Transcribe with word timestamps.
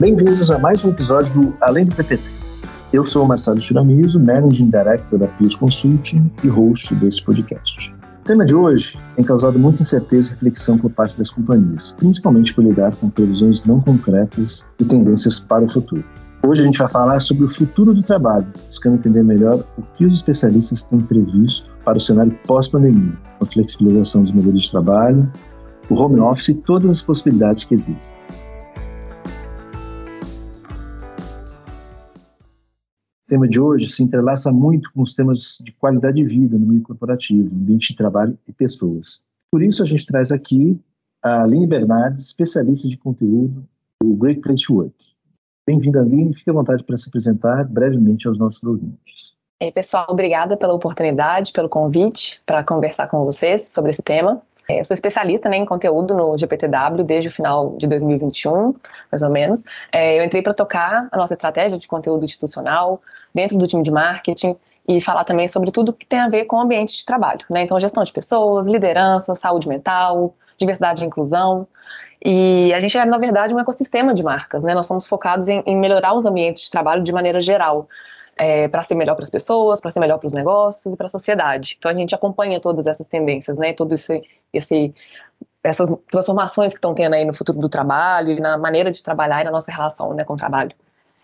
Bem-vindos 0.00 0.48
a 0.48 0.56
mais 0.60 0.84
um 0.84 0.90
episódio 0.90 1.34
do 1.34 1.56
Além 1.60 1.84
do 1.84 1.92
PPT. 1.92 2.22
Eu 2.92 3.04
sou 3.04 3.24
o 3.24 3.26
Marcelo 3.26 3.58
Tiramiso, 3.58 4.20
Managing 4.20 4.70
Director 4.70 5.18
da 5.18 5.26
Pius 5.26 5.56
Consulting 5.56 6.30
e 6.44 6.46
host 6.46 6.94
desse 6.94 7.20
podcast. 7.24 7.92
O 8.20 8.24
tema 8.24 8.46
de 8.46 8.54
hoje 8.54 8.96
tem 9.16 9.24
causado 9.24 9.58
muita 9.58 9.82
incerteza 9.82 10.28
e 10.28 10.30
reflexão 10.34 10.78
por 10.78 10.92
parte 10.92 11.18
das 11.18 11.30
companhias, 11.30 11.96
principalmente 11.98 12.54
por 12.54 12.62
lidar 12.62 12.94
com 12.94 13.10
previsões 13.10 13.64
não 13.64 13.80
concretas 13.80 14.72
e 14.78 14.84
tendências 14.84 15.40
para 15.40 15.64
o 15.64 15.68
futuro. 15.68 16.04
Hoje 16.46 16.62
a 16.62 16.66
gente 16.66 16.78
vai 16.78 16.88
falar 16.88 17.18
sobre 17.18 17.46
o 17.46 17.48
futuro 17.48 17.92
do 17.92 18.02
trabalho, 18.04 18.46
buscando 18.68 18.94
entender 18.94 19.24
melhor 19.24 19.64
o 19.76 19.82
que 19.94 20.04
os 20.04 20.14
especialistas 20.14 20.84
têm 20.84 21.00
previsto 21.00 21.68
para 21.84 21.98
o 21.98 22.00
cenário 22.00 22.38
pós-pandemia, 22.46 23.18
a 23.40 23.44
flexibilização 23.44 24.22
dos 24.22 24.30
modelos 24.30 24.62
de 24.62 24.70
trabalho, 24.70 25.28
o 25.90 26.00
home 26.00 26.20
office 26.20 26.50
e 26.50 26.54
todas 26.54 26.88
as 26.88 27.02
possibilidades 27.02 27.64
que 27.64 27.74
existem. 27.74 28.17
Tema 33.28 33.46
de 33.46 33.60
hoje 33.60 33.88
se 33.88 34.02
entrelaça 34.02 34.50
muito 34.50 34.90
com 34.92 35.02
os 35.02 35.14
temas 35.14 35.58
de 35.62 35.70
qualidade 35.72 36.16
de 36.16 36.24
vida 36.24 36.58
no 36.58 36.66
meio 36.66 36.82
corporativo, 36.82 37.54
ambiente 37.54 37.90
de 37.90 37.96
trabalho 37.96 38.36
e 38.48 38.52
pessoas. 38.52 39.22
Por 39.52 39.62
isso, 39.62 39.82
a 39.82 39.86
gente 39.86 40.06
traz 40.06 40.32
aqui 40.32 40.80
a 41.22 41.42
Aline 41.42 41.66
Bernardes, 41.66 42.24
especialista 42.24 42.88
de 42.88 42.96
conteúdo 42.96 43.64
do 44.02 44.14
Great 44.14 44.40
Place 44.40 44.64
to 44.64 44.76
Work. 44.76 44.94
Bem-vinda, 45.68 46.00
Aline. 46.00 46.34
Fique 46.34 46.48
à 46.48 46.52
vontade 46.52 46.82
para 46.82 46.96
se 46.96 47.08
apresentar 47.08 47.64
brevemente 47.64 48.26
aos 48.26 48.38
nossos 48.38 48.62
ouvintes. 48.64 49.36
Ei, 49.60 49.70
pessoal, 49.70 50.06
obrigada 50.08 50.56
pela 50.56 50.72
oportunidade, 50.72 51.52
pelo 51.52 51.68
convite 51.68 52.40
para 52.46 52.64
conversar 52.64 53.08
com 53.08 53.24
vocês 53.24 53.68
sobre 53.68 53.90
esse 53.90 54.02
tema. 54.02 54.40
É, 54.70 54.80
eu 54.80 54.84
sou 54.84 54.94
especialista 54.94 55.48
né, 55.48 55.56
em 55.56 55.64
conteúdo 55.64 56.14
no 56.14 56.36
GPTW 56.36 57.02
desde 57.02 57.28
o 57.28 57.32
final 57.32 57.74
de 57.78 57.86
2021, 57.86 58.74
mais 59.10 59.22
ou 59.22 59.30
menos. 59.30 59.64
É, 59.90 60.18
eu 60.18 60.24
entrei 60.24 60.42
para 60.42 60.52
tocar 60.52 61.08
a 61.10 61.16
nossa 61.16 61.32
estratégia 61.32 61.78
de 61.78 61.88
conteúdo 61.88 62.22
institucional 62.22 63.00
dentro 63.34 63.56
do 63.56 63.66
time 63.66 63.82
de 63.82 63.90
marketing 63.90 64.56
e 64.86 65.00
falar 65.00 65.24
também 65.24 65.48
sobre 65.48 65.70
tudo 65.70 65.90
que 65.90 66.04
tem 66.04 66.18
a 66.18 66.28
ver 66.28 66.44
com 66.44 66.56
o 66.56 66.60
ambiente 66.60 66.98
de 66.98 67.06
trabalho. 67.06 67.40
Né? 67.48 67.62
Então, 67.62 67.80
gestão 67.80 68.02
de 68.02 68.12
pessoas, 68.12 68.66
liderança, 68.66 69.34
saúde 69.34 69.66
mental, 69.66 70.34
diversidade 70.58 71.02
e 71.02 71.06
inclusão. 71.06 71.66
E 72.22 72.70
a 72.74 72.80
gente 72.80 72.98
é, 72.98 73.06
na 73.06 73.16
verdade, 73.16 73.54
um 73.54 73.58
ecossistema 73.58 74.12
de 74.12 74.22
marcas. 74.22 74.62
Né? 74.62 74.74
Nós 74.74 74.84
somos 74.84 75.06
focados 75.06 75.48
em, 75.48 75.62
em 75.64 75.76
melhorar 75.76 76.12
os 76.12 76.26
ambientes 76.26 76.64
de 76.64 76.70
trabalho 76.70 77.02
de 77.02 77.12
maneira 77.12 77.40
geral 77.40 77.88
é, 78.38 78.68
para 78.68 78.82
ser 78.82 78.94
melhor 78.94 79.14
para 79.14 79.24
as 79.24 79.30
pessoas, 79.30 79.80
para 79.80 79.90
ser 79.90 80.00
melhor 80.00 80.18
para 80.18 80.26
os 80.26 80.32
negócios 80.32 80.94
e 80.94 80.96
para 80.96 81.06
a 81.06 81.10
sociedade. 81.10 81.76
Então 81.78 81.90
a 81.90 81.94
gente 81.94 82.14
acompanha 82.14 82.60
todas 82.60 82.86
essas 82.86 83.06
tendências, 83.06 83.58
né? 83.58 83.72
Todo 83.72 83.94
esse, 83.94 84.22
esse 84.52 84.94
essas 85.62 85.90
transformações 86.10 86.72
que 86.72 86.78
estão 86.78 86.94
tendo 86.94 87.14
aí 87.14 87.24
no 87.24 87.34
futuro 87.34 87.58
do 87.58 87.68
trabalho 87.68 88.30
e 88.30 88.40
na 88.40 88.56
maneira 88.56 88.90
de 88.90 89.02
trabalhar 89.02 89.40
e 89.40 89.44
na 89.44 89.50
nossa 89.50 89.70
relação 89.70 90.14
né, 90.14 90.24
com 90.24 90.34
o 90.34 90.36
trabalho. 90.36 90.72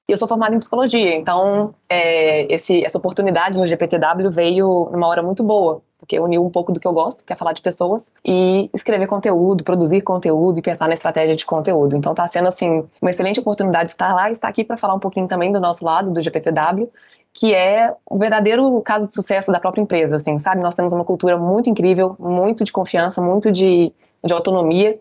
E 0.06 0.12
eu 0.12 0.18
sou 0.18 0.28
formada 0.28 0.54
em 0.54 0.58
psicologia, 0.58 1.14
então 1.14 1.74
é, 1.88 2.52
esse, 2.52 2.84
essa 2.84 2.98
oportunidade 2.98 3.58
no 3.58 3.66
GPTW 3.66 4.30
veio 4.30 4.90
numa 4.92 5.06
hora 5.06 5.22
muito 5.22 5.42
boa, 5.42 5.80
porque 5.98 6.20
uniu 6.20 6.44
um 6.44 6.50
pouco 6.50 6.72
do 6.72 6.78
que 6.78 6.86
eu 6.86 6.92
gosto, 6.92 7.24
que 7.24 7.32
é 7.32 7.36
falar 7.36 7.54
de 7.54 7.62
pessoas, 7.62 8.12
e 8.22 8.68
escrever 8.74 9.06
conteúdo, 9.06 9.64
produzir 9.64 10.02
conteúdo 10.02 10.58
e 10.58 10.62
pensar 10.62 10.88
na 10.88 10.92
estratégia 10.92 11.34
de 11.34 11.46
conteúdo. 11.46 11.96
Então 11.96 12.12
está 12.12 12.26
sendo 12.26 12.48
assim 12.48 12.86
uma 13.00 13.10
excelente 13.10 13.40
oportunidade 13.40 13.86
de 13.86 13.92
estar 13.92 14.14
lá 14.14 14.28
e 14.28 14.32
estar 14.32 14.48
aqui 14.48 14.62
para 14.62 14.76
falar 14.76 14.92
um 14.92 14.98
pouquinho 14.98 15.26
também 15.26 15.50
do 15.50 15.58
nosso 15.58 15.82
lado, 15.82 16.12
do 16.12 16.20
GPTW, 16.20 16.90
que 17.34 17.52
é 17.52 17.94
o 18.08 18.16
verdadeiro 18.16 18.80
caso 18.82 19.08
de 19.08 19.14
sucesso 19.14 19.50
da 19.50 19.58
própria 19.58 19.82
empresa, 19.82 20.16
assim, 20.16 20.38
sabe? 20.38 20.62
Nós 20.62 20.76
temos 20.76 20.92
uma 20.92 21.04
cultura 21.04 21.36
muito 21.36 21.68
incrível, 21.68 22.14
muito 22.18 22.62
de 22.62 22.72
confiança, 22.72 23.20
muito 23.20 23.50
de, 23.50 23.92
de 24.24 24.32
autonomia, 24.32 24.98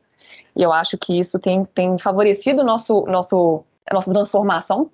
e 0.56 0.64
eu 0.64 0.74
acho 0.74 0.98
que 0.98 1.18
isso 1.18 1.40
tem, 1.40 1.64
tem 1.66 1.98
favorecido 2.00 2.64
nosso, 2.64 3.06
nosso 3.06 3.64
a 3.90 3.94
nossa 3.94 4.12
transformação 4.12 4.90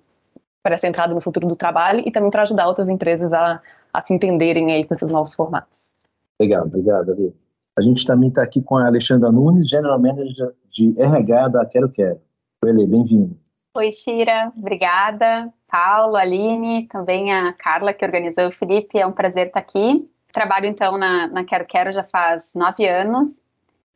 para 0.61 0.73
essa 0.73 0.87
entrada 0.87 1.13
no 1.13 1.21
futuro 1.21 1.47
do 1.47 1.55
trabalho 1.55 2.03
e 2.05 2.11
também 2.11 2.29
para 2.29 2.41
ajudar 2.41 2.67
outras 2.67 2.89
empresas 2.89 3.31
a, 3.31 3.61
a 3.93 4.01
se 4.01 4.13
entenderem 4.13 4.73
aí 4.73 4.83
com 4.83 4.93
esses 4.93 5.09
novos 5.09 5.33
formatos. 5.33 5.93
Legal, 6.41 6.65
obrigado, 6.65 7.11
Ali. 7.11 7.33
A 7.77 7.81
gente 7.81 8.05
também 8.05 8.27
está 8.27 8.43
aqui 8.43 8.61
com 8.61 8.75
a 8.75 8.87
Alexandra 8.87 9.31
Nunes, 9.31 9.69
General 9.69 9.97
Manager 9.97 10.53
de 10.69 10.93
RH 10.99 11.47
da 11.49 11.65
Quero 11.65 11.89
Quero. 11.89 12.19
Oi, 12.65 12.87
bem-vindo. 12.87 13.38
Oi, 13.73 13.91
Shira, 13.91 14.51
obrigada. 14.57 15.53
Paulo, 15.67 16.15
Aline, 16.15 16.87
também 16.87 17.31
a 17.31 17.53
Carla 17.53 17.93
que 17.93 18.03
organizou 18.03 18.47
o 18.47 18.51
Felipe, 18.51 18.97
é 18.97 19.05
um 19.05 19.11
prazer 19.11 19.47
estar 19.47 19.59
aqui. 19.59 20.09
Trabalho 20.31 20.65
então 20.65 20.97
na, 20.97 21.27
na 21.27 21.43
Quero 21.43 21.65
Quero 21.65 21.91
já 21.91 22.03
faz 22.03 22.53
nove 22.55 22.87
anos 22.87 23.41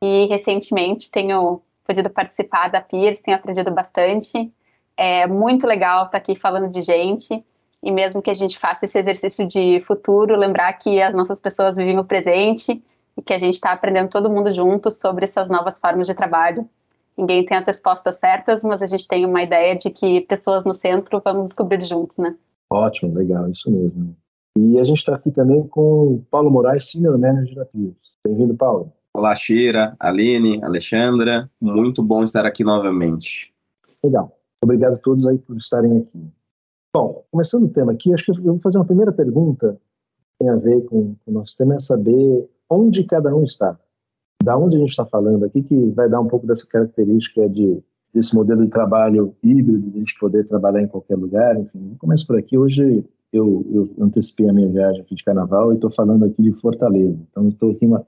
e 0.01 0.25
recentemente 0.27 1.11
tenho 1.11 1.61
podido 1.83 2.09
participar 2.09 2.69
da 2.69 2.81
PIRS, 2.81 3.21
tenho 3.21 3.37
aprendido 3.37 3.71
bastante 3.71 4.51
é 4.97 5.27
muito 5.27 5.65
legal 5.65 6.05
estar 6.05 6.17
aqui 6.17 6.35
falando 6.35 6.69
de 6.69 6.81
gente 6.81 7.43
e 7.81 7.91
mesmo 7.91 8.21
que 8.21 8.29
a 8.29 8.33
gente 8.33 8.57
faça 8.57 8.85
esse 8.85 8.97
exercício 8.97 9.45
de 9.45 9.81
futuro, 9.81 10.35
lembrar 10.35 10.71
que 10.73 11.01
as 11.01 11.13
nossas 11.13 11.41
pessoas 11.41 11.75
vivem 11.75 11.99
o 11.99 12.05
presente 12.05 12.81
e 13.17 13.21
que 13.21 13.33
a 13.33 13.37
gente 13.37 13.55
está 13.55 13.71
aprendendo 13.71 14.09
todo 14.09 14.29
mundo 14.29 14.49
junto 14.51 14.89
sobre 14.89 15.25
essas 15.25 15.49
novas 15.49 15.79
formas 15.79 16.07
de 16.07 16.13
trabalho. 16.13 16.67
Ninguém 17.17 17.45
tem 17.45 17.57
as 17.57 17.65
respostas 17.65 18.15
certas, 18.15 18.63
mas 18.63 18.81
a 18.81 18.85
gente 18.85 19.07
tem 19.07 19.25
uma 19.25 19.43
ideia 19.43 19.75
de 19.75 19.89
que 19.89 20.21
pessoas 20.21 20.65
no 20.65 20.73
centro 20.73 21.21
vamos 21.23 21.47
descobrir 21.47 21.81
juntos, 21.81 22.17
né? 22.17 22.35
Ótimo, 22.71 23.13
legal, 23.13 23.49
isso 23.49 23.71
mesmo. 23.71 24.15
E 24.57 24.79
a 24.79 24.83
gente 24.83 24.99
está 24.99 25.15
aqui 25.15 25.31
também 25.31 25.67
com 25.67 26.15
o 26.15 26.25
Paulo 26.29 26.49
Moraes, 26.49 26.89
Senior 26.89 27.17
Manager 27.17 27.55
da 27.55 27.65
Pius. 27.65 28.17
Bem-vindo, 28.25 28.55
Paulo. 28.55 28.91
Olá, 29.13 29.35
Shira, 29.35 29.95
Aline, 29.99 30.63
Alexandra. 30.63 31.49
Muito 31.61 32.01
bom 32.01 32.23
estar 32.23 32.45
aqui 32.45 32.63
novamente. 32.63 33.53
Legal. 34.03 34.35
Obrigado 34.63 34.93
a 34.93 34.97
todos 34.97 35.27
aí 35.27 35.37
por 35.37 35.57
estarem 35.57 35.97
aqui. 35.97 36.27
Bom, 36.95 37.23
começando 37.31 37.65
o 37.65 37.69
tema 37.69 37.91
aqui, 37.91 38.13
acho 38.13 38.25
que 38.25 38.31
eu 38.31 38.43
vou 38.43 38.59
fazer 38.59 38.77
uma 38.77 38.85
primeira 38.85 39.11
pergunta 39.11 39.79
que 40.23 40.33
tem 40.39 40.49
a 40.49 40.55
ver 40.55 40.81
com 40.85 41.15
o 41.25 41.31
nosso 41.31 41.57
tema, 41.57 41.75
é 41.75 41.79
saber 41.79 42.49
onde 42.69 43.03
cada 43.03 43.35
um 43.35 43.43
está. 43.43 43.77
Da 44.43 44.57
onde 44.57 44.75
a 44.75 44.79
gente 44.79 44.89
está 44.89 45.05
falando 45.05 45.43
aqui, 45.45 45.63
que 45.63 45.91
vai 45.91 46.09
dar 46.09 46.21
um 46.21 46.27
pouco 46.27 46.45
dessa 46.45 46.67
característica 46.67 47.47
de 47.49 47.81
desse 48.13 48.35
modelo 48.35 48.63
de 48.63 48.69
trabalho 48.69 49.35
híbrido, 49.41 49.89
de 49.89 49.95
a 49.95 49.99
gente 49.99 50.19
poder 50.19 50.45
trabalhar 50.45 50.83
em 50.83 50.87
qualquer 50.87 51.17
lugar, 51.17 51.59
enfim. 51.59 51.95
Começo 51.97 52.27
por 52.27 52.37
aqui. 52.37 52.55
Hoje 52.55 53.03
eu, 53.31 53.65
eu 53.71 53.89
antecipei 54.05 54.47
a 54.47 54.53
minha 54.53 54.69
viagem 54.69 55.01
aqui 55.01 55.15
de 55.15 55.23
carnaval 55.23 55.71
e 55.71 55.75
estou 55.75 55.89
falando 55.89 56.23
aqui 56.23 56.43
de 56.43 56.51
Fortaleza. 56.51 57.17
Então, 57.31 57.47
estou 57.47 57.71
aqui 57.71 57.87
uma, 57.87 58.05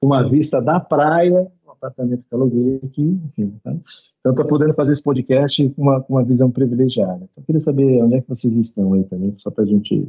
uma 0.00 0.28
vista 0.28 0.62
da 0.62 0.78
praia 0.78 1.50
apartamento 1.78 2.24
que 2.28 2.34
aluguei 2.34 2.80
aqui, 2.84 3.20
enfim. 3.26 3.54
Tá? 3.62 3.74
Então, 4.20 4.32
estou 4.32 4.46
podendo 4.46 4.74
fazer 4.74 4.92
esse 4.92 5.02
podcast 5.02 5.68
com 5.70 5.82
uma, 5.82 6.04
uma 6.08 6.24
visão 6.24 6.50
privilegiada. 6.50 7.28
Então, 7.32 7.44
queria 7.44 7.60
saber 7.60 8.02
onde 8.02 8.16
é 8.16 8.20
que 8.20 8.28
vocês 8.28 8.54
estão 8.56 8.92
aí 8.92 9.04
também, 9.04 9.32
só 9.38 9.50
para 9.50 9.64
a 9.64 9.66
gente 9.66 10.06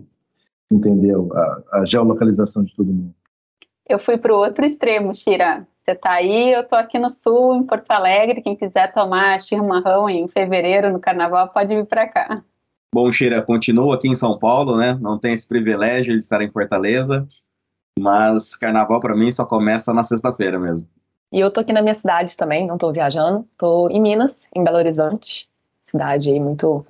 entender 0.71 1.15
a, 1.15 1.63
a, 1.79 1.85
geolocalização 1.85 2.63
de 2.63 2.75
todo 2.75 2.91
mundo. 2.91 3.13
Eu 3.89 3.97
fui 3.97 4.19
para 4.19 4.31
o 4.31 4.37
outro 4.37 4.63
extremo, 4.63 5.15
Shira. 5.15 5.67
Você 5.83 5.93
está 5.93 6.11
aí, 6.11 6.53
eu 6.53 6.61
estou 6.61 6.77
aqui 6.77 6.99
no 6.99 7.09
sul, 7.09 7.55
em 7.55 7.65
Porto 7.65 7.89
Alegre. 7.89 8.43
Quem 8.43 8.55
quiser 8.55 8.93
tomar 8.93 9.41
chimarrão 9.41 10.07
em 10.07 10.27
fevereiro, 10.27 10.93
no 10.93 10.99
carnaval, 10.99 11.49
pode 11.49 11.75
vir 11.75 11.87
para 11.87 12.07
cá. 12.07 12.43
Bom, 12.93 13.11
Shira, 13.11 13.41
continuo 13.41 13.91
aqui 13.91 14.07
em 14.07 14.13
São 14.13 14.37
Paulo, 14.37 14.77
né? 14.77 14.95
Não 15.01 15.17
tenho 15.17 15.33
esse 15.33 15.47
privilégio 15.47 16.13
de 16.13 16.19
estar 16.19 16.39
em 16.43 16.51
Fortaleza, 16.51 17.25
mas 17.99 18.55
carnaval 18.55 18.99
para 18.99 19.15
mim 19.15 19.31
só 19.31 19.43
começa 19.43 19.91
na 19.91 20.03
sexta-feira 20.03 20.59
mesmo. 20.59 20.87
E 21.31 21.39
eu 21.39 21.51
tô 21.51 21.61
aqui 21.61 21.73
na 21.73 21.81
minha 21.81 21.95
cidade 21.95 22.37
também, 22.37 22.67
não 22.67 22.77
tô 22.77 22.91
viajando. 22.91 23.47
Tô 23.57 23.89
em 23.89 23.99
Minas, 23.99 24.47
em 24.55 24.63
Belo 24.63 24.77
Horizonte, 24.77 25.49
cidade 25.83 26.29
aí 26.29 26.39
muito 26.39 26.85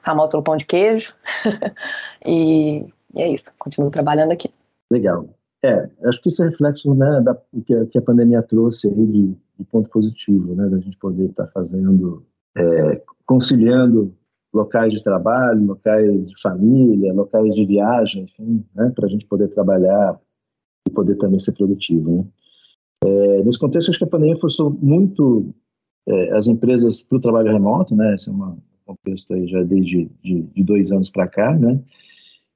famosa 0.00 0.30
pelo 0.30 0.44
pão 0.44 0.56
de 0.56 0.64
queijo. 0.64 1.12
e, 2.24 2.86
e, 3.14 3.22
é 3.22 3.28
isso, 3.28 3.52
continuo 3.58 3.90
trabalhando 3.90 4.30
aqui. 4.30 4.52
Legal. 4.88 5.26
É, 5.64 5.90
acho 6.04 6.22
que 6.22 6.28
isso 6.28 6.42
é 6.42 6.48
reflexo 6.48 6.94
né, 6.94 7.20
da, 7.22 7.34
que, 7.64 7.74
a, 7.74 7.86
que 7.86 7.98
a 7.98 8.02
pandemia 8.02 8.42
trouxe 8.42 8.88
aí 8.88 9.06
de, 9.06 9.36
de 9.58 9.64
ponto 9.70 9.90
positivo, 9.90 10.54
né, 10.54 10.68
da 10.68 10.78
gente 10.78 10.96
poder 10.98 11.30
estar 11.30 11.46
tá 11.46 11.52
fazendo, 11.52 12.24
é, 12.56 13.02
conciliando 13.24 14.14
locais 14.52 14.92
de 14.92 15.02
trabalho, 15.02 15.66
locais 15.66 16.28
de 16.28 16.40
família, 16.40 17.12
locais 17.12 17.54
de 17.54 17.66
viagem, 17.66 18.24
enfim, 18.24 18.64
né, 18.74 18.92
para 18.94 19.06
a 19.06 19.08
gente 19.08 19.26
poder 19.26 19.48
trabalhar 19.48 20.20
e 20.88 20.90
poder 20.92 21.16
também 21.16 21.38
ser 21.38 21.52
produtivo, 21.52 22.10
né. 22.10 22.26
É, 23.04 23.42
nesse 23.42 23.58
contexto, 23.58 23.90
acho 23.90 23.98
que 23.98 24.04
a 24.04 24.08
pandemia 24.08 24.36
forçou 24.36 24.70
muito 24.70 25.54
é, 26.08 26.36
as 26.36 26.46
empresas 26.46 27.02
para 27.02 27.18
o 27.18 27.20
trabalho 27.20 27.52
remoto, 27.52 27.94
né? 27.94 28.14
Esse 28.14 28.30
é 28.30 28.32
uma, 28.32 28.50
um 28.50 28.60
contexto 28.84 29.34
aí 29.34 29.46
já 29.46 29.62
desde 29.62 30.10
de, 30.22 30.42
de 30.42 30.64
dois 30.64 30.90
anos 30.92 31.10
para 31.10 31.28
cá, 31.28 31.56
né? 31.56 31.80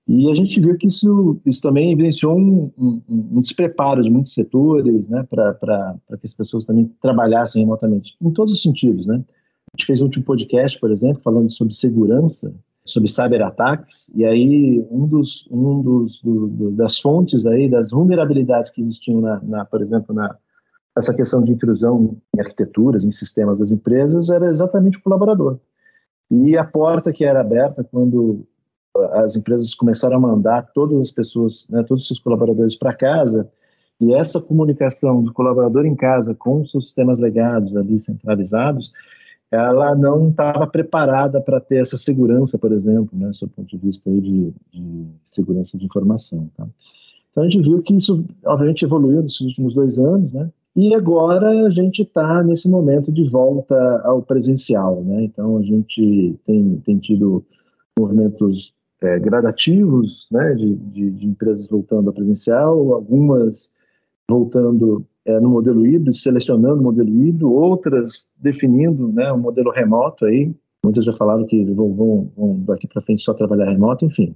E 0.09 0.31
a 0.31 0.35
gente 0.35 0.61
viu 0.61 0.77
que 0.77 0.87
isso, 0.87 1.41
isso 1.47 1.61
também 1.61 1.93
evidenciou 1.93 2.37
um, 2.37 2.71
um, 2.77 3.03
um 3.09 3.41
despreparo 3.41 4.03
de 4.03 4.11
muitos 4.11 4.35
setores, 4.35 5.09
né? 5.09 5.25
Para 5.29 5.97
que 6.21 6.27
as 6.27 6.35
pessoas 6.35 6.65
também 6.65 6.91
trabalhassem 7.01 7.63
remotamente, 7.63 8.17
em 8.21 8.31
todos 8.31 8.53
os 8.53 8.63
sentidos, 8.63 9.07
né? 9.07 9.23
A 9.73 9.77
gente 9.77 9.87
fez 9.87 10.01
um 10.01 10.05
último 10.05 10.25
podcast, 10.25 10.81
por 10.81 10.91
exemplo, 10.91 11.23
falando 11.23 11.51
sobre 11.51 11.75
segurança, 11.75 12.53
sobre 12.85 13.09
cyberataques, 13.09 14.11
e 14.15 14.25
aí 14.25 14.85
um 14.91 15.07
dos, 15.07 15.47
um 15.51 15.81
dos 15.81 16.21
do, 16.23 16.49
do, 16.49 16.71
das 16.73 16.99
fontes 16.99 17.47
aí, 17.47 17.69
das 17.69 17.91
vulnerabilidades 17.91 18.71
que 18.71 18.81
existiam, 18.81 19.21
na, 19.21 19.41
na, 19.43 19.65
por 19.65 19.81
exemplo, 19.81 20.15
na 20.15 20.37
essa 20.97 21.15
questão 21.15 21.43
de 21.43 21.53
intrusão 21.53 22.17
em 22.35 22.41
arquiteturas, 22.41 23.05
em 23.05 23.13
sistemas 23.13 23.59
das 23.59 23.71
empresas, 23.71 24.29
era 24.29 24.47
exatamente 24.47 24.99
o 24.99 25.03
colaborador. 25.03 25.59
E 26.31 26.57
a 26.57 26.65
porta 26.65 27.13
que 27.13 27.25
era 27.25 27.41
aberta 27.41 27.85
quando 27.85 28.45
as 29.13 29.37
empresas 29.37 29.75
começaram 29.75 30.17
a 30.17 30.21
mandar 30.21 30.63
todas 30.75 31.01
as 31.01 31.11
pessoas, 31.11 31.67
né, 31.69 31.83
todos 31.83 32.03
os 32.03 32.09
seus 32.09 32.19
colaboradores 32.19 32.77
para 32.77 32.95
casa, 32.95 33.49
e 34.01 34.15
essa 34.15 34.41
comunicação 34.41 35.23
do 35.23 35.33
colaborador 35.33 35.85
em 35.85 35.95
casa 35.95 36.35
com 36.35 36.61
os 36.61 36.71
seus 36.71 36.87
sistemas 36.87 37.19
legados 37.19 37.77
ali 37.77 37.99
centralizados, 37.99 38.93
ela 39.51 39.95
não 39.95 40.31
estava 40.31 40.67
preparada 40.67 41.41
para 41.41 41.61
ter 41.61 41.83
essa 41.83 41.97
segurança, 41.97 42.57
por 42.57 42.73
exemplo, 42.73 43.19
né, 43.19 43.31
do 43.41 43.49
ponto 43.49 43.69
de 43.69 43.77
vista 43.77 44.11
de, 44.11 44.53
de, 44.73 45.07
segurança 45.31 45.77
de 45.77 45.85
informação. 45.85 46.49
Tá? 46.57 46.67
Então 47.31 47.43
a 47.43 47.49
gente 47.49 47.63
viu 47.63 47.83
que 47.83 47.95
isso, 47.95 48.25
obviamente, 48.45 48.85
evoluiu 48.85 49.23
nesses 49.23 49.41
últimos 49.41 49.75
dois 49.75 49.99
anos, 49.99 50.33
né? 50.33 50.51
E 50.75 50.95
agora 50.95 51.67
a 51.67 51.71
gente 51.71 52.03
está 52.03 52.45
nesse 52.45 52.71
momento 52.71 53.11
de 53.11 53.29
volta 53.29 53.75
ao 54.05 54.23
presencial, 54.23 55.03
né? 55.03 55.25
Então 55.25 55.59
a 55.59 55.63
gente 55.63 56.39
tem, 56.45 56.77
tem 56.85 56.99
tido 56.99 57.45
movimentos 57.99 58.73
é, 59.03 59.19
gradativos, 59.19 60.29
né? 60.31 60.55
De, 60.55 60.75
de, 60.75 61.11
de, 61.11 61.27
empresas 61.27 61.69
voltando 61.69 62.09
ao 62.09 62.15
presencial, 62.15 62.95
algumas 62.95 63.75
voltando 64.29 65.05
é, 65.25 65.41
no 65.41 65.51
modelo 65.51 65.87
híbrido, 65.87 66.13
selecionando 66.13 66.81
o 66.81 66.85
modelo 66.85 67.09
híbrido, 67.09 67.53
outras 67.53 68.33
definindo, 68.39 69.13
né? 69.13 69.33
Um 69.33 69.39
modelo 69.39 69.71
remoto 69.71 70.27
aí. 70.27 70.55
Muitas 70.85 71.05
já 71.05 71.13
falaram 71.13 71.47
que 71.47 71.63
vão, 71.65 71.93
vão, 71.95 72.33
vão 72.37 72.61
daqui 72.61 72.87
para 72.87 73.03
frente 73.03 73.21
só 73.21 73.35
trabalhar 73.35 73.67
remoto, 73.67 74.05
enfim. 74.05 74.35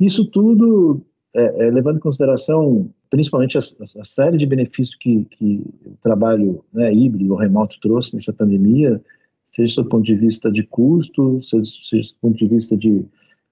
Isso 0.00 0.28
tudo 0.30 1.00
é, 1.34 1.66
é, 1.66 1.70
levando 1.70 1.98
em 1.98 2.00
consideração 2.00 2.90
principalmente 3.10 3.56
a, 3.56 3.60
a, 3.60 4.04
série 4.04 4.36
de 4.36 4.46
benefícios 4.46 4.96
que, 4.96 5.24
que 5.30 5.62
o 5.84 5.96
trabalho 6.00 6.64
né, 6.72 6.92
híbrido 6.92 7.32
ou 7.32 7.38
remoto 7.38 7.78
trouxe 7.80 8.14
nessa 8.14 8.32
pandemia, 8.32 9.00
seja 9.44 9.82
do 9.82 9.88
ponto 9.88 10.04
de 10.04 10.14
vista 10.14 10.50
de 10.50 10.62
custo, 10.64 11.40
seja, 11.40 11.70
seja 11.84 12.12
do 12.12 12.16
ponto 12.20 12.36
de 12.36 12.48
vista 12.48 12.76
de 12.76 13.04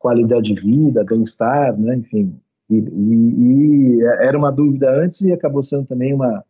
qualidade 0.04 0.52
de 0.52 0.60
vida, 0.60 1.02
bem-estar, 1.02 1.74
né, 1.80 1.96
enfim. 1.96 2.38
E, 2.68 2.76
e, 2.76 3.98
e, 3.98 4.02
era 4.02 4.36
uma 4.36 4.52
dúvida 4.52 4.94
antes 5.02 5.22
e 5.22 5.32
acabou 5.32 5.62
sendo 5.62 5.86
também 5.86 6.12
uma, 6.12 6.44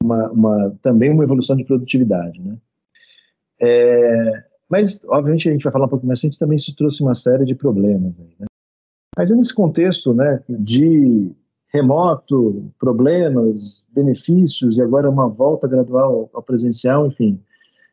uma, 0.00 0.30
uma 0.30 0.76
também 0.80 1.10
uma 1.10 1.24
evolução 1.24 1.56
de 1.56 1.64
produtividade, 1.64 2.40
né. 2.40 2.56
É, 3.60 4.44
mas, 4.70 5.04
obviamente, 5.08 5.48
a 5.48 5.52
gente 5.52 5.64
vai 5.64 5.72
falar 5.72 5.86
um 5.86 5.88
pouco 5.88 6.06
mais, 6.06 6.20
a 6.20 6.22
gente 6.22 6.38
também 6.38 6.54
isso 6.54 6.74
trouxe 6.76 7.02
uma 7.02 7.16
série 7.16 7.44
de 7.44 7.56
problemas 7.56 8.20
aí, 8.20 8.32
né? 8.38 8.46
Mas 9.16 9.30
é 9.32 9.34
nesse 9.34 9.54
contexto 9.54 10.14
né, 10.14 10.40
de 10.48 11.32
remoto, 11.72 12.70
problemas, 12.78 13.86
benefícios 13.92 14.76
e 14.76 14.82
agora 14.82 15.10
uma 15.10 15.28
volta 15.28 15.66
gradual 15.66 16.30
ao 16.32 16.42
presencial, 16.42 17.08
enfim, 17.08 17.40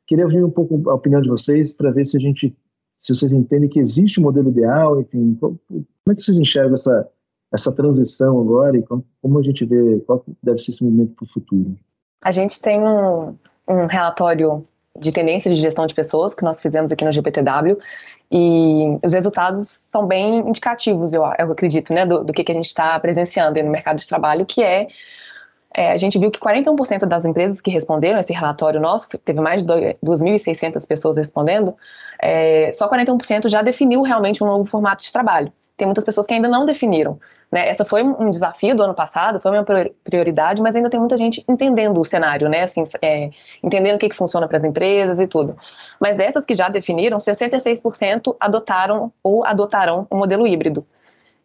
queria 0.06 0.26
ouvir 0.26 0.44
um 0.44 0.50
pouco 0.50 0.88
a 0.92 0.94
opinião 0.94 1.22
de 1.22 1.30
vocês 1.30 1.74
para 1.74 1.92
ver 1.92 2.06
se 2.06 2.18
a 2.18 2.20
gente, 2.20 2.56
se 3.02 3.16
vocês 3.16 3.34
entendem 3.34 3.68
que 3.68 3.80
existe 3.80 4.20
um 4.20 4.24
modelo 4.24 4.50
ideal, 4.50 5.02
enfim, 5.02 5.36
como, 5.40 5.60
é 6.08 6.16
que 6.16 6.22
vocês 6.22 6.38
enxergam 6.38 6.76
essa, 6.76 7.10
essa 7.52 7.76
transição 7.76 8.40
agora 8.40 8.78
e 8.78 8.84
como, 8.84 9.04
como 9.20 9.40
a 9.40 9.42
gente 9.42 9.66
vê, 9.66 10.00
qual 10.06 10.24
deve 10.44 10.60
ser 10.60 10.70
esse 10.70 10.84
movimento 10.84 11.16
para 11.16 11.24
o 11.24 11.28
futuro? 11.28 11.76
A 12.24 12.32
gente 12.32 12.62
tem 12.62 12.80
um, 12.80 13.36
um 13.68 13.88
relatório 13.88 14.64
de 15.00 15.12
tendência 15.12 15.52
de 15.52 15.60
gestão 15.60 15.88
de 15.88 15.96
pessoas 15.96 16.36
que 16.36 16.44
nós 16.44 16.62
fizemos 16.62 16.92
aqui 16.92 17.04
no 17.04 17.12
GPTW 17.12 17.76
e 18.32 19.00
os 19.04 19.14
resultados 19.14 19.68
são 19.68 20.06
bem 20.06 20.48
indicativos, 20.48 21.12
eu, 21.12 21.24
eu 21.40 21.52
acredito, 21.52 21.92
né, 21.92 22.06
do, 22.06 22.24
do 22.24 22.32
que, 22.32 22.44
que 22.44 22.52
a 22.52 22.56
gente 22.56 22.68
está 22.68 23.00
presenciando 23.00 23.62
no 23.64 23.72
mercado 23.72 23.98
de 23.98 24.08
trabalho, 24.08 24.46
que 24.46 24.62
é, 24.62 24.88
é, 25.76 25.92
a 25.92 25.98
gente 25.98 26.20
viu 26.20 26.30
que 26.30 26.40
41% 26.40 27.06
das 27.06 27.26
empresas 27.26 27.62
que 27.62 27.72
responderam 27.72 28.20
esse 28.20 28.34
relatório 28.34 28.80
nosso, 28.80 29.08
teve 29.20 29.40
mais 29.40 29.64
de 29.64 29.68
2.600 30.04 30.86
pessoas 30.88 31.18
respondendo, 31.18 31.76
é, 32.20 32.72
só 32.74 32.90
41% 32.90 33.48
já 33.48 33.62
definiu 33.62 34.02
realmente 34.02 34.44
um 34.44 34.48
novo 34.48 34.66
formato 34.66 35.04
de 35.04 35.12
trabalho 35.12 35.52
tem 35.82 35.88
muitas 35.88 36.04
pessoas 36.04 36.28
que 36.28 36.34
ainda 36.36 36.48
não 36.48 36.64
definiram. 36.64 37.20
Né? 37.52 37.68
Essa 37.68 37.84
foi 37.84 38.04
um 38.04 38.30
desafio 38.30 38.76
do 38.76 38.84
ano 38.84 38.94
passado, 38.94 39.40
foi 39.40 39.52
uma 39.52 39.66
prioridade, 40.04 40.62
mas 40.62 40.76
ainda 40.76 40.92
tem 40.92 41.00
muita 41.00 41.18
gente 41.18 41.44
entendendo 41.50 42.00
o 42.00 42.06
cenário, 42.06 42.48
né? 42.48 42.62
Assim, 42.62 42.84
é, 43.02 43.32
entendendo 43.64 43.96
o 43.96 43.98
que, 43.98 44.08
que 44.08 44.16
funciona 44.16 44.48
para 44.48 44.60
as 44.60 44.64
empresas 44.64 45.20
e 45.20 45.26
tudo. 45.26 45.58
Mas 46.00 46.16
dessas 46.16 46.46
que 46.46 46.56
já 46.56 46.70
definiram, 46.70 47.18
66% 47.18 48.36
adotaram 48.40 49.12
ou 49.24 49.44
adotarão 49.44 50.06
o 50.12 50.16
um 50.16 50.20
modelo 50.20 50.46
híbrido. 50.46 50.86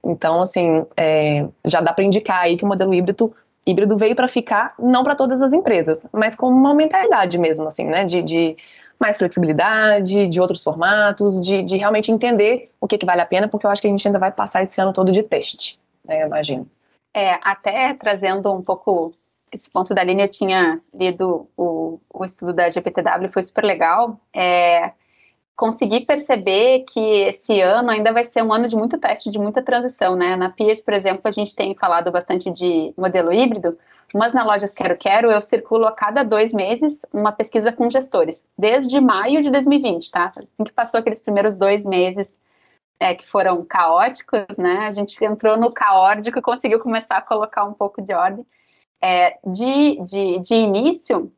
Então, 0.04 0.42
assim, 0.42 0.84
é, 0.98 1.46
já 1.64 1.80
dá 1.80 1.94
para 1.94 2.04
indicar 2.04 2.42
aí 2.42 2.58
que 2.58 2.64
o 2.64 2.68
modelo 2.68 2.92
híbrido, 2.92 3.34
híbrido 3.66 3.96
veio 3.96 4.14
para 4.14 4.28
ficar, 4.28 4.74
não 4.78 5.02
para 5.02 5.16
todas 5.16 5.42
as 5.42 5.52
empresas, 5.52 6.06
mas 6.12 6.36
como 6.36 6.56
uma 6.56 6.74
mentalidade 6.74 7.36
mesmo, 7.36 7.66
assim, 7.66 7.84
né? 7.84 8.04
De, 8.04 8.22
de 8.22 8.56
mais 8.98 9.18
flexibilidade, 9.18 10.28
de 10.28 10.40
outros 10.40 10.62
formatos, 10.62 11.40
de, 11.44 11.62
de 11.62 11.76
realmente 11.76 12.10
entender 12.10 12.70
o 12.80 12.86
que, 12.86 12.96
que 12.96 13.04
vale 13.04 13.20
a 13.20 13.26
pena, 13.26 13.48
porque 13.48 13.66
eu 13.66 13.70
acho 13.70 13.82
que 13.82 13.88
a 13.88 13.90
gente 13.90 14.06
ainda 14.06 14.18
vai 14.18 14.32
passar 14.32 14.62
esse 14.62 14.80
ano 14.80 14.92
todo 14.92 15.12
de 15.12 15.22
teste, 15.22 15.78
né, 16.04 16.22
eu 16.22 16.26
imagino. 16.26 16.66
É, 17.12 17.38
até 17.42 17.92
trazendo 17.94 18.52
um 18.52 18.62
pouco 18.62 19.12
esse 19.52 19.70
ponto 19.70 19.94
da 19.94 20.02
linha, 20.04 20.24
eu 20.24 20.30
tinha 20.30 20.80
lido 20.94 21.48
o, 21.56 21.98
o 22.12 22.24
estudo 22.24 22.52
da 22.52 22.68
GPTW, 22.68 23.28
foi 23.32 23.42
super 23.42 23.64
legal. 23.64 24.20
É, 24.34 24.92
consegui 25.56 26.04
perceber 26.04 26.80
que 26.80 27.00
esse 27.00 27.60
ano 27.60 27.90
ainda 27.90 28.12
vai 28.12 28.22
ser 28.22 28.42
um 28.42 28.52
ano 28.52 28.68
de 28.68 28.76
muito 28.76 28.98
teste, 28.98 29.30
de 29.30 29.38
muita 29.38 29.62
transição, 29.62 30.14
né? 30.14 30.36
Na 30.36 30.50
Peers, 30.50 30.82
por 30.82 30.92
exemplo, 30.92 31.22
a 31.24 31.30
gente 31.30 31.56
tem 31.56 31.74
falado 31.74 32.12
bastante 32.12 32.50
de 32.50 32.92
modelo 32.96 33.32
híbrido, 33.32 33.76
mas 34.14 34.34
na 34.34 34.44
Lojas 34.44 34.74
Quero 34.74 34.96
Quero 34.98 35.30
eu 35.30 35.40
circulo 35.40 35.86
a 35.86 35.92
cada 35.92 36.22
dois 36.22 36.52
meses 36.52 37.06
uma 37.12 37.32
pesquisa 37.32 37.72
com 37.72 37.88
gestores, 37.90 38.46
desde 38.56 39.00
maio 39.00 39.42
de 39.42 39.50
2020, 39.50 40.10
tá? 40.10 40.30
Assim 40.36 40.64
que 40.64 40.72
passou 40.72 41.00
aqueles 41.00 41.22
primeiros 41.22 41.56
dois 41.56 41.86
meses 41.86 42.38
é, 43.00 43.14
que 43.14 43.26
foram 43.26 43.64
caóticos, 43.64 44.58
né? 44.58 44.80
A 44.86 44.90
gente 44.90 45.22
entrou 45.24 45.56
no 45.56 45.72
caótico 45.72 46.38
e 46.38 46.42
conseguiu 46.42 46.78
começar 46.80 47.16
a 47.16 47.22
colocar 47.22 47.64
um 47.64 47.72
pouco 47.72 48.02
de 48.02 48.12
ordem. 48.12 48.46
É, 49.00 49.38
de, 49.46 50.00
de, 50.02 50.38
de 50.40 50.54
início, 50.54 51.32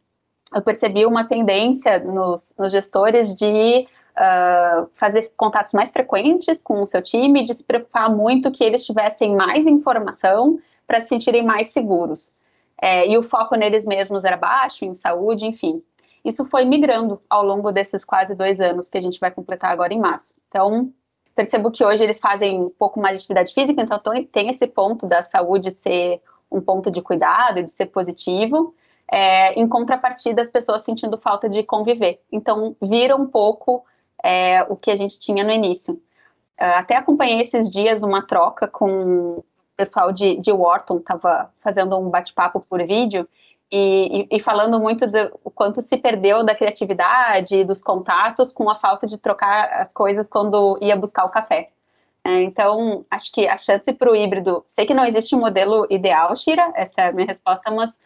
eu 0.54 0.62
percebi 0.62 1.04
uma 1.06 1.24
tendência 1.24 1.98
nos, 2.00 2.54
nos 2.58 2.72
gestores 2.72 3.34
de 3.34 3.86
uh, 4.18 4.88
fazer 4.94 5.32
contatos 5.36 5.72
mais 5.72 5.90
frequentes 5.90 6.60
com 6.60 6.82
o 6.82 6.86
seu 6.86 7.00
time, 7.00 7.44
de 7.44 7.54
se 7.54 7.64
preocupar 7.64 8.10
muito 8.10 8.50
que 8.50 8.64
eles 8.64 8.84
tivessem 8.84 9.36
mais 9.36 9.66
informação 9.66 10.58
para 10.86 11.00
se 11.00 11.08
sentirem 11.08 11.44
mais 11.44 11.72
seguros 11.72 12.36
é, 12.80 13.08
e 13.08 13.18
o 13.18 13.22
foco 13.22 13.56
neles 13.56 13.84
mesmos 13.84 14.24
era 14.24 14.36
baixo, 14.36 14.84
em 14.84 14.94
saúde, 14.94 15.46
enfim. 15.46 15.82
Isso 16.24 16.44
foi 16.44 16.64
migrando 16.64 17.20
ao 17.28 17.44
longo 17.44 17.72
desses 17.72 18.04
quase 18.04 18.34
dois 18.34 18.60
anos 18.60 18.88
que 18.88 18.96
a 18.96 19.00
gente 19.00 19.18
vai 19.18 19.30
completar 19.30 19.70
agora 19.70 19.92
em 19.92 20.00
março. 20.00 20.34
Então, 20.48 20.92
percebo 21.34 21.70
que 21.70 21.84
hoje 21.84 22.04
eles 22.04 22.20
fazem 22.20 22.60
um 22.60 22.70
pouco 22.70 23.00
mais 23.00 23.14
de 23.14 23.24
atividade 23.24 23.52
física, 23.52 23.82
então 23.82 24.00
tem 24.30 24.48
esse 24.48 24.66
ponto 24.66 25.06
da 25.06 25.22
saúde 25.22 25.70
ser 25.70 26.20
um 26.50 26.60
ponto 26.60 26.90
de 26.90 27.02
cuidado, 27.02 27.62
de 27.62 27.70
ser 27.70 27.86
positivo, 27.86 28.74
é, 29.10 29.54
em 29.54 29.68
contrapartida 29.68 30.40
as 30.40 30.50
pessoas 30.50 30.82
sentindo 30.82 31.18
falta 31.18 31.48
de 31.48 31.62
conviver. 31.62 32.20
Então, 32.30 32.76
vira 32.80 33.16
um 33.16 33.26
pouco 33.26 33.84
é, 34.22 34.62
o 34.64 34.76
que 34.76 34.90
a 34.90 34.96
gente 34.96 35.18
tinha 35.18 35.44
no 35.44 35.50
início. 35.50 36.00
Até 36.56 36.96
acompanhei 36.96 37.40
esses 37.40 37.70
dias 37.70 38.02
uma 38.02 38.20
troca 38.20 38.66
com 38.66 39.42
pessoal 39.78 40.10
de, 40.10 40.36
de 40.40 40.50
Wharton 40.50 40.98
estava 40.98 41.52
fazendo 41.60 41.96
um 41.96 42.10
bate-papo 42.10 42.60
por 42.68 42.84
vídeo 42.84 43.28
e, 43.70 44.26
e, 44.32 44.36
e, 44.36 44.40
falando 44.40 44.80
muito 44.80 45.06
do 45.06 45.38
o 45.44 45.50
quanto 45.50 45.80
se 45.80 45.96
perdeu 45.96 46.42
da 46.42 46.54
criatividade, 46.54 47.64
dos 47.64 47.80
contatos, 47.80 48.52
com 48.52 48.68
a 48.68 48.74
falta 48.74 49.06
de 49.06 49.18
trocar 49.18 49.68
as 49.80 49.92
coisas 49.92 50.28
quando 50.28 50.76
ia 50.80 50.96
buscar 50.96 51.24
o 51.24 51.30
café. 51.30 51.68
É, 52.24 52.42
então, 52.42 53.04
acho 53.08 53.30
que 53.30 53.46
a 53.46 53.56
chance 53.56 53.92
para 53.92 54.10
o 54.10 54.16
híbrido, 54.16 54.64
sei 54.66 54.84
que 54.84 54.94
não 54.94 55.04
existe 55.04 55.36
um 55.36 55.38
modelo 55.38 55.86
ideal, 55.88 56.34
Shira, 56.34 56.72
essa 56.74 57.02
é 57.02 57.08
a 57.08 57.12
minha 57.12 57.26
resposta, 57.26 57.70
mas 57.70 57.98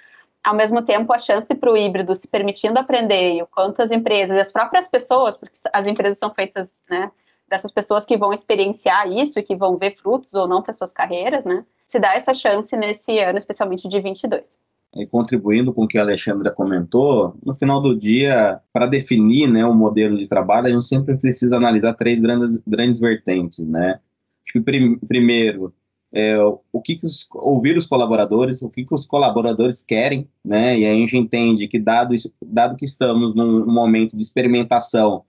ao 0.44 0.56
mesmo 0.56 0.82
tempo 0.82 1.12
a 1.12 1.18
chance 1.18 1.54
para 1.54 1.70
o 1.70 1.76
híbrido 1.76 2.14
se 2.14 2.28
permitindo 2.28 2.78
aprender 2.78 3.34
e 3.34 3.42
o 3.42 3.46
quanto 3.46 3.80
as 3.80 3.90
empresas, 3.90 4.36
as 4.36 4.52
próprias 4.52 4.88
pessoas, 4.88 5.36
porque 5.36 5.56
as 5.72 5.86
empresas 5.86 6.18
são 6.18 6.32
feitas, 6.34 6.74
né, 6.90 7.10
dessas 7.48 7.70
pessoas 7.70 8.04
que 8.04 8.16
vão 8.16 8.32
experienciar 8.32 9.10
isso 9.10 9.38
e 9.38 9.42
que 9.42 9.54
vão 9.54 9.76
ver 9.76 9.92
frutos 9.92 10.34
ou 10.34 10.48
não 10.48 10.62
para 10.62 10.72
suas 10.72 10.92
carreiras, 10.92 11.44
né? 11.44 11.64
Se 11.86 11.98
dá 11.98 12.14
essa 12.14 12.32
chance 12.32 12.74
nesse 12.76 13.18
ano, 13.18 13.36
especialmente 13.36 13.86
de 13.86 14.00
22. 14.00 14.58
E 14.94 15.06
contribuindo 15.06 15.72
com 15.72 15.84
o 15.84 15.88
que 15.88 15.98
a 15.98 16.02
Alexandra 16.02 16.50
comentou, 16.50 17.34
no 17.44 17.54
final 17.54 17.80
do 17.80 17.96
dia, 17.96 18.60
para 18.72 18.86
definir 18.86 19.46
né, 19.48 19.64
o 19.64 19.74
modelo 19.74 20.18
de 20.18 20.26
trabalho, 20.26 20.66
a 20.66 20.70
gente 20.70 20.86
sempre 20.86 21.16
precisa 21.16 21.56
analisar 21.56 21.94
três 21.94 22.20
grandes, 22.20 22.56
grandes 22.66 22.98
vertentes, 22.98 23.66
né? 23.66 24.00
Acho 24.42 24.52
que 24.52 24.60
prim, 24.60 24.98
primeiro, 24.98 25.72
é, 26.12 26.36
o 26.38 26.80
que, 26.82 26.96
que 26.96 27.06
os, 27.06 27.26
ouvir 27.32 27.76
os 27.76 27.86
colaboradores, 27.86 28.62
o 28.62 28.70
que, 28.70 28.84
que 28.84 28.94
os 28.94 29.06
colaboradores 29.06 29.82
querem, 29.82 30.28
né? 30.44 30.78
E 30.78 30.84
aí 30.84 30.92
a 30.92 31.00
gente 31.00 31.16
entende 31.16 31.68
que 31.68 31.78
dado, 31.78 32.14
dado 32.44 32.76
que 32.76 32.84
estamos 32.84 33.34
num 33.34 33.66
momento 33.66 34.16
de 34.16 34.22
experimentação 34.22 35.24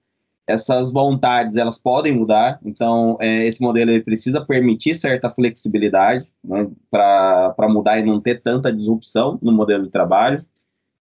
essas 0.46 0.92
vontades 0.92 1.56
elas 1.56 1.78
podem 1.78 2.13
mudar, 2.13 2.60
então 2.66 3.18
é, 3.20 3.46
esse 3.46 3.62
modelo 3.62 3.92
ele 3.92 4.04
precisa 4.04 4.46
permitir 4.46 4.94
certa 4.96 5.30
flexibilidade 5.30 6.25
né, 6.44 6.70
para 6.92 7.70
mudar 7.70 8.00
e 8.00 8.06
não 8.06 8.20
ter 8.20 8.42
tanta 8.42 8.72
disrupção 8.72 9.40
no 9.42 9.52
modelo 9.52 9.84
de 9.84 9.90
trabalho. 9.90 10.38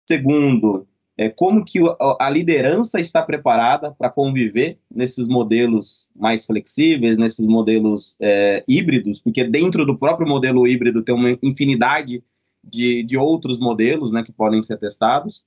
Segundo, 0.09 0.87
é, 1.21 1.29
como 1.29 1.63
que 1.63 1.79
a 2.19 2.31
liderança 2.31 2.99
está 2.99 3.21
preparada 3.21 3.93
para 3.93 4.09
conviver 4.09 4.79
nesses 4.91 5.29
modelos 5.29 6.09
mais 6.17 6.47
flexíveis, 6.47 7.19
nesses 7.19 7.47
modelos 7.47 8.17
é, 8.19 8.65
híbridos, 8.67 9.21
porque 9.21 9.45
dentro 9.45 9.85
do 9.85 9.99
próprio 9.99 10.27
modelo 10.27 10.67
híbrido 10.67 11.03
tem 11.03 11.15
uma 11.15 11.39
infinidade 11.43 12.25
de, 12.65 13.03
de 13.03 13.19
outros 13.19 13.59
modelos 13.59 14.13
né, 14.13 14.23
que 14.23 14.33
podem 14.33 14.63
ser 14.63 14.79
testados. 14.79 15.45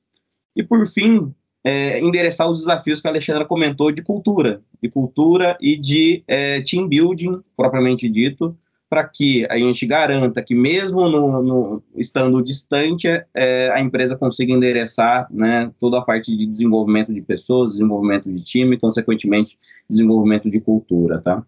E, 0.56 0.62
por 0.62 0.86
fim, 0.86 1.34
é, 1.64 2.00
endereçar 2.00 2.48
os 2.48 2.60
desafios 2.60 3.02
que 3.02 3.08
a 3.08 3.10
Alexandra 3.10 3.44
comentou 3.44 3.92
de 3.92 4.04
cultura, 4.04 4.62
de 4.80 4.90
cultura 4.90 5.58
e 5.60 5.76
de 5.76 6.24
é, 6.28 6.62
team 6.62 6.88
building, 6.88 7.42
propriamente 7.58 8.08
dito, 8.08 8.56
para 8.94 9.06
que 9.06 9.44
a 9.50 9.58
gente 9.58 9.88
garanta 9.88 10.40
que 10.44 10.54
mesmo 10.54 11.10
no, 11.10 11.42
no 11.42 11.84
estando 11.96 12.44
distante, 12.44 13.08
é, 13.34 13.72
a 13.72 13.82
empresa 13.82 14.16
consiga 14.16 14.54
endereçar 14.54 15.28
né, 15.32 15.72
toda 15.80 15.98
a 15.98 16.02
parte 16.04 16.38
de 16.38 16.46
desenvolvimento 16.46 17.12
de 17.12 17.20
pessoas, 17.20 17.72
desenvolvimento 17.72 18.32
de 18.32 18.44
time, 18.44 18.76
e, 18.76 18.80
consequentemente, 18.80 19.58
desenvolvimento 19.90 20.48
de 20.48 20.62
cultura, 20.62 21.20
tá? 21.22 21.44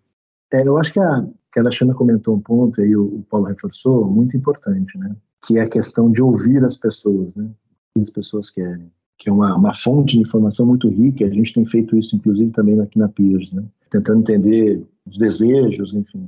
É, 0.51 0.67
eu 0.67 0.75
acho 0.79 0.91
que 0.91 0.99
a, 0.99 1.23
que 1.53 1.59
a 1.59 1.61
Alexandra 1.61 1.93
comentou 1.93 2.35
um 2.35 2.39
ponto, 2.39 2.81
e 2.81 2.95
o, 2.97 3.03
o 3.03 3.25
Paulo 3.29 3.45
reforçou, 3.45 4.05
muito 4.05 4.35
importante, 4.35 4.97
né? 4.97 5.15
Que 5.45 5.59
é 5.59 5.61
a 5.61 5.69
questão 5.69 6.11
de 6.11 6.23
ouvir 6.23 6.65
as 6.65 6.77
pessoas, 6.77 7.35
né? 7.35 7.47
Que 7.93 8.01
as 8.01 8.09
pessoas 8.09 8.49
querem 8.49 8.91
que 9.19 9.29
é 9.29 9.31
uma, 9.31 9.55
uma 9.55 9.75
fonte 9.75 10.15
de 10.15 10.21
informação 10.21 10.65
muito 10.65 10.89
rica. 10.89 11.25
A 11.25 11.29
gente 11.29 11.53
tem 11.53 11.63
feito 11.63 11.95
isso, 11.95 12.15
inclusive, 12.15 12.51
também 12.51 12.81
aqui 12.81 12.97
na 12.97 13.07
Peers, 13.07 13.53
né? 13.53 13.63
tentando 13.91 14.19
entender 14.21 14.83
os 15.05 15.17
desejos, 15.17 15.93
enfim, 15.93 16.27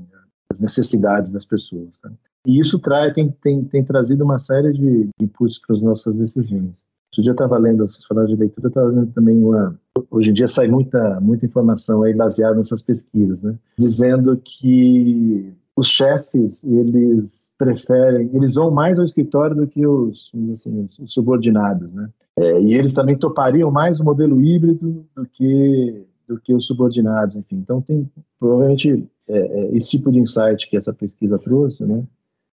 as 0.51 0.59
necessidades 0.59 1.31
das 1.31 1.45
pessoas. 1.45 1.99
Tá? 1.99 2.11
E 2.45 2.59
isso 2.59 2.79
traz, 2.79 3.13
tem, 3.13 3.29
tem, 3.41 3.63
tem 3.63 3.83
trazido 3.83 4.23
uma 4.23 4.39
série 4.39 4.73
de 4.73 5.09
inputs 5.21 5.59
para 5.59 5.75
as 5.75 5.81
nossas 5.81 6.17
decisões. 6.17 6.85
Outro 7.11 7.23
dia 7.23 7.31
eu 7.31 7.33
estava 7.33 7.57
lendo, 7.57 7.87
vocês 7.87 8.05
falaram 8.05 8.27
de 8.27 8.35
leitura, 8.35 8.67
eu 8.67 8.69
estava 8.69 8.87
lendo 8.87 9.11
também 9.13 9.43
uma. 9.43 9.79
Hoje 10.11 10.29
em 10.29 10.33
dia 10.33 10.47
sai 10.47 10.67
muita, 10.67 11.19
muita 11.19 11.45
informação 11.45 12.03
aí 12.03 12.13
baseada 12.13 12.55
nessas 12.55 12.81
pesquisas, 12.81 13.43
né? 13.43 13.57
Dizendo 13.77 14.37
que 14.37 15.53
os 15.75 15.87
chefes, 15.87 16.63
eles 16.63 17.53
preferem, 17.57 18.29
eles 18.33 18.55
vão 18.55 18.71
mais 18.71 18.97
ao 18.97 19.05
escritório 19.05 19.55
do 19.55 19.67
que 19.67 19.85
os, 19.85 20.31
assim, 20.51 20.87
os 20.99 21.13
subordinados, 21.13 21.91
né? 21.93 22.09
É, 22.37 22.61
e 22.61 22.73
eles 22.73 22.93
também 22.93 23.17
topariam 23.17 23.71
mais 23.71 23.99
o 23.99 24.03
modelo 24.03 24.41
híbrido 24.43 25.05
do 25.15 25.25
que 25.25 26.05
do 26.27 26.37
que 26.37 26.53
os 26.53 26.67
subordinados, 26.67 27.35
enfim. 27.37 27.55
Então 27.55 27.81
tem 27.81 28.09
provavelmente 28.37 29.07
é, 29.29 29.37
é, 29.37 29.75
esse 29.75 29.89
tipo 29.89 30.11
de 30.11 30.19
insight 30.19 30.69
que 30.69 30.77
essa 30.77 30.93
pesquisa 30.93 31.37
trouxe, 31.37 31.85
né? 31.85 32.03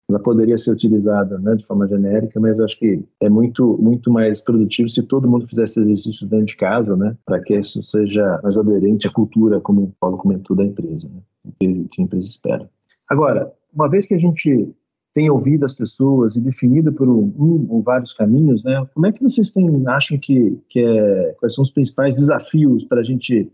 Ela 0.09 0.19
poderia 0.19 0.57
ser 0.57 0.71
utilizada 0.71 1.37
né, 1.39 1.55
de 1.55 1.65
forma 1.65 1.87
genérica, 1.87 2.37
mas 2.39 2.59
acho 2.59 2.77
que 2.77 3.03
é 3.21 3.29
muito 3.29 3.77
muito 3.77 4.11
mais 4.11 4.41
produtivo 4.41 4.89
se 4.89 5.03
todo 5.03 5.29
mundo 5.29 5.47
fizesse 5.47 5.79
exercício 5.79 6.27
dentro 6.27 6.47
de 6.47 6.57
casa, 6.57 6.97
né? 6.97 7.15
Para 7.25 7.41
que 7.41 7.57
isso 7.57 7.81
seja 7.81 8.39
mais 8.43 8.57
aderente 8.57 9.07
à 9.07 9.11
cultura, 9.11 9.61
como 9.61 9.83
o 9.83 9.93
Paulo 9.99 10.17
comentou, 10.17 10.55
da 10.55 10.65
empresa, 10.65 11.09
né? 11.09 11.21
Que, 11.59 11.87
a 11.99 12.03
empresa 12.03 12.27
espera. 12.27 12.69
Agora, 13.09 13.51
uma 13.73 13.89
vez 13.89 14.05
que 14.05 14.13
a 14.13 14.17
gente 14.17 14.73
tem 15.13 15.29
ouvido 15.29 15.65
as 15.65 15.73
pessoas 15.73 16.35
e 16.35 16.41
definido 16.41 16.91
por 16.93 17.07
um, 17.07 17.33
um, 17.37 17.67
ou 17.69 17.81
vários 17.81 18.13
caminhos, 18.13 18.63
né? 18.63 18.85
Como 18.93 19.05
é 19.05 19.11
que 19.11 19.21
vocês 19.21 19.51
têm, 19.51 19.67
acham 19.87 20.17
que, 20.17 20.57
que 20.69 20.79
é, 20.79 21.35
quais 21.39 21.53
são 21.53 21.63
os 21.63 21.71
principais 21.71 22.15
desafios 22.15 22.83
para 22.85 23.01
a 23.01 23.03
gente 23.03 23.51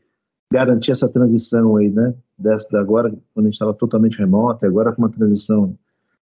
garantir 0.51 0.92
essa 0.92 1.10
transição 1.10 1.75
aí, 1.77 1.89
né? 1.89 2.13
Dessa, 2.38 2.80
agora, 2.80 3.10
quando 3.34 3.46
a 3.46 3.50
gente 3.50 3.54
estava 3.54 3.74
totalmente 3.74 4.18
remoto, 4.18 4.66
agora 4.66 4.92
com 4.92 5.01
uma 5.01 5.10
transição, 5.10 5.75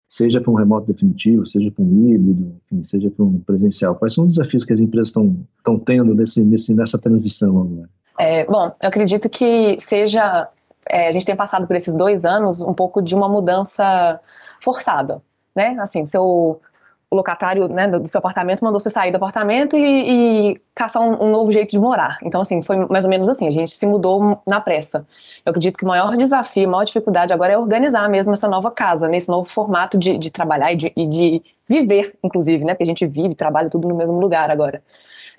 seja 0.08 0.40
para 0.40 0.50
um 0.50 0.54
remoto 0.54 0.87
definitivo, 0.87 1.44
seja 1.44 1.70
para 1.70 1.85
um 1.85 2.08
híbrido, 2.08 2.56
enfim, 2.66 2.85
seja 2.85 3.11
para 3.11 3.25
um 3.25 3.40
presencial. 3.40 3.96
Quais 3.96 4.14
são 4.14 4.25
os 4.25 4.37
desafios 4.37 4.64
que 4.64 4.73
as 4.73 4.80
empresas 4.80 5.08
estão 5.08 5.78
tendo 5.85 6.14
nesse, 6.14 6.44
nesse, 6.44 6.75
nessa 6.75 6.99
transição 6.99 7.61
agora? 7.61 7.88
É, 8.18 8.44
bom, 8.46 8.73
eu 8.82 8.88
acredito 8.88 9.28
que 9.28 9.76
seja 9.80 10.49
é, 10.88 11.08
a 11.08 11.12
gente 11.12 11.26
tem 11.26 11.37
passado 11.37 11.66
por 11.66 11.75
esses 11.76 11.94
dois 11.94 12.25
anos 12.25 12.61
um 12.61 12.73
pouco 12.73 13.02
de 13.02 13.14
uma 13.14 13.28
mudança 13.28 14.20
forçada, 14.61 15.20
né? 15.54 15.76
Assim, 15.80 16.06
seu 16.06 16.61
o 17.10 17.16
locatário 17.16 17.68
né, 17.68 17.86
do 17.86 18.06
seu 18.08 18.18
apartamento 18.18 18.64
mandou 18.64 18.80
você 18.80 18.90
sair 18.90 19.12
do 19.12 19.16
apartamento 19.16 19.76
e, 19.76 20.50
e 20.52 20.60
caçar 20.75 21.02
um, 21.02 21.25
um, 21.25 21.30
novo 21.30 21.52
jeito 21.52 21.70
de 21.70 21.78
morar. 21.78 22.18
Então, 22.22 22.40
assim, 22.40 22.62
foi 22.62 22.76
mais 22.86 23.04
ou 23.04 23.10
menos 23.10 23.28
assim, 23.28 23.46
a 23.46 23.50
gente 23.50 23.72
se 23.72 23.86
mudou 23.86 24.42
na 24.46 24.60
pressa. 24.60 25.06
Eu 25.44 25.50
acredito 25.50 25.78
que 25.78 25.84
o 25.84 25.88
maior 25.88 26.16
desafio, 26.16 26.66
a 26.66 26.70
maior 26.70 26.84
dificuldade 26.84 27.32
agora 27.32 27.52
é 27.52 27.58
organizar 27.58 28.08
mesmo 28.08 28.32
essa 28.32 28.48
nova 28.48 28.70
casa, 28.72 29.08
nesse 29.08 29.28
novo 29.28 29.48
formato 29.48 29.96
de, 29.96 30.18
de 30.18 30.30
trabalhar 30.30 30.72
e 30.72 30.76
de, 30.76 30.92
e 30.96 31.06
de, 31.06 31.42
viver, 31.68 32.16
inclusive, 32.22 32.64
né? 32.64 32.75
Porque 32.75 32.84
a 32.84 32.86
gente 32.86 33.06
vive, 33.06 33.34
trabalha 33.34 33.70
tudo 33.70 33.88
no 33.88 33.94
mesmo 33.94 34.18
lugar 34.18 34.50
agora. 34.50 34.82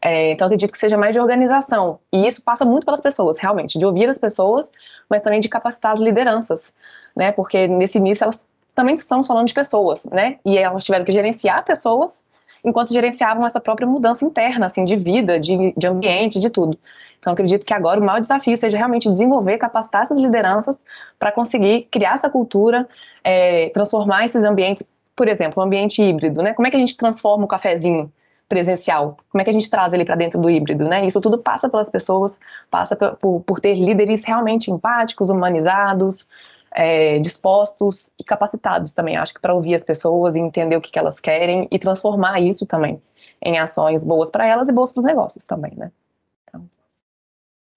É, 0.01 0.31
então, 0.31 0.45
acredito 0.45 0.71
que 0.71 0.77
seja 0.77 0.97
mais 0.97 1.13
de 1.13 1.19
organização. 1.19 1.99
E 2.13 2.25
isso 2.27 2.41
passa 2.43 2.63
muito 2.63 2.85
pelas 2.85 3.01
pessoas, 3.01 3.37
realmente, 3.39 3.79
de 3.79 3.85
ouvir 3.85 4.07
as 4.07 4.17
pessoas, 4.17 4.71
mas 5.09 5.21
também 5.21 5.39
de 5.39 5.49
capacitar 5.49 5.93
as 5.93 5.99
lideranças, 5.99 6.73
né? 7.15 7.31
Porque 7.31 7.67
nesse 7.67 7.97
início 7.97 8.23
elas 8.23 8.45
também 8.77 8.93
estamos 8.93 9.25
falando 9.25 9.47
de 9.47 9.55
pessoas, 9.55 10.05
né? 10.05 10.37
E 10.45 10.55
elas 10.55 10.83
tiveram 10.83 11.03
que 11.03 11.11
gerenciar 11.11 11.65
pessoas 11.65 12.23
enquanto 12.63 12.93
gerenciavam 12.93 13.43
essa 13.43 13.59
própria 13.59 13.87
mudança 13.87 14.23
interna, 14.23 14.67
assim, 14.67 14.83
de 14.83 14.95
vida, 14.95 15.39
de, 15.39 15.73
de 15.75 15.87
ambiente, 15.87 16.39
de 16.39 16.47
tudo. 16.47 16.77
Então, 17.17 17.33
acredito 17.33 17.65
que 17.65 17.73
agora 17.73 17.99
o 17.99 18.03
maior 18.03 18.21
desafio 18.21 18.55
seja 18.55 18.77
realmente 18.77 19.09
desenvolver, 19.09 19.57
capacitar 19.57 20.03
essas 20.03 20.19
lideranças 20.19 20.79
para 21.17 21.31
conseguir 21.31 21.87
criar 21.89 22.13
essa 22.13 22.29
cultura, 22.29 22.87
é, 23.23 23.69
transformar 23.69 24.25
esses 24.25 24.43
ambientes, 24.43 24.87
por 25.15 25.27
exemplo, 25.27 25.63
um 25.63 25.65
ambiente 25.65 25.99
híbrido, 25.99 26.43
né? 26.43 26.53
Como 26.53 26.67
é 26.67 26.69
que 26.69 26.77
a 26.77 26.79
gente 26.79 26.95
transforma 26.95 27.45
o 27.45 27.47
cafezinho 27.47 28.13
presencial? 28.47 29.17
Como 29.31 29.41
é 29.41 29.43
que 29.43 29.49
a 29.49 29.53
gente 29.53 29.71
traz 29.71 29.91
ele 29.91 30.05
para 30.05 30.15
dentro 30.15 30.39
do 30.39 30.51
híbrido, 30.51 30.87
né? 30.87 31.03
Isso 31.03 31.19
tudo 31.19 31.39
passa 31.39 31.67
pelas 31.67 31.89
pessoas, 31.89 32.39
passa 32.69 32.95
por, 32.95 33.41
por 33.41 33.59
ter 33.59 33.73
líderes 33.73 34.23
realmente 34.23 34.69
empáticos, 34.69 35.31
humanizados, 35.31 36.29
é, 36.71 37.19
dispostos 37.19 38.11
e 38.19 38.23
capacitados 38.23 38.91
também, 38.91 39.17
acho 39.17 39.33
que 39.33 39.41
para 39.41 39.53
ouvir 39.53 39.75
as 39.75 39.83
pessoas 39.83 40.35
e 40.35 40.39
entender 40.39 40.75
o 40.75 40.81
que, 40.81 40.91
que, 40.91 40.99
elas 40.99 41.19
querem 41.19 41.67
e 41.71 41.79
transformar 41.79 42.39
isso 42.39 42.65
também 42.65 43.01
em 43.41 43.57
ações 43.59 44.03
boas 44.03 44.29
para 44.29 44.47
elas 44.47 44.69
e 44.69 44.73
boas 44.73 44.91
para 44.91 44.99
os 44.99 45.05
negócios 45.05 45.45
também, 45.45 45.73
né? 45.75 45.91
Então. 46.43 46.61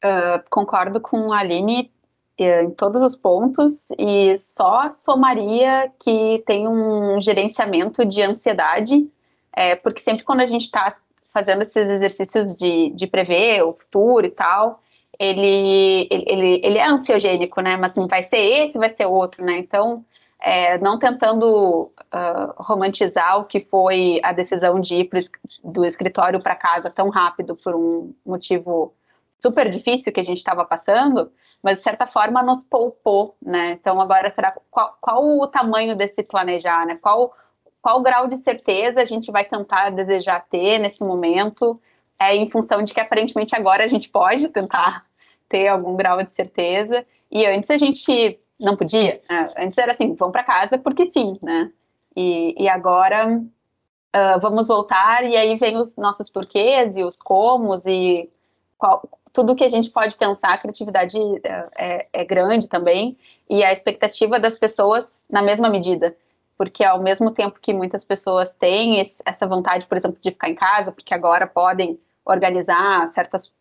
Uh, 0.04 0.42
concordo 0.50 1.00
com 1.00 1.32
a 1.32 1.40
Aline 1.40 1.90
eh, 2.38 2.62
em 2.62 2.70
todos 2.70 3.02
os 3.02 3.14
pontos 3.14 3.88
e 3.98 4.36
só 4.36 4.88
somaria 4.90 5.92
que 5.98 6.42
tem 6.46 6.66
um 6.66 7.20
gerenciamento 7.20 8.04
de 8.04 8.22
ansiedade 8.22 9.10
é, 9.52 9.76
porque 9.76 10.00
sempre 10.00 10.24
quando 10.24 10.40
a 10.40 10.46
gente 10.46 10.62
está 10.62 10.96
fazendo 11.32 11.62
esses 11.62 11.88
exercícios 11.88 12.54
de, 12.54 12.90
de 12.90 13.06
prever 13.06 13.62
o 13.62 13.72
futuro 13.72 14.26
e 14.26 14.30
tal, 14.30 14.82
ele, 15.20 16.08
ele, 16.10 16.60
ele 16.64 16.78
é 16.78 16.86
ansiogênico, 16.86 17.60
né? 17.60 17.76
Mas 17.76 17.92
assim, 17.92 18.06
vai 18.06 18.22
ser 18.22 18.38
esse, 18.38 18.78
vai 18.78 18.88
ser 18.88 19.04
outro, 19.04 19.44
né? 19.44 19.58
Então, 19.58 20.02
é, 20.40 20.78
não 20.78 20.98
tentando 20.98 21.92
uh, 21.92 22.54
romantizar 22.56 23.38
o 23.38 23.44
que 23.44 23.60
foi 23.60 24.18
a 24.22 24.32
decisão 24.32 24.80
de 24.80 24.94
ir 24.94 25.04
pro, 25.04 25.20
do 25.62 25.84
escritório 25.84 26.42
para 26.42 26.56
casa 26.56 26.88
tão 26.88 27.10
rápido 27.10 27.54
por 27.54 27.74
um 27.74 28.14
motivo 28.24 28.94
super 29.38 29.68
difícil 29.68 30.10
que 30.10 30.20
a 30.20 30.24
gente 30.24 30.38
estava 30.38 30.64
passando, 30.64 31.30
mas 31.62 31.78
de 31.78 31.84
certa 31.84 32.06
forma 32.06 32.42
nos 32.42 32.64
poupou, 32.64 33.36
né? 33.42 33.72
Então 33.72 34.00
agora 34.00 34.30
será 34.30 34.56
qual, 34.70 34.96
qual 35.02 35.22
o 35.22 35.46
tamanho 35.46 35.94
desse 35.94 36.22
planejar, 36.22 36.86
né? 36.86 36.98
Qual 37.00 37.34
qual 37.82 38.02
grau 38.02 38.26
de 38.26 38.36
certeza 38.36 39.00
a 39.00 39.06
gente 39.06 39.30
vai 39.30 39.44
tentar 39.44 39.90
desejar 39.90 40.46
ter 40.50 40.78
nesse 40.78 41.02
momento, 41.02 41.80
é 42.18 42.36
em 42.36 42.46
função 42.46 42.82
de 42.82 42.92
que 42.92 43.00
aparentemente 43.00 43.56
agora 43.56 43.84
a 43.84 43.86
gente 43.86 44.08
pode 44.10 44.48
tentar 44.48 45.06
ter 45.50 45.68
algum 45.68 45.94
grau 45.94 46.22
de 46.22 46.30
certeza, 46.30 47.04
e 47.30 47.44
antes 47.44 47.70
a 47.70 47.76
gente 47.76 48.40
não 48.58 48.74
podia, 48.76 49.20
né? 49.28 49.52
antes 49.58 49.76
era 49.76 49.92
assim, 49.92 50.14
vamos 50.14 50.32
para 50.32 50.44
casa 50.44 50.78
porque 50.78 51.10
sim, 51.10 51.36
né? 51.42 51.70
E, 52.16 52.54
e 52.58 52.68
agora 52.68 53.28
uh, 53.36 54.40
vamos 54.40 54.66
voltar, 54.66 55.24
e 55.24 55.36
aí 55.36 55.56
vem 55.56 55.76
os 55.76 55.96
nossos 55.98 56.30
porquês 56.30 56.96
e 56.96 57.04
os 57.04 57.20
comos, 57.20 57.84
e 57.86 58.30
qual, 58.78 59.02
tudo 59.32 59.54
que 59.54 59.64
a 59.64 59.68
gente 59.68 59.90
pode 59.90 60.16
pensar, 60.16 60.54
a 60.54 60.58
criatividade 60.58 61.18
é, 61.44 61.68
é, 61.76 62.08
é 62.12 62.24
grande 62.24 62.68
também, 62.68 63.18
e 63.48 63.62
a 63.62 63.72
expectativa 63.72 64.40
das 64.40 64.58
pessoas 64.58 65.22
na 65.28 65.42
mesma 65.42 65.68
medida 65.68 66.16
porque 66.60 66.84
ao 66.84 67.00
mesmo 67.00 67.30
tempo 67.30 67.58
que 67.58 67.72
muitas 67.72 68.04
pessoas 68.04 68.52
têm 68.52 69.00
esse, 69.00 69.22
essa 69.24 69.46
vontade, 69.46 69.86
por 69.86 69.96
exemplo, 69.96 70.18
de 70.20 70.30
ficar 70.30 70.50
em 70.50 70.54
casa, 70.54 70.92
porque 70.92 71.14
agora 71.14 71.46
podem 71.46 71.98
organizar 72.22 73.08
certas, 73.08 73.56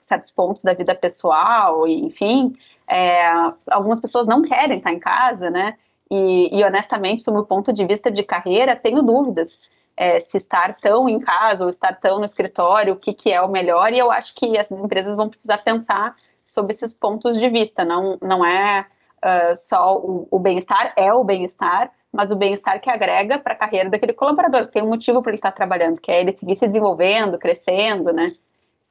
certos 0.00 0.30
pontos 0.30 0.62
da 0.62 0.74
vida 0.74 0.94
pessoal, 0.94 1.86
e, 1.86 2.04
enfim, 2.04 2.56
é, 2.88 3.26
algumas 3.70 4.00
pessoas 4.00 4.26
não 4.26 4.42
querem 4.42 4.78
estar 4.78 4.92
em 4.92 4.98
casa, 4.98 5.50
né? 5.50 5.76
E, 6.10 6.50
e 6.56 6.64
honestamente, 6.64 7.22
sob 7.22 7.38
o 7.38 7.44
ponto 7.44 7.72
de 7.72 7.84
vista 7.86 8.10
de 8.10 8.22
carreira, 8.22 8.76
tenho 8.76 9.02
dúvidas 9.02 9.58
é, 9.96 10.20
se 10.20 10.36
estar 10.36 10.74
tão 10.76 11.08
em 11.08 11.18
casa 11.18 11.64
ou 11.64 11.70
estar 11.70 11.98
tão 11.98 12.18
no 12.18 12.24
escritório, 12.24 12.94
o 12.94 12.96
que, 12.96 13.12
que 13.12 13.32
é 13.32 13.40
o 13.40 13.48
melhor, 13.48 13.92
e 13.92 13.98
eu 13.98 14.10
acho 14.10 14.34
que 14.34 14.58
as 14.58 14.70
empresas 14.70 15.16
vão 15.16 15.28
precisar 15.28 15.58
pensar 15.58 16.16
sobre 16.44 16.72
esses 16.72 16.92
pontos 16.92 17.38
de 17.38 17.48
vista, 17.48 17.84
não, 17.84 18.18
não 18.20 18.44
é 18.44 18.86
uh, 19.24 19.54
só 19.54 19.96
o, 19.98 20.26
o 20.30 20.38
bem-estar, 20.38 20.92
é 20.96 21.12
o 21.12 21.24
bem-estar, 21.24 21.90
mas 22.12 22.30
o 22.30 22.36
bem-estar 22.36 22.80
que 22.80 22.90
agrega 22.90 23.38
para 23.38 23.54
a 23.54 23.56
carreira 23.56 23.88
daquele 23.88 24.12
colaborador, 24.12 24.66
que 24.66 24.72
tem 24.72 24.82
um 24.82 24.88
motivo 24.88 25.22
para 25.22 25.30
ele 25.30 25.36
estar 25.36 25.52
trabalhando, 25.52 26.00
que 26.00 26.10
é 26.10 26.20
ele 26.20 26.36
seguir 26.36 26.56
se 26.56 26.66
desenvolvendo, 26.66 27.38
crescendo, 27.38 28.12
né? 28.12 28.30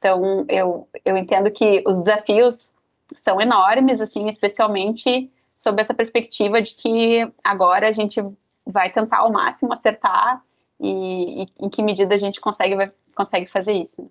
Então, 0.02 0.44
eu, 0.48 0.88
eu 1.04 1.16
entendo 1.16 1.48
que 1.48 1.84
os 1.86 1.96
desafios 1.98 2.72
são 3.14 3.40
enormes, 3.40 4.00
assim, 4.00 4.26
especialmente 4.26 5.30
sob 5.54 5.80
essa 5.80 5.94
perspectiva 5.94 6.60
de 6.60 6.74
que 6.74 7.32
agora 7.44 7.86
a 7.86 7.92
gente 7.92 8.20
vai 8.66 8.90
tentar 8.90 9.18
ao 9.18 9.30
máximo 9.30 9.72
acertar 9.72 10.42
e, 10.80 11.44
e 11.44 11.46
em 11.60 11.68
que 11.68 11.84
medida 11.84 12.16
a 12.16 12.18
gente 12.18 12.40
consegue, 12.40 12.74
vai, 12.74 12.90
consegue 13.14 13.46
fazer 13.46 13.74
isso. 13.74 14.10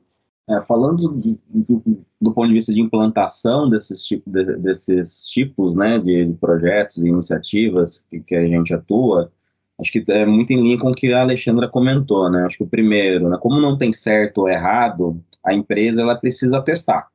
É, 0.49 0.61
falando 0.61 1.13
de, 1.13 1.37
do, 1.49 1.83
do, 2.21 2.33
ponto 2.33 2.47
de 2.47 2.53
vista 2.53 2.73
de 2.73 2.79
implantação 2.79 3.67
desses, 3.67 4.05
tipo, 4.05 4.29
de, 4.29 4.55
desses 4.59 5.25
tipos 5.25 5.75
né, 5.75 5.99
de, 5.99 6.33
projetos 6.39 6.99
e 6.99 7.09
iniciativas 7.09 8.05
que, 8.09 8.21
que, 8.21 8.35
a 8.35 8.47
gente 8.47 8.73
atua, 8.73 9.29
acho 9.77 9.91
que 9.91 10.05
é 10.07 10.25
muito 10.25 10.51
em 10.51 10.63
linha 10.63 10.79
com 10.79 10.91
o 10.91 10.95
que 10.95 11.11
a 11.11 11.19
Alexandra 11.19 11.67
comentou. 11.67 12.29
Né? 12.31 12.45
Acho 12.45 12.59
que 12.59 12.63
o 12.63 12.69
primeiro, 12.69 13.27
né, 13.27 13.37
como 13.41 13.59
não 13.59 13.77
tem 13.77 13.91
certo 13.91 14.39
ou 14.39 14.47
errado, 14.47 15.21
a 15.45 15.53
empresa 15.53 16.01
ela 16.01 16.15
precisa 16.15 16.61
testar, 16.61 17.07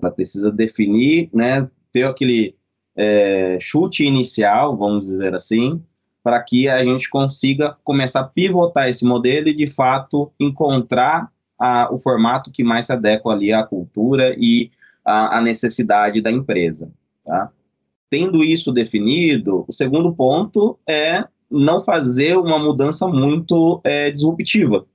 ela 0.00 0.10
precisa 0.10 0.50
definir, 0.50 1.28
né, 1.32 1.68
ter 1.92 2.04
aquele 2.04 2.54
é, 2.96 3.58
chute 3.60 4.04
inicial, 4.04 4.76
vamos 4.76 5.06
dizer 5.06 5.34
assim, 5.34 5.82
para 6.22 6.40
que 6.42 6.68
a 6.68 6.84
gente 6.84 7.10
consiga 7.10 7.76
começar 7.82 8.20
a 8.20 8.28
pivotar 8.28 8.88
esse 8.88 9.04
modelo 9.04 9.48
e, 9.48 9.54
de 9.54 9.66
fato, 9.66 10.32
encontrar 10.38 11.30
a, 11.58 11.92
o 11.92 11.98
formato 11.98 12.50
que 12.50 12.62
mais 12.62 12.86
se 12.86 12.92
adequa 12.92 13.30
ali 13.30 13.52
à 13.52 13.64
cultura 13.64 14.34
e 14.38 14.70
à, 15.04 15.40
necessidade 15.40 16.20
da 16.20 16.30
empresa. 16.30 16.90
Tá? 17.24 17.50
Tendo 18.08 18.44
isso 18.44 18.70
definido, 18.72 19.64
o 19.66 19.72
segundo 19.72 20.14
ponto 20.14 20.78
é 20.88 21.24
não 21.50 21.80
fazer 21.80 22.36
uma 22.36 22.58
mudança 22.58 23.06
muito 23.08 23.80
é, 23.84 24.10
disruptiva. 24.10 24.86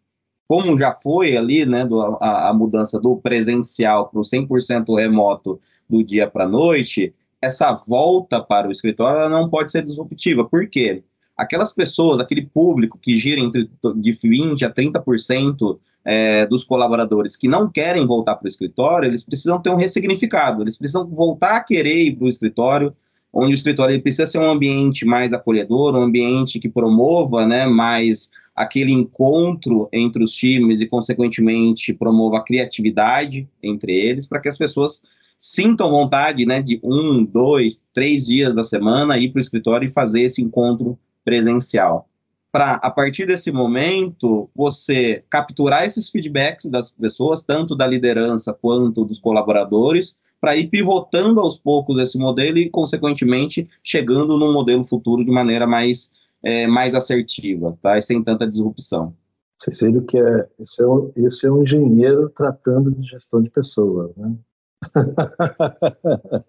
Como 0.47 0.77
já 0.77 0.91
foi 0.91 1.35
ali, 1.35 1.65
né, 1.65 1.85
do, 1.85 2.01
a, 2.21 2.49
a, 2.49 2.53
mudança 2.53 2.99
do 2.99 3.17
presencial 3.17 4.07
para 4.07 4.19
o 4.19 4.23
100% 4.23 4.97
remoto 4.97 5.59
do 5.89 6.03
dia 6.03 6.27
para 6.29 6.45
a 6.45 6.49
noite, 6.49 7.13
essa 7.41 7.73
volta 7.73 8.41
para 8.41 8.67
o 8.67 8.71
escritório 8.71 9.29
não 9.29 9.49
pode 9.49 9.71
ser 9.71 9.83
disruptiva. 9.83 10.45
Por 10.45 10.67
quê? 10.69 11.03
Aquelas 11.35 11.71
pessoas, 11.71 12.19
aquele 12.19 12.45
público 12.45 12.97
que 12.97 13.17
gira 13.17 13.41
entre 13.41 13.69
de 13.95 14.11
20% 14.11 14.63
a 14.63 14.71
30% 14.71 15.77
é, 16.03 16.45
dos 16.45 16.63
colaboradores 16.63 17.35
que 17.35 17.49
não 17.49 17.69
querem 17.69 18.07
voltar 18.07 18.35
para 18.37 18.45
o 18.45 18.47
escritório, 18.47 19.07
eles 19.07 19.23
precisam 19.23 19.61
ter 19.61 19.69
um 19.69 19.75
ressignificado, 19.75 20.63
eles 20.63 20.77
precisam 20.77 21.05
voltar 21.05 21.57
a 21.57 21.63
querer 21.63 22.01
ir 22.01 22.15
para 22.15 22.25
o 22.25 22.29
escritório, 22.29 22.95
onde 23.31 23.53
o 23.53 23.55
escritório 23.55 24.01
precisa 24.01 24.25
ser 24.25 24.39
um 24.39 24.49
ambiente 24.49 25.05
mais 25.05 25.33
acolhedor, 25.33 25.93
um 25.95 26.01
ambiente 26.01 26.59
que 26.59 26.69
promova 26.69 27.45
né, 27.45 27.67
mais 27.67 28.31
aquele 28.57 28.91
encontro 28.91 29.87
entre 29.93 30.23
os 30.23 30.33
times 30.33 30.81
e, 30.81 30.87
consequentemente, 30.87 31.93
promova 31.93 32.39
a 32.39 32.43
criatividade 32.43 33.47
entre 33.61 33.93
eles, 33.93 34.25
para 34.25 34.41
que 34.41 34.49
as 34.49 34.57
pessoas 34.57 35.03
sintam 35.37 35.91
vontade 35.91 36.43
né, 36.43 36.59
de 36.59 36.79
um, 36.83 37.23
dois, 37.23 37.85
três 37.93 38.25
dias 38.25 38.55
da 38.55 38.63
semana 38.63 39.19
ir 39.19 39.29
para 39.29 39.37
o 39.37 39.41
escritório 39.41 39.85
e 39.85 39.91
fazer 39.91 40.23
esse 40.23 40.41
encontro 40.41 40.97
presencial. 41.23 42.09
Para, 42.51 42.73
a 42.75 42.89
partir 42.89 43.27
desse 43.27 43.51
momento, 43.51 44.49
você 44.55 45.23
capturar 45.29 45.85
esses 45.85 46.09
feedbacks 46.09 46.71
das 46.71 46.91
pessoas, 46.91 47.43
tanto 47.43 47.75
da 47.75 47.85
liderança 47.85 48.51
quanto 48.51 49.05
dos 49.05 49.19
colaboradores, 49.19 50.17
para 50.41 50.55
ir 50.55 50.67
pivotando 50.67 51.39
aos 51.39 51.57
poucos 51.59 51.99
esse 51.99 52.17
modelo 52.17 52.57
e, 52.57 52.69
consequentemente, 52.69 53.67
chegando 53.83 54.37
num 54.37 54.51
modelo 54.51 54.83
futuro 54.83 55.23
de 55.23 55.29
maneira 55.29 55.67
mais, 55.67 56.13
é, 56.43 56.67
mais 56.67 56.95
assertiva, 56.95 57.77
tá? 57.81 57.97
E 57.97 58.01
sem 58.01 58.23
tanta 58.23 58.47
disrupção. 58.47 59.15
Vocês 59.57 59.79
que 60.07 60.19
é, 60.19 60.49
esse, 60.59 60.83
é 60.83 60.87
um, 60.87 61.11
esse 61.15 61.47
é 61.47 61.51
um 61.51 61.63
engenheiro 61.63 62.29
tratando 62.29 62.91
de 62.91 63.07
gestão 63.07 63.41
de 63.41 63.49
pessoas, 63.49 64.15
né? 64.15 64.35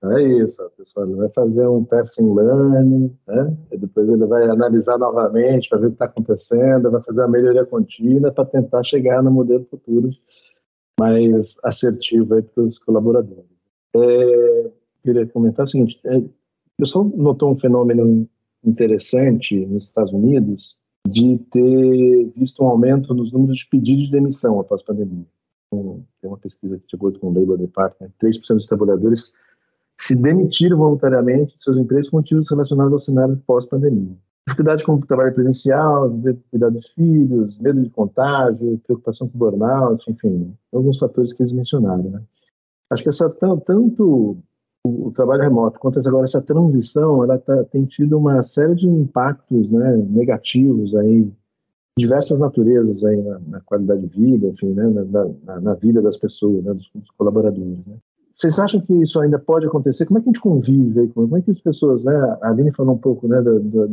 É 0.00 0.22
isso, 0.22 0.62
a 0.62 0.70
pessoa 0.70 1.06
vai 1.16 1.28
fazer 1.30 1.66
um 1.66 1.84
testing 1.84 2.32
learning, 2.32 3.18
né? 3.26 3.56
E 3.72 3.76
depois 3.76 4.08
ele 4.08 4.24
vai 4.26 4.48
analisar 4.48 4.96
novamente 4.96 5.68
para 5.68 5.78
ver 5.78 5.86
o 5.86 5.88
que 5.88 5.94
está 5.96 6.04
acontecendo, 6.04 6.90
vai 6.92 7.02
fazer 7.02 7.20
uma 7.22 7.28
melhoria 7.28 7.66
contínua 7.66 8.30
para 8.30 8.44
tentar 8.44 8.84
chegar 8.84 9.20
no 9.24 9.30
modelo 9.32 9.66
futuro 9.68 10.08
mais 11.00 11.58
assertivo 11.64 12.40
para 12.40 12.62
os 12.62 12.78
colaboradores. 12.78 13.44
É, 13.96 14.70
queria 15.02 15.26
comentar 15.26 15.64
o 15.64 15.68
seguinte: 15.68 16.00
é, 16.04 16.18
o 16.18 16.30
pessoal 16.78 17.04
notou 17.16 17.50
um 17.50 17.58
fenômeno 17.58 18.28
interessante 18.68 19.66
nos 19.66 19.88
Estados 19.88 20.12
Unidos 20.12 20.78
de 21.08 21.38
ter 21.50 22.32
visto 22.36 22.62
um 22.62 22.68
aumento 22.68 23.14
nos 23.14 23.32
números 23.32 23.58
de 23.58 23.66
pedidos 23.66 24.04
de 24.06 24.12
demissão 24.12 24.60
após 24.60 24.82
a 24.82 24.84
pandemia. 24.84 25.26
Um, 25.72 26.02
tem 26.20 26.30
uma 26.30 26.38
pesquisa 26.38 26.80
que, 26.86 26.96
acordo 26.96 27.18
com 27.18 27.28
o 27.28 27.34
Labor 27.34 27.58
Department, 27.58 28.10
3% 28.22 28.54
dos 28.54 28.66
trabalhadores 28.66 29.34
se 29.98 30.14
demitiram 30.14 30.78
voluntariamente 30.78 31.56
de 31.56 31.64
seus 31.64 31.76
empregos 31.76 32.08
com 32.08 32.18
motivos 32.18 32.48
relacionados 32.50 32.92
ao 32.92 32.98
cenário 32.98 33.42
pós-pandemia. 33.46 34.16
Dificuldade 34.46 34.84
com 34.84 34.94
o 34.94 35.06
trabalho 35.06 35.34
presencial, 35.34 36.10
cuidar 36.50 36.70
dos 36.70 36.88
filhos, 36.88 37.58
medo 37.58 37.82
de 37.82 37.90
contágio, 37.90 38.80
preocupação 38.86 39.28
com 39.28 39.38
burnout, 39.38 40.10
enfim, 40.10 40.54
alguns 40.72 40.98
fatores 40.98 41.32
que 41.32 41.42
eles 41.42 41.52
mencionaram. 41.52 42.04
Né? 42.04 42.22
Acho 42.90 43.02
que 43.02 43.08
essa, 43.10 43.28
tanto 43.28 44.38
o 44.84 45.10
trabalho 45.10 45.42
remoto 45.42 45.78
quanto 45.78 45.98
agora 46.06 46.24
essa 46.24 46.40
transição, 46.40 47.22
ela 47.22 47.38
tá, 47.38 47.64
tem 47.64 47.84
tido 47.84 48.16
uma 48.16 48.42
série 48.42 48.74
de 48.74 48.88
impactos 48.88 49.70
né, 49.70 49.96
negativos 50.08 50.94
aí, 50.96 51.30
diversas 51.98 52.38
naturezas 52.38 53.04
aí 53.04 53.20
na, 53.20 53.38
na 53.40 53.60
qualidade 53.60 54.06
de 54.06 54.08
vida, 54.08 54.46
enfim, 54.46 54.72
né, 54.72 54.88
na, 54.88 55.26
na, 55.44 55.60
na 55.60 55.74
vida 55.74 56.00
das 56.00 56.16
pessoas, 56.16 56.64
né, 56.64 56.72
dos, 56.72 56.90
dos 56.94 57.10
colaboradores. 57.10 57.86
Né? 57.86 57.96
Vocês 58.36 58.56
acham 58.58 58.80
que 58.80 58.94
isso 58.94 59.18
ainda 59.18 59.38
pode 59.38 59.66
acontecer? 59.66 60.06
Como 60.06 60.18
é 60.18 60.22
que 60.22 60.28
a 60.28 60.32
gente 60.32 60.40
convive? 60.40 61.08
Como 61.08 61.36
é 61.36 61.42
que 61.42 61.50
as 61.50 61.58
pessoas, 61.58 62.04
né? 62.04 62.14
A 62.40 62.50
Aline 62.50 62.72
falou 62.72 62.94
um 62.94 62.98
pouco, 62.98 63.26
né, 63.26 63.42
da, 63.42 63.50
da, 63.50 63.86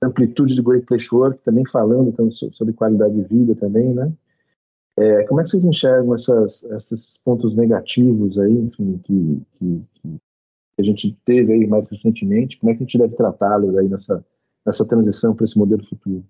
da 0.00 0.08
amplitude 0.08 0.54
do 0.54 0.62
Great 0.62 0.86
Place 0.86 1.12
Work, 1.12 1.40
também 1.44 1.66
falando 1.66 2.08
então, 2.08 2.30
sobre 2.30 2.72
qualidade 2.72 3.14
de 3.14 3.22
vida 3.22 3.56
também, 3.56 3.92
né? 3.92 4.12
É, 4.98 5.24
como 5.24 5.40
é 5.40 5.44
que 5.44 5.50
vocês 5.50 5.64
enxergam 5.64 6.14
essas, 6.14 6.64
esses 6.64 7.18
pontos 7.18 7.56
negativos 7.56 8.38
aí, 8.38 8.52
enfim, 8.52 8.98
que, 9.04 9.42
que, 9.54 9.84
que, 9.94 10.20
a 10.78 10.82
gente 10.82 11.16
teve 11.24 11.52
aí 11.52 11.66
mais 11.66 11.90
recentemente? 11.90 12.58
Como 12.58 12.70
é 12.70 12.74
que 12.74 12.82
a 12.82 12.86
gente 12.86 12.98
deve 12.98 13.16
tratá-los 13.16 13.76
aí 13.76 13.88
nessa, 13.88 14.24
nessa 14.66 14.86
transição 14.86 15.34
para 15.34 15.44
esse 15.44 15.58
modelo 15.58 15.84
futuro? 15.84 16.24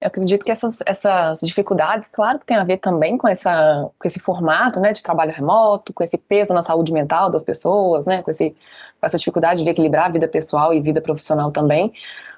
Eu 0.00 0.08
acredito 0.08 0.44
que 0.44 0.50
essas, 0.50 0.78
essas 0.84 1.40
dificuldades, 1.40 2.10
claro 2.10 2.38
que 2.38 2.44
tem 2.44 2.56
a 2.56 2.64
ver 2.64 2.76
também 2.78 3.16
com, 3.16 3.26
essa, 3.26 3.90
com 3.98 4.06
esse 4.06 4.20
formato 4.20 4.78
né, 4.78 4.92
de 4.92 5.02
trabalho 5.02 5.32
remoto, 5.32 5.92
com 5.92 6.04
esse 6.04 6.18
peso 6.18 6.52
na 6.52 6.62
saúde 6.62 6.92
mental 6.92 7.30
das 7.30 7.42
pessoas, 7.42 8.04
né, 8.04 8.22
com, 8.22 8.30
esse, 8.30 8.50
com 8.50 9.06
essa 9.06 9.16
dificuldade 9.16 9.64
de 9.64 9.70
equilibrar 9.70 10.06
a 10.06 10.12
vida 10.12 10.28
pessoal 10.28 10.74
e 10.74 10.82
vida 10.82 11.00
profissional 11.00 11.50
também, 11.50 11.92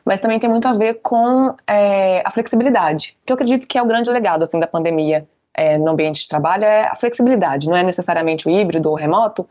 mas 0.04 0.20
também 0.20 0.38
tem 0.38 0.48
muito 0.48 0.68
a 0.68 0.72
ver 0.72 1.00
com 1.02 1.52
é, 1.66 2.22
a 2.24 2.30
flexibilidade, 2.30 3.16
que 3.26 3.32
eu 3.32 3.34
acredito 3.34 3.66
que 3.66 3.76
é 3.76 3.82
o 3.82 3.86
grande 3.86 4.08
legado 4.08 4.44
assim, 4.44 4.60
da 4.60 4.66
pandemia 4.68 5.26
é, 5.58 5.76
no 5.76 5.90
ambiente 5.90 6.22
de 6.22 6.28
trabalho, 6.28 6.64
é 6.64 6.86
a 6.86 6.94
flexibilidade, 6.94 7.66
não 7.66 7.76
é 7.76 7.82
necessariamente 7.82 8.46
o 8.46 8.50
híbrido 8.50 8.88
ou 8.88 8.94
remoto, 8.94 9.46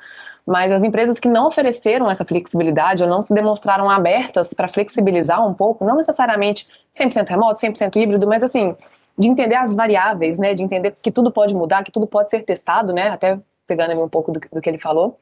mas 0.46 0.72
as 0.72 0.82
empresas 0.82 1.20
que 1.20 1.28
não 1.28 1.48
ofereceram 1.48 2.10
essa 2.10 2.24
flexibilidade 2.24 3.04
ou 3.04 3.10
não 3.10 3.22
se 3.22 3.34
demonstraram 3.34 3.90
abertas 3.90 4.54
para 4.54 4.68
flexibilizar 4.70 5.46
um 5.46 5.54
pouco, 5.54 5.84
não 5.84 5.98
necessariamente 5.98 6.66
100% 6.98 7.28
remoto, 7.28 7.60
100% 7.60 7.98
híbrido, 7.98 8.26
mas 8.26 8.42
assim, 8.42 8.74
de 9.18 9.28
entender 9.28 9.56
as 9.56 9.74
variáveis, 9.74 10.40
né, 10.40 10.54
de 10.54 10.64
entender 10.64 10.92
que 10.92 11.12
tudo 11.12 11.30
pode 11.30 11.54
mudar, 11.54 11.84
que 11.84 11.92
tudo 11.92 12.08
pode 12.08 12.30
ser 12.30 12.44
testado, 12.44 12.94
né, 12.94 13.10
até 13.10 13.38
pegando 13.68 14.02
um 14.02 14.08
pouco 14.08 14.32
do, 14.32 14.40
do 14.40 14.62
que 14.62 14.70
ele 14.70 14.78
falou, 14.78 15.20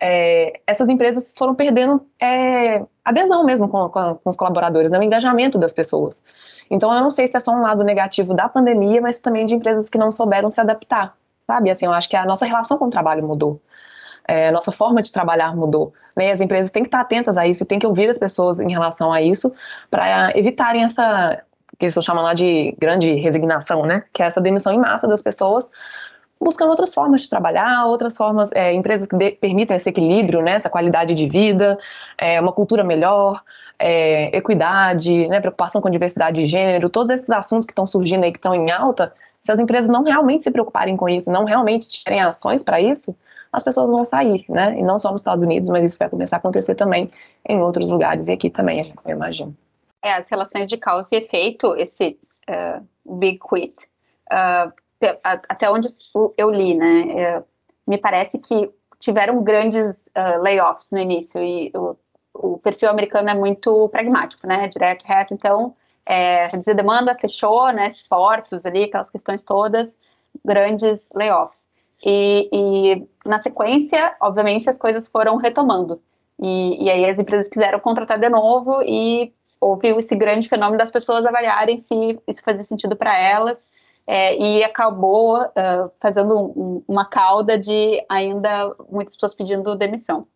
é, 0.00 0.60
essas 0.66 0.88
empresas 0.88 1.32
foram 1.36 1.54
perdendo 1.54 2.06
é, 2.20 2.84
adesão 3.04 3.44
mesmo 3.44 3.68
com, 3.68 3.88
com, 3.88 4.14
com, 4.14 4.30
os 4.30 4.36
colaboradores, 4.36 4.90
né, 4.90 4.98
o 4.98 5.02
engajamento 5.02 5.58
das 5.58 5.72
pessoas. 5.72 6.22
Então, 6.70 6.92
eu 6.94 7.02
não 7.02 7.10
sei 7.10 7.26
se 7.26 7.36
é 7.36 7.40
só 7.40 7.52
um 7.52 7.62
lado 7.62 7.84
negativo 7.84 8.32
da 8.34 8.48
pandemia, 8.48 9.00
mas 9.00 9.20
também 9.20 9.44
de 9.44 9.54
empresas 9.54 9.88
que 9.88 9.98
não 9.98 10.10
souberam 10.10 10.48
se 10.48 10.60
adaptar, 10.60 11.14
sabe? 11.46 11.70
Assim, 11.70 11.86
eu 11.86 11.92
acho 11.92 12.08
que 12.08 12.16
a 12.16 12.24
nossa 12.24 12.46
relação 12.46 12.78
com 12.78 12.86
o 12.86 12.90
trabalho 12.90 13.26
mudou 13.26 13.60
é, 14.30 14.48
a 14.48 14.52
nossa 14.52 14.70
forma 14.70 15.02
de 15.02 15.12
trabalhar 15.12 15.56
mudou. 15.56 15.92
Né? 16.16 16.30
As 16.30 16.40
empresas 16.40 16.70
têm 16.70 16.82
que 16.82 16.88
estar 16.88 17.00
atentas 17.00 17.36
a 17.36 17.46
isso, 17.46 17.66
têm 17.66 17.80
que 17.80 17.86
ouvir 17.86 18.08
as 18.08 18.16
pessoas 18.16 18.60
em 18.60 18.70
relação 18.70 19.12
a 19.12 19.20
isso, 19.20 19.52
para 19.90 20.36
evitarem 20.38 20.84
essa, 20.84 21.42
que 21.76 21.84
eles 21.84 21.92
estão 21.92 22.02
chamando 22.02 22.24
lá 22.24 22.34
de 22.34 22.74
grande 22.78 23.12
resignação, 23.14 23.84
né? 23.84 24.04
que 24.12 24.22
é 24.22 24.26
essa 24.26 24.40
demissão 24.40 24.72
em 24.72 24.78
massa 24.78 25.08
das 25.08 25.20
pessoas, 25.20 25.68
buscando 26.40 26.70
outras 26.70 26.94
formas 26.94 27.20
de 27.22 27.28
trabalhar, 27.28 27.86
outras 27.86 28.16
formas, 28.16 28.50
é, 28.52 28.72
empresas 28.72 29.06
que 29.06 29.16
de, 29.16 29.32
permitam 29.32 29.76
esse 29.76 29.88
equilíbrio, 29.88 30.40
né, 30.40 30.52
essa 30.52 30.70
qualidade 30.70 31.14
de 31.14 31.28
vida, 31.28 31.78
é, 32.16 32.40
uma 32.40 32.52
cultura 32.52 32.82
melhor, 32.82 33.42
é, 33.78 34.34
equidade, 34.36 35.28
né, 35.28 35.40
preocupação 35.40 35.80
com 35.80 35.90
diversidade 35.90 36.40
de 36.40 36.48
gênero, 36.48 36.88
todos 36.88 37.12
esses 37.12 37.30
assuntos 37.30 37.66
que 37.66 37.72
estão 37.72 37.86
surgindo 37.86 38.24
aí, 38.24 38.32
que 38.32 38.38
estão 38.38 38.54
em 38.54 38.70
alta, 38.70 39.12
se 39.40 39.52
as 39.52 39.58
empresas 39.58 39.90
não 39.90 40.02
realmente 40.02 40.44
se 40.44 40.50
preocuparem 40.50 40.96
com 40.96 41.08
isso, 41.08 41.30
não 41.30 41.44
realmente 41.44 41.86
tiverem 41.86 42.20
ações 42.20 42.62
para 42.62 42.80
isso, 42.80 43.14
as 43.52 43.62
pessoas 43.62 43.90
vão 43.90 44.04
sair, 44.04 44.44
né? 44.48 44.78
E 44.78 44.82
não 44.82 44.98
só 44.98 45.10
nos 45.10 45.22
Estados 45.22 45.42
Unidos, 45.42 45.68
mas 45.68 45.90
isso 45.90 45.98
vai 45.98 46.08
começar 46.08 46.36
a 46.36 46.38
acontecer 46.38 46.74
também 46.74 47.10
em 47.48 47.60
outros 47.60 47.90
lugares 47.90 48.28
e 48.28 48.32
aqui 48.32 48.48
também, 48.48 48.94
eu 49.04 49.16
imagino. 49.16 49.56
É, 50.02 50.14
as 50.14 50.30
relações 50.30 50.66
de 50.68 50.76
causa 50.76 51.08
e 51.14 51.18
efeito, 51.18 51.74
esse 51.76 52.16
uh, 52.48 52.86
Big 53.18 53.40
Quit, 53.40 53.74
uh, 54.32 54.72
até 55.22 55.70
onde 55.70 55.88
eu 56.36 56.50
li, 56.50 56.74
né, 56.74 57.38
uh, 57.38 57.44
me 57.86 57.98
parece 57.98 58.38
que 58.38 58.70
tiveram 58.98 59.42
grandes 59.42 60.10
layoffs 60.42 60.90
no 60.90 60.98
início 60.98 61.42
e 61.42 61.72
o, 61.74 61.96
o, 62.34 62.58
perfil 62.58 62.90
americano 62.90 63.30
é 63.30 63.34
muito 63.34 63.88
pragmático, 63.88 64.46
né, 64.46 64.68
direto, 64.68 65.04
reto, 65.04 65.32
então 65.32 65.74
é, 66.04 66.48
reduzir 66.48 66.74
demanda, 66.74 67.16
fechou, 67.18 67.72
né, 67.72 67.90
portos 68.08 68.66
ali, 68.66 68.84
aquelas 68.84 69.08
questões 69.10 69.42
todas, 69.42 69.98
grandes 70.44 71.08
layoffs. 71.14 71.66
E, 72.04 72.48
e, 72.52 73.08
na 73.26 73.40
sequência, 73.40 74.16
obviamente, 74.20 74.68
as 74.68 74.78
coisas 74.78 75.06
foram 75.06 75.36
retomando. 75.36 76.00
E, 76.38 76.84
e, 76.84 76.90
aí 76.90 77.04
as 77.04 77.18
empresas 77.18 77.48
quiseram 77.48 77.78
contratar 77.78 78.18
de 78.18 78.28
novo 78.28 78.82
e 78.82 79.32
houve 79.60 79.88
esse 79.88 80.16
grande 80.16 80.48
fenômeno 80.48 80.78
das 80.78 80.90
pessoas 80.90 81.26
avaliarem 81.26 81.76
se 81.78 82.18
isso 82.26 82.42
fazia 82.42 82.64
sentido 82.64 82.96
para 82.96 83.16
elas. 83.16 83.68
É, 84.06 84.36
e 84.36 84.64
acabou 84.64 85.40
uh, 85.40 85.92
fazendo 86.00 86.36
um, 86.36 86.82
uma 86.88 87.04
cauda 87.04 87.56
de 87.56 88.04
ainda 88.08 88.74
muitas 88.90 89.14
pessoas 89.14 89.34
pedindo 89.34 89.76
demissão. 89.76 90.26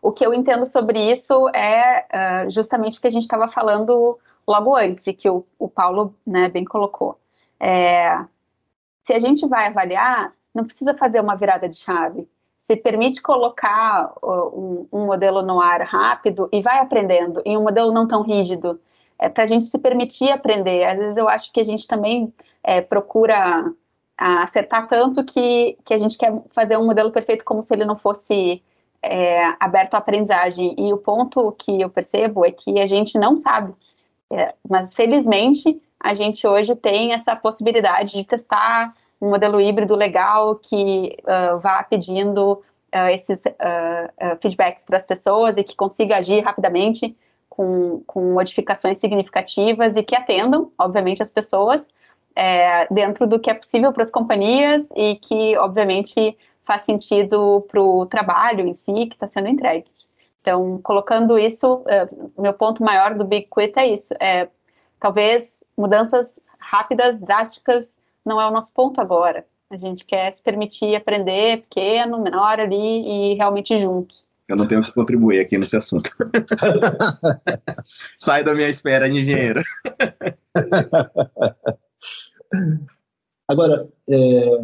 O 0.00 0.10
que 0.10 0.26
eu 0.26 0.34
entendo 0.34 0.66
sobre 0.66 1.12
isso 1.12 1.48
é 1.50 2.06
uh, 2.46 2.50
justamente 2.50 2.98
o 2.98 3.00
que 3.00 3.06
a 3.06 3.10
gente 3.10 3.22
estava 3.22 3.46
falando 3.46 4.18
logo 4.46 4.74
antes, 4.74 5.06
e 5.06 5.12
que 5.12 5.30
o, 5.30 5.46
o 5.58 5.68
Paulo 5.68 6.14
né, 6.26 6.48
bem 6.48 6.64
colocou. 6.64 7.18
É, 7.60 8.18
se 9.02 9.12
a 9.12 9.18
gente 9.18 9.46
vai 9.46 9.68
avaliar, 9.68 10.32
não 10.54 10.64
precisa 10.64 10.94
fazer 10.94 11.20
uma 11.20 11.36
virada 11.36 11.68
de 11.68 11.76
chave. 11.76 12.28
Se 12.58 12.76
permite 12.76 13.20
colocar 13.20 14.12
uh, 14.22 14.58
um, 14.58 14.88
um, 14.92 15.06
modelo 15.06 15.42
no 15.42 15.60
ar 15.60 15.82
rápido 15.82 16.48
e 16.52 16.60
vai 16.60 16.78
aprendendo, 16.78 17.42
em 17.44 17.56
um 17.56 17.62
modelo 17.62 17.92
não 17.92 18.06
tão 18.06 18.22
rígido, 18.22 18.80
é, 19.22 19.28
para 19.28 19.44
a 19.44 19.46
gente 19.46 19.66
se 19.66 19.78
permitir 19.78 20.32
aprender. 20.32 20.84
Às 20.84 20.98
vezes 20.98 21.16
eu 21.16 21.28
acho 21.28 21.52
que 21.52 21.60
a 21.60 21.64
gente 21.64 21.86
também 21.86 22.34
é, 22.64 22.80
procura 22.80 23.72
acertar 24.16 24.86
tanto 24.88 25.24
que, 25.24 25.78
que 25.84 25.94
a 25.94 25.98
gente 25.98 26.18
quer 26.18 26.42
fazer 26.52 26.76
um 26.76 26.84
modelo 26.84 27.10
perfeito 27.10 27.44
como 27.44 27.62
se 27.62 27.72
ele 27.72 27.84
não 27.84 27.96
fosse 27.96 28.62
é, 29.00 29.44
aberto 29.60 29.94
à 29.94 29.98
aprendizagem. 29.98 30.74
E 30.76 30.92
o 30.92 30.98
ponto 30.98 31.52
que 31.52 31.80
eu 31.80 31.88
percebo 31.88 32.44
é 32.44 32.50
que 32.50 32.80
a 32.80 32.86
gente 32.86 33.16
não 33.16 33.36
sabe. 33.36 33.72
É, 34.30 34.54
mas 34.68 34.94
felizmente 34.94 35.80
a 36.00 36.14
gente 36.14 36.44
hoje 36.46 36.74
tem 36.74 37.12
essa 37.12 37.36
possibilidade 37.36 38.14
de 38.14 38.24
testar 38.24 38.92
um 39.20 39.30
modelo 39.30 39.60
híbrido 39.60 39.94
legal 39.94 40.56
que 40.56 41.16
uh, 41.22 41.60
vá 41.60 41.84
pedindo 41.84 42.54
uh, 42.54 43.08
esses 43.12 43.44
uh, 43.44 44.36
feedbacks 44.40 44.82
para 44.82 44.96
as 44.96 45.06
pessoas 45.06 45.58
e 45.58 45.62
que 45.62 45.76
consiga 45.76 46.16
agir 46.16 46.40
rapidamente 46.40 47.16
com, 47.54 48.02
com 48.06 48.32
modificações 48.32 48.96
significativas 48.96 49.94
e 49.94 50.02
que 50.02 50.16
atendam, 50.16 50.72
obviamente, 50.78 51.22
as 51.22 51.30
pessoas 51.30 51.92
é, 52.34 52.86
dentro 52.90 53.26
do 53.26 53.38
que 53.38 53.50
é 53.50 53.54
possível 53.54 53.92
para 53.92 54.02
as 54.02 54.10
companhias 54.10 54.88
e 54.96 55.16
que, 55.16 55.54
obviamente, 55.58 56.36
faz 56.62 56.82
sentido 56.82 57.62
para 57.68 57.82
o 57.82 58.06
trabalho 58.06 58.66
em 58.66 58.72
si 58.72 59.06
que 59.06 59.14
está 59.16 59.26
sendo 59.26 59.48
entregue. 59.48 59.84
Então, 60.40 60.80
colocando 60.82 61.38
isso, 61.38 61.84
meu 62.38 62.54
ponto 62.54 62.82
maior 62.82 63.14
do 63.14 63.24
Big 63.24 63.48
Quit 63.54 63.78
é 63.78 63.86
isso, 63.86 64.14
é 64.18 64.48
talvez 64.98 65.62
mudanças 65.76 66.48
rápidas, 66.58 67.20
drásticas, 67.20 67.98
não 68.24 68.40
é 68.40 68.48
o 68.48 68.50
nosso 68.50 68.72
ponto 68.72 68.98
agora. 68.98 69.44
A 69.68 69.76
gente 69.76 70.06
quer 70.06 70.32
se 70.32 70.42
permitir 70.42 70.96
aprender 70.96 71.60
pequeno, 71.60 72.18
menor 72.18 72.58
ali 72.58 73.32
e 73.32 73.34
realmente 73.34 73.76
juntos. 73.76 74.31
Eu 74.48 74.56
não 74.56 74.66
tenho 74.66 74.82
que 74.82 74.92
contribuir 74.92 75.40
aqui 75.40 75.56
nesse 75.56 75.76
assunto. 75.76 76.10
Sai 78.18 78.42
da 78.44 78.54
minha 78.54 78.68
esfera, 78.68 79.08
engenheiro. 79.08 79.62
Agora, 83.48 83.88
é, 84.08 84.60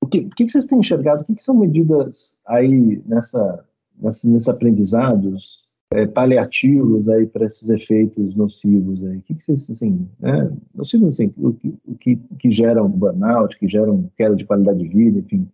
o, 0.00 0.06
que, 0.06 0.20
o 0.20 0.30
que 0.30 0.48
vocês 0.48 0.64
têm 0.64 0.78
enxergado? 0.80 1.22
O 1.22 1.24
que, 1.24 1.34
que 1.34 1.42
são 1.42 1.56
medidas 1.56 2.40
aí 2.46 3.02
nessa, 3.06 3.64
nessa, 4.00 4.28
nesses 4.28 4.48
aprendizados 4.48 5.64
é, 5.92 6.06
paliativos 6.06 7.08
aí 7.08 7.26
para 7.26 7.46
esses 7.46 7.68
efeitos 7.68 8.34
nocivos 8.34 9.04
aí? 9.04 9.18
O 9.18 9.22
que, 9.22 9.34
que 9.34 9.42
vocês, 9.42 9.70
assim, 9.70 10.08
né? 10.20 10.50
nocivos 10.74 11.14
assim, 11.14 11.32
o, 11.36 11.56
o 11.86 11.94
que, 11.96 12.16
que 12.38 12.50
geram 12.50 12.88
burnout, 12.88 13.58
que 13.58 13.68
geram 13.68 14.10
queda 14.16 14.34
de 14.36 14.44
qualidade 14.44 14.78
de 14.78 14.88
vida, 14.88 15.20
enfim. 15.20 15.48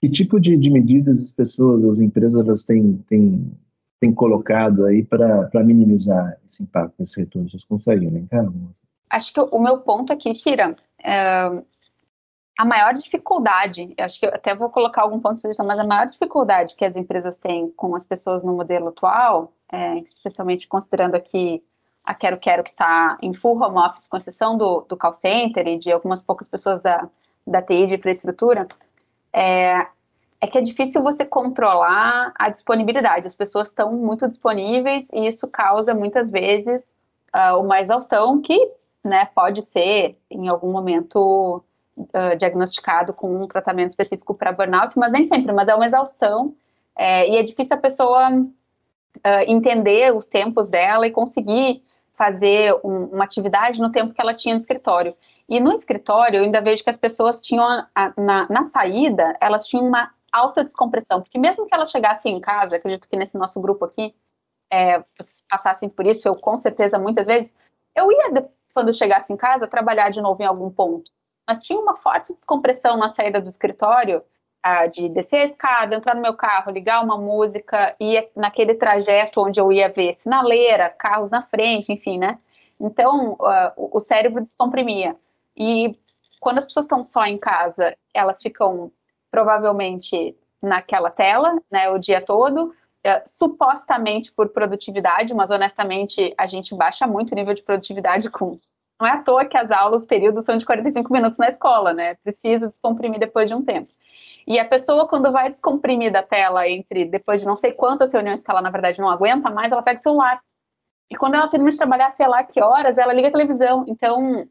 Que 0.00 0.08
tipo 0.08 0.40
de, 0.40 0.56
de 0.56 0.70
medidas 0.70 1.20
as 1.20 1.32
pessoas, 1.32 1.84
as 1.84 2.00
empresas, 2.00 2.46
elas 2.46 2.64
têm, 2.64 2.96
têm, 3.08 3.52
têm 4.00 4.14
colocado 4.14 4.86
aí 4.86 5.04
para 5.04 5.50
minimizar 5.64 6.38
esse 6.46 6.62
impacto, 6.62 7.02
esse 7.02 7.20
retorno? 7.20 7.50
Vocês 7.50 7.64
conseguem 7.64 8.08
elencar? 8.08 8.46
Acho 9.10 9.32
que 9.32 9.40
o 9.40 9.58
meu 9.58 9.78
ponto 9.78 10.12
aqui, 10.12 10.30
Tira, 10.30 10.74
é, 11.04 11.62
a 12.60 12.64
maior 12.64 12.94
dificuldade, 12.94 13.94
eu 13.96 14.04
acho 14.04 14.20
que 14.20 14.26
eu 14.26 14.30
até 14.30 14.54
vou 14.54 14.70
colocar 14.70 15.02
algum 15.02 15.18
ponto 15.18 15.40
de 15.40 15.48
vista, 15.48 15.64
mas 15.64 15.78
a 15.78 15.84
maior 15.84 16.06
dificuldade 16.06 16.74
que 16.76 16.84
as 16.84 16.96
empresas 16.96 17.38
têm 17.38 17.70
com 17.70 17.94
as 17.94 18.04
pessoas 18.04 18.44
no 18.44 18.54
modelo 18.54 18.88
atual, 18.88 19.52
é, 19.72 19.98
especialmente 19.98 20.68
considerando 20.68 21.14
aqui 21.14 21.62
a 22.04 22.14
Quero 22.14 22.38
Quero 22.38 22.62
que 22.62 22.70
está 22.70 23.18
em 23.22 23.32
full 23.32 23.58
home 23.62 23.78
office, 23.78 24.08
com 24.08 24.16
exceção 24.16 24.58
do, 24.58 24.82
do 24.82 24.96
call 24.96 25.14
center 25.14 25.66
e 25.66 25.78
de 25.78 25.92
algumas 25.92 26.22
poucas 26.22 26.48
pessoas 26.48 26.82
da, 26.82 27.08
da 27.46 27.62
TI 27.62 27.86
de 27.86 27.94
infraestrutura, 27.94 28.66
é, 29.32 29.86
é 30.40 30.46
que 30.46 30.58
é 30.58 30.60
difícil 30.60 31.02
você 31.02 31.24
controlar 31.24 32.32
a 32.38 32.48
disponibilidade. 32.48 33.26
As 33.26 33.34
pessoas 33.34 33.68
estão 33.68 33.92
muito 33.92 34.26
disponíveis 34.28 35.10
e 35.12 35.26
isso 35.26 35.48
causa 35.48 35.94
muitas 35.94 36.30
vezes 36.30 36.96
uh, 37.34 37.58
uma 37.58 37.80
exaustão 37.80 38.40
que 38.40 38.58
né, 39.04 39.28
pode 39.34 39.62
ser 39.62 40.18
em 40.30 40.48
algum 40.48 40.70
momento 40.70 41.62
uh, 41.96 42.36
diagnosticado 42.36 43.12
com 43.12 43.42
um 43.42 43.46
tratamento 43.46 43.90
específico 43.90 44.34
para 44.34 44.52
burnout, 44.52 44.98
mas 44.98 45.12
nem 45.12 45.24
sempre, 45.24 45.52
mas 45.52 45.68
é 45.68 45.74
uma 45.74 45.86
exaustão, 45.86 46.54
é, 46.96 47.28
e 47.28 47.36
é 47.36 47.42
difícil 47.42 47.76
a 47.76 47.80
pessoa 47.80 48.30
uh, 48.30 48.48
entender 49.46 50.14
os 50.14 50.26
tempos 50.26 50.68
dela 50.68 51.06
e 51.06 51.10
conseguir 51.10 51.82
fazer 52.12 52.74
um, 52.84 53.06
uma 53.06 53.24
atividade 53.24 53.80
no 53.80 53.90
tempo 53.90 54.12
que 54.12 54.20
ela 54.20 54.34
tinha 54.34 54.54
no 54.54 54.60
escritório. 54.60 55.14
E 55.50 55.60
no 55.60 55.72
escritório, 55.72 56.38
eu 56.38 56.44
ainda 56.44 56.60
vejo 56.60 56.84
que 56.84 56.90
as 56.90 56.96
pessoas 56.96 57.40
tinham, 57.40 57.64
a, 57.94 58.14
na, 58.16 58.48
na 58.48 58.64
saída, 58.64 59.36
elas 59.40 59.66
tinham 59.66 59.86
uma 59.86 60.14
alta 60.32 60.64
descompressão, 60.64 61.20
porque 61.20 61.38
mesmo 61.38 61.66
que 61.66 61.74
elas 61.74 61.90
chegassem 61.90 62.36
em 62.36 62.40
casa, 62.40 62.76
acredito 62.76 63.08
que 63.08 63.16
nesse 63.16 63.36
nosso 63.36 63.60
grupo 63.60 63.84
aqui, 63.84 64.14
é, 64.72 65.04
passassem 65.50 65.88
por 65.88 66.06
isso, 66.06 66.28
eu 66.28 66.36
com 66.36 66.56
certeza 66.56 66.98
muitas 66.98 67.26
vezes, 67.26 67.52
eu 67.96 68.10
ia, 68.12 68.48
quando 68.72 68.92
chegasse 68.92 69.32
em 69.32 69.36
casa, 69.36 69.66
trabalhar 69.66 70.10
de 70.10 70.20
novo 70.20 70.40
em 70.40 70.46
algum 70.46 70.70
ponto 70.70 71.10
mas 71.50 71.58
tinha 71.58 71.80
uma 71.80 71.96
forte 71.96 72.32
descompressão 72.32 72.96
na 72.96 73.08
saída 73.08 73.40
do 73.40 73.48
escritório, 73.48 74.22
ah, 74.62 74.86
de 74.86 75.08
descer 75.08 75.38
a 75.38 75.44
escada, 75.44 75.96
entrar 75.96 76.14
no 76.14 76.22
meu 76.22 76.34
carro, 76.34 76.70
ligar 76.70 77.02
uma 77.02 77.18
música, 77.18 77.96
e 77.98 78.28
naquele 78.36 78.74
trajeto 78.74 79.40
onde 79.44 79.58
eu 79.58 79.72
ia 79.72 79.88
ver 79.88 80.14
sinaleira, 80.14 80.88
carros 80.90 81.28
na 81.28 81.42
frente, 81.42 81.92
enfim, 81.92 82.18
né? 82.18 82.38
Então, 82.78 83.32
uh, 83.32 83.72
o 83.76 83.98
cérebro 83.98 84.40
descomprimia. 84.40 85.16
E 85.56 85.92
quando 86.40 86.58
as 86.58 86.64
pessoas 86.64 86.86
estão 86.86 87.04
só 87.04 87.24
em 87.26 87.38
casa, 87.38 87.96
elas 88.14 88.42
ficam 88.42 88.90
provavelmente 89.30 90.36
naquela 90.62 91.10
tela, 91.10 91.60
né, 91.70 91.88
o 91.90 91.98
dia 91.98 92.20
todo, 92.20 92.66
uh, 92.66 93.22
supostamente 93.26 94.32
por 94.32 94.48
produtividade, 94.48 95.34
mas 95.34 95.50
honestamente 95.50 96.34
a 96.36 96.46
gente 96.46 96.74
baixa 96.74 97.06
muito 97.06 97.32
o 97.32 97.34
nível 97.34 97.54
de 97.54 97.62
produtividade 97.62 98.28
com 98.30 98.56
não 99.00 99.08
é 99.08 99.12
à 99.12 99.22
toa 99.22 99.46
que 99.46 99.56
as 99.56 99.70
aulas, 99.70 100.02
os 100.02 100.06
períodos 100.06 100.44
são 100.44 100.58
de 100.58 100.66
45 100.66 101.10
minutos 101.10 101.38
na 101.38 101.48
escola, 101.48 101.94
né? 101.94 102.16
Precisa 102.16 102.68
descomprimir 102.68 103.18
depois 103.18 103.48
de 103.48 103.54
um 103.54 103.64
tempo. 103.64 103.88
E 104.46 104.58
a 104.58 104.64
pessoa, 104.64 105.08
quando 105.08 105.32
vai 105.32 105.48
descomprimir 105.48 106.12
da 106.12 106.22
tela 106.22 106.68
entre, 106.68 107.06
depois 107.06 107.40
de 107.40 107.46
não 107.46 107.56
sei 107.56 107.72
quantas 107.72 108.12
reuniões 108.12 108.42
que 108.42 108.50
ela, 108.50 108.60
na 108.60 108.70
verdade, 108.70 109.00
não 109.00 109.08
aguenta 109.08 109.50
mais, 109.50 109.72
ela 109.72 109.82
pega 109.82 109.98
o 109.98 110.02
celular. 110.02 110.40
E 111.10 111.16
quando 111.16 111.34
ela 111.34 111.48
termina 111.48 111.70
de 111.70 111.78
trabalhar, 111.78 112.10
sei 112.10 112.26
lá 112.26 112.44
que 112.44 112.60
horas, 112.62 112.98
ela 112.98 113.12
liga 113.14 113.28
a 113.28 113.32
televisão. 113.32 113.84
Então, 113.88 114.46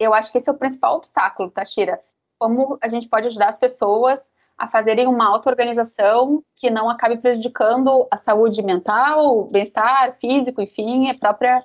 eu 0.00 0.14
acho 0.14 0.32
que 0.32 0.38
esse 0.38 0.48
é 0.48 0.52
o 0.52 0.56
principal 0.56 0.96
obstáculo, 0.96 1.50
Tashira. 1.50 2.00
Como 2.38 2.78
a 2.80 2.88
gente 2.88 3.06
pode 3.06 3.26
ajudar 3.26 3.50
as 3.50 3.58
pessoas 3.58 4.34
a 4.56 4.66
fazerem 4.66 5.06
uma 5.06 5.26
auto-organização 5.26 6.42
que 6.56 6.70
não 6.70 6.88
acabe 6.88 7.18
prejudicando 7.18 8.08
a 8.10 8.16
saúde 8.16 8.62
mental, 8.62 9.46
bem-estar 9.52 10.12
físico, 10.14 10.60
enfim, 10.60 11.10
a 11.10 11.14
própria 11.14 11.64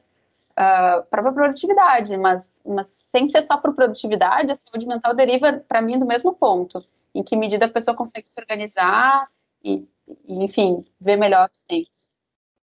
uh, 0.52 1.04
para 1.10 1.32
produtividade, 1.32 2.16
mas, 2.18 2.62
mas 2.66 2.88
sem 2.88 3.26
ser 3.28 3.42
só 3.42 3.58
por 3.58 3.74
produtividade, 3.74 4.52
a 4.52 4.56
saúde 4.56 4.86
mental 4.86 5.14
deriva, 5.14 5.64
para 5.68 5.82
mim, 5.82 5.98
do 5.98 6.06
mesmo 6.06 6.34
ponto. 6.34 6.84
Em 7.14 7.24
que 7.24 7.36
medida 7.38 7.66
a 7.66 7.70
pessoa 7.70 7.96
consegue 7.96 8.28
se 8.28 8.40
organizar 8.40 9.30
e, 9.64 9.88
e 10.26 10.44
enfim, 10.44 10.84
ver 11.00 11.16
melhor 11.18 11.50
os 11.54 11.62
tempos. 11.64 12.10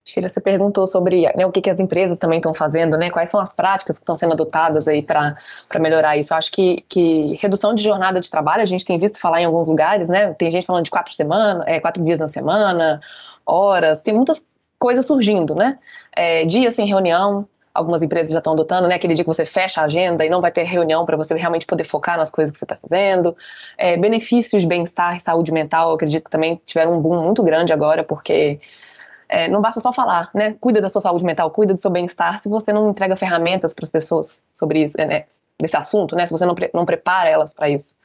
Sheila, 0.05 0.29
você 0.29 0.41
perguntou 0.41 0.87
sobre 0.87 1.33
né, 1.37 1.47
o 1.47 1.53
que, 1.53 1.61
que, 1.61 1.71
as 1.71 1.79
empresas 1.79 2.19
também 2.19 2.39
estão 2.39 2.53
fazendo, 2.53 2.99
né? 2.99 3.09
Quais 3.09 3.29
são 3.29 3.39
as 3.39 3.53
práticas 3.53 3.99
que 3.99 4.03
estão 4.03 4.17
sendo 4.17 4.33
adotadas 4.33 4.89
aí 4.89 5.01
para 5.01 5.37
melhorar 5.79 6.17
isso? 6.17 6.33
Eu 6.33 6.39
acho 6.39 6.51
que, 6.51 6.85
que, 6.89 7.35
redução 7.41 7.73
de 7.73 7.85
jornada 7.85 8.21
de 8.21 8.29
trabalho, 8.29 8.63
a 8.63 8.67
gente 8.67 8.85
tem 8.85 8.99
visto 8.99 9.21
falar 9.21 9.41
em 9.41 9.45
alguns 9.45 9.69
lugares, 9.69 10.09
né? 10.09 10.35
Tem 10.35 10.51
gente 10.51 10.67
falando 10.67 10.85
de 10.85 10.91
quatro 10.91 11.15
semanas, 11.15 11.65
é, 11.69 11.79
quatro 11.79 12.03
dias 12.03 12.19
na 12.19 12.27
semana, 12.27 13.01
horas, 13.47 14.03
tem 14.03 14.13
muitas 14.13 14.45
coisas 14.77 15.07
surgindo, 15.07 15.55
né? 15.55 15.79
É, 16.17 16.45
dias 16.45 16.75
sem 16.75 16.85
reunião, 16.85 17.47
algumas 17.73 18.03
empresas 18.03 18.33
já 18.33 18.39
estão 18.39 18.55
adotando, 18.55 18.89
né? 18.89 18.97
Aquele 18.97 19.15
dia 19.15 19.23
que 19.23 19.29
você 19.29 19.47
fecha 19.47 19.83
a 19.83 19.85
agenda 19.85 20.27
e 20.27 20.29
não 20.29 20.41
vai 20.41 20.51
ter 20.51 20.65
reunião 20.65 21.07
para 21.07 21.17
você 21.17 21.33
realmente 21.37 21.65
poder 21.65 21.85
focar 21.85 22.19
nas 22.19 22.29
coisas 22.29 22.53
que 22.53 22.59
você 22.59 22.65
está 22.65 22.75
fazendo. 22.77 23.37
É, 23.79 23.97
benefícios, 23.97 24.65
bem-estar, 24.65 25.21
saúde 25.21 25.53
mental, 25.53 25.95
acredito 25.95 26.25
que 26.25 26.31
também 26.31 26.61
tiveram 26.65 26.99
um 26.99 27.01
boom 27.01 27.23
muito 27.23 27.41
grande 27.45 27.73
agora, 27.73 28.03
porque 28.03 28.59
é, 29.29 29.49
não 29.49 29.61
basta 29.61 29.81
só 29.81 29.93
falar, 29.93 30.31
né? 30.35 30.55
Cuida 30.61 30.81
da 30.81 30.89
sua 30.89 31.01
saúde 31.01 31.25
mental, 31.25 31.51
cuida 31.51 31.75
do 31.75 31.81
seu 31.81 31.91
bem-estar, 31.91 32.39
se 32.39 32.49
você 32.49 32.73
não 32.73 32.91
entrega 32.91 33.17
ferramentas 33.17 33.75
para 33.75 33.85
as 33.85 33.91
pessoas 33.91 34.45
sobre 34.53 34.83
isso, 34.83 34.97
né, 34.99 35.25
desse 35.59 35.77
assunto, 35.77 36.15
né? 36.17 36.27
Se 36.27 36.33
você 36.33 36.47
não, 36.47 36.55
pre 36.55 36.71
não 36.75 36.85
prepara 36.85 37.29
elas 37.29 37.55
para 37.55 37.69
isso. 37.69 37.97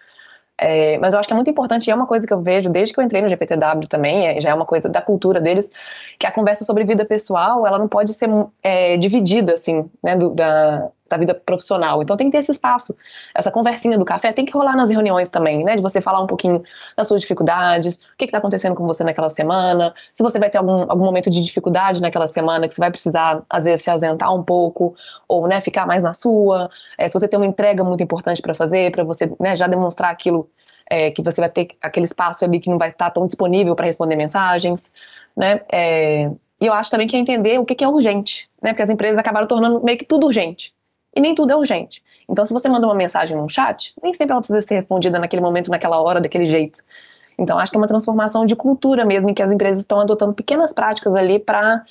É, 0.59 0.97
mas 0.97 1.13
eu 1.13 1.19
acho 1.19 1.27
que 1.27 1.33
é 1.33 1.35
muito 1.35 1.49
importante, 1.51 1.87
e 1.87 1.91
é 1.91 1.95
uma 1.95 2.07
coisa 2.07 2.25
que 2.25 2.33
eu 2.33 2.41
vejo 2.41 2.69
desde 2.69 2.93
que 2.93 2.99
eu 2.99 3.03
entrei 3.03 3.21
no 3.21 3.29
GPTW 3.29 3.87
também, 3.87 4.27
é, 4.27 4.41
já 4.41 4.49
é 4.49 4.53
uma 4.53 4.65
coisa 4.65 4.89
da 4.89 5.01
cultura 5.01 5.39
deles, 5.39 5.69
que 6.17 6.25
a 6.25 6.31
conversa 6.31 6.63
sobre 6.63 6.83
vida 6.83 7.05
pessoal, 7.05 7.67
ela 7.67 7.77
não 7.77 7.87
pode 7.87 8.11
ser 8.13 8.27
é, 8.63 8.97
dividida, 8.97 9.53
assim, 9.53 9.87
né, 10.01 10.15
do, 10.15 10.33
da, 10.33 10.89
da 11.09 11.17
vida 11.17 11.33
profissional. 11.33 12.01
Então 12.01 12.17
tem 12.17 12.27
que 12.27 12.31
ter 12.31 12.39
esse 12.39 12.51
espaço. 12.51 12.95
Essa 13.33 13.51
conversinha 13.51 13.97
do 13.97 14.05
café 14.05 14.31
tem 14.31 14.45
que 14.45 14.53
rolar 14.53 14.75
nas 14.75 14.89
reuniões 14.89 15.29
também, 15.29 15.63
né, 15.63 15.75
de 15.75 15.81
você 15.81 16.01
falar 16.01 16.21
um 16.21 16.27
pouquinho 16.27 16.63
das 16.95 17.07
suas 17.07 17.21
dificuldades, 17.21 17.95
o 17.95 18.17
que 18.17 18.25
está 18.25 18.37
acontecendo 18.37 18.75
com 18.75 18.85
você 18.85 19.03
naquela 19.03 19.29
semana, 19.29 19.93
se 20.13 20.23
você 20.23 20.39
vai 20.39 20.49
ter 20.49 20.57
algum, 20.57 20.81
algum 20.89 21.05
momento 21.05 21.29
de 21.29 21.41
dificuldade 21.41 22.01
naquela 22.01 22.27
semana, 22.27 22.67
que 22.67 22.73
você 22.73 22.81
vai 22.81 22.91
precisar, 22.91 23.43
às 23.49 23.63
vezes, 23.63 23.83
se 23.83 23.89
ausentar 23.89 24.33
um 24.33 24.43
pouco, 24.43 24.95
ou, 25.27 25.47
né, 25.47 25.61
ficar 25.61 25.85
mais 25.85 26.03
na 26.03 26.13
sua, 26.13 26.69
é, 26.97 27.07
se 27.07 27.13
você 27.13 27.27
tem 27.27 27.39
uma 27.39 27.45
entrega 27.45 27.83
muito 27.83 28.03
importante 28.03 28.41
para 28.41 28.53
fazer, 28.53 28.91
para 28.91 29.03
você, 29.03 29.29
né, 29.39 29.55
já 29.55 29.67
demonstrar 29.67 30.11
aquilo 30.11 30.49
é, 30.89 31.11
que 31.11 31.21
você 31.21 31.41
vai 31.41 31.49
ter 31.49 31.69
aquele 31.81 32.05
espaço 32.05 32.45
ali 32.45 32.59
que 32.59 32.69
não 32.69 32.77
vai 32.77 32.89
estar 32.89 33.09
tão 33.09 33.27
disponível 33.27 33.75
para 33.75 33.85
responder 33.85 34.15
mensagens, 34.15 34.91
né? 35.35 35.61
É, 35.71 36.31
e 36.59 36.65
eu 36.65 36.73
acho 36.73 36.89
também 36.89 37.07
que 37.07 37.15
é 37.15 37.19
entender 37.19 37.59
o 37.59 37.65
que, 37.65 37.75
que 37.75 37.83
é 37.83 37.87
urgente, 37.87 38.49
né? 38.61 38.71
Porque 38.71 38.81
as 38.81 38.89
empresas 38.89 39.17
acabaram 39.17 39.47
tornando 39.47 39.83
meio 39.83 39.97
que 39.97 40.05
tudo 40.05 40.25
urgente. 40.25 40.73
E 41.17 41.19
nem 41.19 41.33
tudo 41.33 41.51
é 41.51 41.55
urgente. 41.55 42.03
Então, 42.29 42.45
se 42.45 42.53
você 42.53 42.69
manda 42.69 42.85
uma 42.85 42.93
mensagem 42.93 43.35
num 43.35 43.49
chat, 43.49 43.91
nem 44.03 44.13
sempre 44.13 44.33
ela 44.33 44.39
precisa 44.39 44.61
ser 44.61 44.75
respondida 44.75 45.17
naquele 45.17 45.41
momento, 45.41 45.71
naquela 45.71 45.99
hora, 45.99 46.21
daquele 46.21 46.45
jeito. 46.45 46.83
Então, 47.39 47.57
acho 47.57 47.71
que 47.71 47.77
é 47.77 47.81
uma 47.81 47.87
transformação 47.87 48.45
de 48.45 48.55
cultura 48.55 49.03
mesmo, 49.03 49.27
em 49.27 49.33
que 49.33 49.41
as 49.41 49.51
empresas 49.51 49.81
estão 49.81 49.99
adotando 49.99 50.31
pequenas 50.31 50.71
práticas 50.71 51.15
ali 51.15 51.39
para 51.39 51.83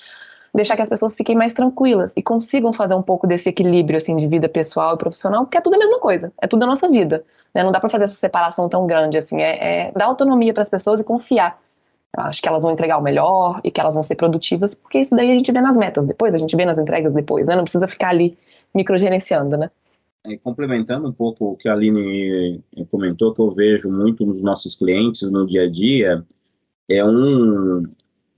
deixar 0.54 0.76
que 0.76 0.82
as 0.82 0.88
pessoas 0.88 1.16
fiquem 1.16 1.34
mais 1.34 1.52
tranquilas 1.52 2.12
e 2.16 2.22
consigam 2.22 2.72
fazer 2.72 2.94
um 2.94 3.02
pouco 3.02 3.26
desse 3.26 3.48
equilíbrio 3.48 3.96
assim 3.96 4.16
de 4.16 4.28
vida 4.28 4.48
pessoal 4.48 4.94
e 4.94 4.98
profissional, 4.98 5.42
porque 5.42 5.58
é 5.58 5.60
tudo 5.60 5.74
a 5.74 5.78
mesma 5.78 5.98
coisa, 5.98 6.32
é 6.40 6.46
tudo 6.46 6.62
a 6.62 6.66
nossa 6.66 6.88
vida, 6.88 7.24
né? 7.52 7.64
Não 7.64 7.72
dá 7.72 7.80
para 7.80 7.90
fazer 7.90 8.04
essa 8.04 8.14
separação 8.14 8.68
tão 8.68 8.86
grande 8.86 9.18
assim, 9.18 9.42
é, 9.42 9.88
é 9.88 9.92
dar 9.92 10.06
autonomia 10.06 10.54
para 10.54 10.62
as 10.62 10.68
pessoas 10.68 11.00
e 11.00 11.04
confiar. 11.04 11.58
Eu 12.16 12.22
acho 12.22 12.40
que 12.40 12.48
elas 12.48 12.62
vão 12.62 12.72
entregar 12.72 12.96
o 12.96 13.02
melhor 13.02 13.60
e 13.64 13.72
que 13.72 13.80
elas 13.80 13.94
vão 13.94 14.04
ser 14.04 14.14
produtivas, 14.14 14.72
porque 14.72 15.00
isso 15.00 15.16
daí 15.16 15.32
a 15.32 15.34
gente 15.34 15.50
vê 15.50 15.60
nas 15.60 15.76
metas 15.76 16.06
depois, 16.06 16.32
a 16.32 16.38
gente 16.38 16.54
vê 16.56 16.64
nas 16.64 16.78
entregas 16.78 17.12
depois, 17.12 17.46
né? 17.46 17.56
Não 17.56 17.64
precisa 17.64 17.88
ficar 17.88 18.08
ali 18.08 18.38
microgerenciando, 18.76 19.56
né? 19.56 19.70
É, 20.24 20.36
complementando 20.36 21.08
um 21.08 21.12
pouco 21.12 21.52
o 21.52 21.56
que 21.56 21.68
a 21.68 21.72
Aline 21.72 22.62
comentou, 22.90 23.32
que 23.32 23.40
eu 23.40 23.50
vejo 23.50 23.90
muito 23.90 24.26
nos 24.26 24.42
nossos 24.42 24.74
clientes 24.74 25.22
no 25.22 25.46
dia 25.46 25.62
a 25.62 25.70
dia, 25.70 26.24
é 26.88 27.04
um, 27.04 27.84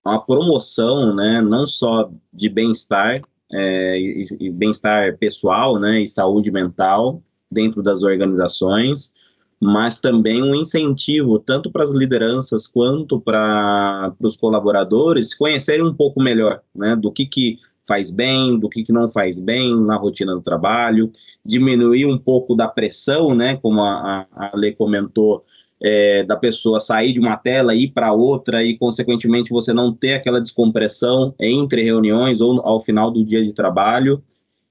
uma 0.04 0.20
promoção, 0.20 1.14
né, 1.14 1.40
não 1.40 1.66
só 1.66 2.10
de 2.32 2.48
bem-estar, 2.48 3.20
é, 3.50 3.98
e, 3.98 4.26
e 4.38 4.50
bem-estar 4.50 5.16
pessoal, 5.16 5.78
né, 5.78 6.02
e 6.02 6.08
saúde 6.08 6.50
mental 6.50 7.22
dentro 7.50 7.82
das 7.82 8.02
organizações, 8.02 9.14
mas 9.60 9.98
também 9.98 10.42
um 10.42 10.54
incentivo 10.54 11.38
tanto 11.38 11.70
para 11.70 11.82
as 11.82 11.90
lideranças 11.90 12.66
quanto 12.66 13.20
para 13.20 14.14
os 14.20 14.36
colaboradores 14.36 15.34
conhecerem 15.34 15.84
um 15.84 15.94
pouco 15.94 16.22
melhor, 16.22 16.62
né, 16.74 16.94
do 16.94 17.10
que, 17.10 17.26
que 17.26 17.58
faz 17.88 18.10
bem, 18.10 18.58
do 18.58 18.68
que, 18.68 18.84
que 18.84 18.92
não 18.92 19.08
faz 19.08 19.40
bem 19.40 19.74
na 19.74 19.96
rotina 19.96 20.34
do 20.34 20.42
trabalho, 20.42 21.10
diminuir 21.44 22.04
um 22.04 22.18
pouco 22.18 22.54
da 22.54 22.68
pressão, 22.68 23.34
né, 23.34 23.56
como 23.56 23.80
a, 23.80 24.26
a, 24.30 24.46
a 24.46 24.52
Lê 24.54 24.72
comentou, 24.72 25.42
é, 25.80 26.24
da 26.24 26.36
pessoa 26.36 26.80
sair 26.80 27.12
de 27.12 27.20
uma 27.20 27.36
tela 27.36 27.74
e 27.74 27.84
ir 27.84 27.92
para 27.92 28.12
outra 28.12 28.62
e, 28.62 28.76
consequentemente, 28.76 29.50
você 29.50 29.72
não 29.72 29.92
ter 29.92 30.14
aquela 30.14 30.40
descompressão 30.40 31.34
entre 31.40 31.82
reuniões 31.82 32.40
ou 32.40 32.60
ao 32.60 32.80
final 32.80 33.10
do 33.10 33.24
dia 33.24 33.42
de 33.42 33.52
trabalho 33.52 34.22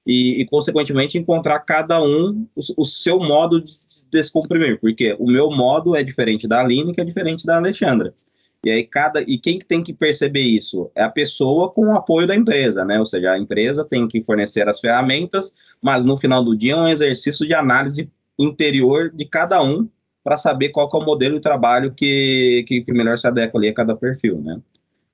e, 0.06 0.40
e 0.40 0.46
consequentemente, 0.46 1.18
encontrar 1.18 1.58
cada 1.60 2.02
um 2.02 2.46
o, 2.54 2.82
o, 2.82 2.84
seu 2.84 3.18
modo 3.18 3.60
de 3.60 3.72
descomprimir, 4.10 4.80
porque 4.80 5.14
o 5.18 5.26
meu 5.26 5.50
modo 5.50 5.94
é 5.94 6.02
diferente 6.02 6.48
da 6.48 6.60
Aline, 6.60 6.94
que 6.94 7.00
é 7.00 7.04
diferente 7.04 7.44
da 7.44 7.56
Alexandra. 7.56 8.14
E 8.66 8.70
aí 8.70 8.84
cada 8.84 9.22
e 9.22 9.38
quem 9.38 9.58
tem 9.60 9.82
que 9.82 9.92
perceber 9.92 10.42
isso 10.42 10.90
é 10.94 11.02
a 11.02 11.10
pessoa 11.10 11.70
com 11.70 11.88
o 11.88 11.96
apoio 11.96 12.26
da 12.26 12.34
empresa, 12.34 12.84
né? 12.84 12.98
Ou 12.98 13.06
seja, 13.06 13.32
a 13.32 13.38
empresa 13.38 13.84
tem 13.84 14.08
que 14.08 14.22
fornecer 14.24 14.68
as 14.68 14.80
ferramentas, 14.80 15.54
mas 15.80 16.04
no 16.04 16.16
final 16.16 16.44
do 16.44 16.56
dia 16.56 16.72
é 16.72 16.76
um 16.76 16.88
exercício 16.88 17.46
de 17.46 17.54
análise 17.54 18.10
interior 18.38 19.10
de 19.14 19.24
cada 19.24 19.62
um 19.62 19.88
para 20.24 20.36
saber 20.36 20.70
qual 20.70 20.90
é 20.92 20.96
o 20.96 21.04
modelo 21.04 21.36
de 21.36 21.40
trabalho 21.40 21.94
que, 21.94 22.64
que, 22.66 22.82
que 22.82 22.92
melhor 22.92 23.16
se 23.16 23.26
adequa 23.26 23.58
ali 23.58 23.68
a 23.68 23.74
cada 23.74 23.96
perfil, 23.96 24.40
né? 24.40 24.60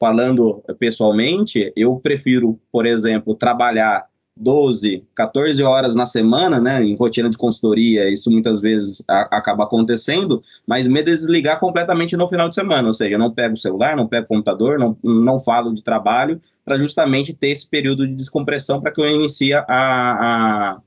Falando 0.00 0.62
pessoalmente, 0.78 1.72
eu 1.76 1.96
prefiro, 1.96 2.59
por 2.72 2.87
exemplo, 2.87 3.35
trabalhar 3.35 4.07
12, 4.36 5.06
14 5.14 5.62
horas 5.62 5.94
na 5.94 6.06
semana, 6.06 6.60
né, 6.60 6.82
em 6.82 6.96
rotina 6.96 7.30
de 7.30 7.36
consultoria, 7.36 8.10
isso 8.10 8.30
muitas 8.30 8.60
vezes 8.60 9.04
a, 9.08 9.36
acaba 9.36 9.64
acontecendo, 9.64 10.42
mas 10.66 10.88
me 10.88 11.02
desligar 11.02 11.60
completamente 11.60 12.16
no 12.16 12.26
final 12.26 12.48
de 12.48 12.56
semana, 12.56 12.88
ou 12.88 12.94
seja, 12.94 13.16
não 13.16 13.30
pego 13.30 13.54
o 13.54 13.58
celular, 13.58 13.96
não 13.96 14.08
pego 14.08 14.24
o 14.24 14.28
computador, 14.28 14.78
não, 14.78 14.96
não 15.02 15.38
falo 15.38 15.72
de 15.72 15.82
trabalho, 15.82 16.40
para 16.64 16.78
justamente 16.78 17.32
ter 17.32 17.48
esse 17.48 17.68
período 17.68 18.06
de 18.06 18.14
descompressão 18.14 18.80
para 18.80 18.90
que 18.90 19.00
eu 19.00 19.08
inicie 19.08 19.52
a, 19.54 19.64
a, 19.68 20.80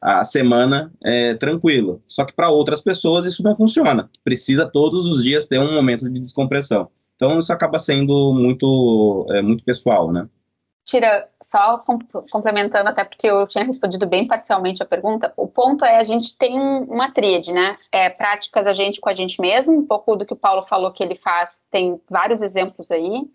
a 0.00 0.24
semana 0.24 0.90
é, 1.02 1.34
tranquilo. 1.34 2.02
Só 2.08 2.24
que 2.24 2.32
para 2.32 2.50
outras 2.50 2.80
pessoas 2.80 3.26
isso 3.26 3.42
não 3.42 3.54
funciona. 3.54 4.10
Precisa 4.24 4.66
todos 4.66 5.06
os 5.06 5.22
dias 5.22 5.46
ter 5.46 5.60
um 5.60 5.72
momento 5.72 6.10
de 6.10 6.18
descompressão. 6.18 6.88
Então 7.14 7.38
isso 7.38 7.52
acaba 7.52 7.78
sendo 7.78 8.32
muito, 8.32 9.26
é, 9.30 9.42
muito 9.42 9.62
pessoal, 9.64 10.10
né? 10.10 10.28
Tira, 10.88 11.28
só 11.42 11.76
complementando, 12.30 12.88
até 12.88 13.04
porque 13.04 13.26
eu 13.26 13.46
tinha 13.46 13.62
respondido 13.62 14.06
bem 14.06 14.26
parcialmente 14.26 14.82
a 14.82 14.86
pergunta, 14.86 15.30
o 15.36 15.46
ponto 15.46 15.84
é 15.84 15.98
a 15.98 16.02
gente 16.02 16.34
tem 16.38 16.58
uma 16.58 17.12
tríade, 17.12 17.52
né? 17.52 17.76
É, 17.92 18.08
práticas 18.08 18.66
a 18.66 18.72
gente 18.72 18.98
com 18.98 19.10
a 19.10 19.12
gente 19.12 19.38
mesmo, 19.38 19.76
um 19.76 19.86
pouco 19.86 20.16
do 20.16 20.24
que 20.24 20.32
o 20.32 20.36
Paulo 20.36 20.62
falou 20.62 20.90
que 20.90 21.02
ele 21.02 21.14
faz, 21.14 21.62
tem 21.70 22.00
vários 22.08 22.40
exemplos 22.40 22.90
aí 22.90 23.28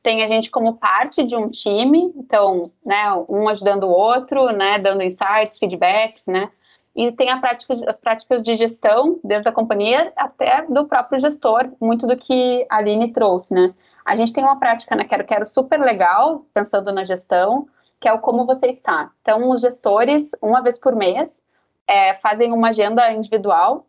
tem 0.00 0.22
a 0.22 0.28
gente 0.28 0.48
como 0.48 0.76
parte 0.76 1.24
de 1.24 1.34
um 1.34 1.50
time, 1.50 2.12
então, 2.16 2.70
né, 2.86 3.12
um 3.28 3.48
ajudando 3.48 3.84
o 3.84 3.90
outro, 3.90 4.46
né, 4.52 4.78
dando 4.78 5.02
insights, 5.02 5.58
feedbacks, 5.58 6.26
né, 6.26 6.48
e 6.98 7.12
tem 7.12 7.28
prática, 7.40 7.72
as 7.86 7.98
práticas 7.98 8.42
de 8.42 8.54
gestão 8.56 9.20
dentro 9.22 9.44
da 9.44 9.52
companhia, 9.52 10.12
até 10.16 10.62
do 10.66 10.86
próprio 10.86 11.20
gestor, 11.20 11.70
muito 11.80 12.06
do 12.06 12.16
que 12.16 12.66
a 12.68 12.76
Aline 12.78 13.12
trouxe, 13.12 13.54
né. 13.54 13.72
A 14.04 14.16
gente 14.16 14.32
tem 14.32 14.42
uma 14.42 14.58
prática 14.58 14.96
na 14.96 15.04
Quero 15.04 15.24
Quero 15.24 15.46
super 15.46 15.80
legal, 15.80 16.44
pensando 16.52 16.90
na 16.92 17.04
gestão, 17.04 17.68
que 18.00 18.08
é 18.08 18.12
o 18.12 18.18
como 18.18 18.44
você 18.44 18.66
está. 18.66 19.10
Então, 19.22 19.50
os 19.50 19.60
gestores, 19.60 20.30
uma 20.42 20.62
vez 20.62 20.78
por 20.78 20.96
mês, 20.96 21.42
é, 21.86 22.14
fazem 22.14 22.52
uma 22.52 22.68
agenda 22.68 23.12
individual 23.12 23.86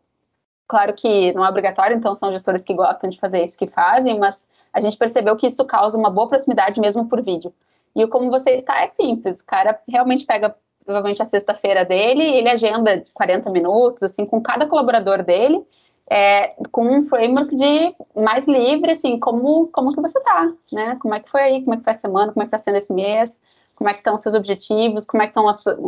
Claro 0.70 0.94
que 0.94 1.32
não 1.32 1.44
é 1.44 1.48
obrigatório, 1.48 1.96
então 1.96 2.14
são 2.14 2.30
gestores 2.30 2.62
que 2.62 2.72
gostam 2.72 3.10
de 3.10 3.18
fazer 3.18 3.42
isso 3.42 3.58
que 3.58 3.66
fazem, 3.66 4.20
mas 4.20 4.48
a 4.72 4.80
gente 4.80 4.96
percebeu 4.96 5.34
que 5.36 5.48
isso 5.48 5.64
causa 5.64 5.98
uma 5.98 6.10
boa 6.10 6.28
proximidade 6.28 6.80
mesmo 6.80 7.08
por 7.08 7.20
vídeo. 7.20 7.52
E 7.92 8.04
o 8.04 8.08
como 8.08 8.30
você 8.30 8.52
está 8.52 8.80
é 8.80 8.86
simples, 8.86 9.40
o 9.40 9.46
cara 9.46 9.82
realmente 9.88 10.24
pega 10.24 10.54
provavelmente 10.90 11.22
a 11.22 11.24
sexta-feira 11.24 11.84
dele, 11.84 12.24
ele 12.24 12.48
agenda 12.48 13.00
40 13.14 13.48
minutos, 13.50 14.02
assim, 14.02 14.26
com 14.26 14.40
cada 14.40 14.66
colaborador 14.66 15.22
dele, 15.22 15.64
é, 16.10 16.56
com 16.72 16.84
um 16.84 17.00
framework 17.00 17.54
de 17.54 17.94
mais 18.16 18.48
livre, 18.48 18.90
assim, 18.90 19.16
como, 19.20 19.68
como 19.68 19.94
que 19.94 20.00
você 20.00 20.20
tá, 20.20 20.52
né? 20.72 20.98
Como 21.00 21.14
é 21.14 21.20
que 21.20 21.30
foi 21.30 21.42
aí, 21.42 21.62
como 21.62 21.74
é 21.74 21.76
que 21.76 21.84
foi 21.84 21.92
a 21.92 21.94
semana, 21.94 22.32
como 22.32 22.42
é 22.42 22.44
que 22.44 22.50
tá 22.50 22.58
sendo 22.58 22.76
esse 22.76 22.92
mês, 22.92 23.40
como 23.76 23.88
é 23.88 23.92
que 23.92 24.00
estão 24.00 24.14
os 24.14 24.20
seus 24.20 24.34
objetivos, 24.34 25.06
como 25.06 25.22
é 25.22 25.28
que, 25.28 25.38
estão 25.38 25.44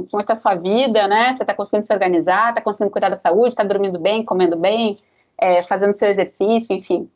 como 0.09 0.23
é 0.23 0.25
tá 0.25 0.35
a 0.35 0.37
sua 0.37 0.55
vida, 0.55 1.09
né? 1.09 1.35
Você 1.37 1.43
está 1.43 1.53
conseguindo 1.53 1.85
se 1.85 1.93
organizar, 1.93 2.51
está 2.51 2.61
conseguindo 2.61 2.93
cuidar 2.93 3.09
da 3.09 3.19
saúde, 3.19 3.49
está 3.49 3.65
dormindo 3.65 3.99
bem, 3.99 4.25
comendo 4.25 4.57
bem, 4.57 4.97
é, 5.37 5.65
fazendo 5.65 5.95
seu 5.95 6.09
exercício, 6.09 6.77
enfim. 6.77 7.11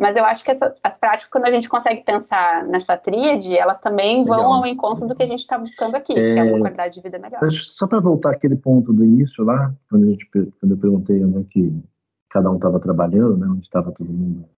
Mas 0.00 0.16
eu 0.16 0.24
acho 0.24 0.42
que 0.42 0.50
essa, 0.50 0.74
as 0.82 0.98
práticas, 0.98 1.30
quando 1.30 1.44
a 1.44 1.50
gente 1.50 1.68
consegue 1.68 2.02
pensar 2.02 2.66
nessa 2.66 2.96
tríade, 2.96 3.54
elas 3.54 3.80
também 3.80 4.24
vão 4.24 4.38
Legal. 4.38 4.52
ao 4.54 4.66
encontro 4.66 5.06
do 5.06 5.14
que 5.14 5.22
a 5.22 5.26
gente 5.26 5.40
está 5.40 5.58
buscando 5.58 5.94
aqui, 5.94 6.14
é... 6.14 6.16
que 6.16 6.38
é 6.38 6.42
uma 6.42 6.56
é, 6.56 6.60
qualidade 6.60 6.94
de 6.94 7.02
vida 7.02 7.18
melhor. 7.18 7.38
Só 7.52 7.86
para 7.86 8.00
voltar 8.00 8.30
aquele 8.30 8.56
ponto 8.56 8.94
do 8.94 9.04
início 9.04 9.44
lá, 9.44 9.74
quando, 9.90 10.04
a 10.04 10.10
gente, 10.10 10.26
quando 10.26 10.72
eu 10.72 10.78
perguntei 10.78 11.22
onde 11.22 11.40
é 11.40 11.44
que 11.44 11.82
cada 12.30 12.50
um 12.50 12.54
estava 12.54 12.80
trabalhando, 12.80 13.36
né, 13.36 13.46
onde 13.46 13.60
estava 13.60 13.92
todo 13.92 14.10
mundo 14.10 14.48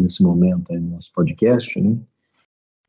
nesse 0.00 0.22
momento 0.22 0.72
aí 0.72 0.80
no 0.80 0.92
nosso 0.92 1.12
podcast, 1.12 1.80
né? 1.80 1.98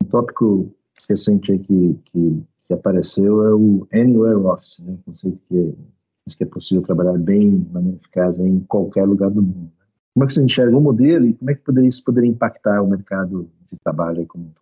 Um 0.02 0.06
tópico 0.06 0.72
recente 1.08 1.58
que, 1.58 2.00
que, 2.06 2.42
que, 2.64 2.72
apareceu 2.72 3.44
é 3.44 3.54
o 3.54 3.86
Anywhere 3.92 4.36
Office, 4.36 4.86
né? 4.86 4.94
o 4.94 5.02
conceito 5.02 5.42
que 5.42 5.76
diz 6.26 6.36
que 6.36 6.44
é 6.44 6.46
possível 6.46 6.82
trabalhar 6.82 7.18
bem, 7.18 7.60
de 7.60 7.70
maneira 7.70 7.98
eficaz 7.98 8.38
em 8.38 8.60
qualquer 8.60 9.04
lugar 9.04 9.30
do 9.30 9.42
mundo. 9.42 9.72
Como 10.14 10.24
é 10.24 10.26
que 10.26 10.34
você 10.34 10.42
enxerga 10.42 10.76
o 10.76 10.80
modelo 10.80 11.26
e 11.26 11.34
como 11.34 11.50
é 11.50 11.54
que 11.54 11.60
poderia, 11.60 11.88
isso 11.88 12.04
poderia 12.04 12.30
impactar 12.30 12.82
o 12.82 12.88
mercado 12.88 13.48
de 13.70 13.78
trabalho 13.82 14.26
como 14.26 14.52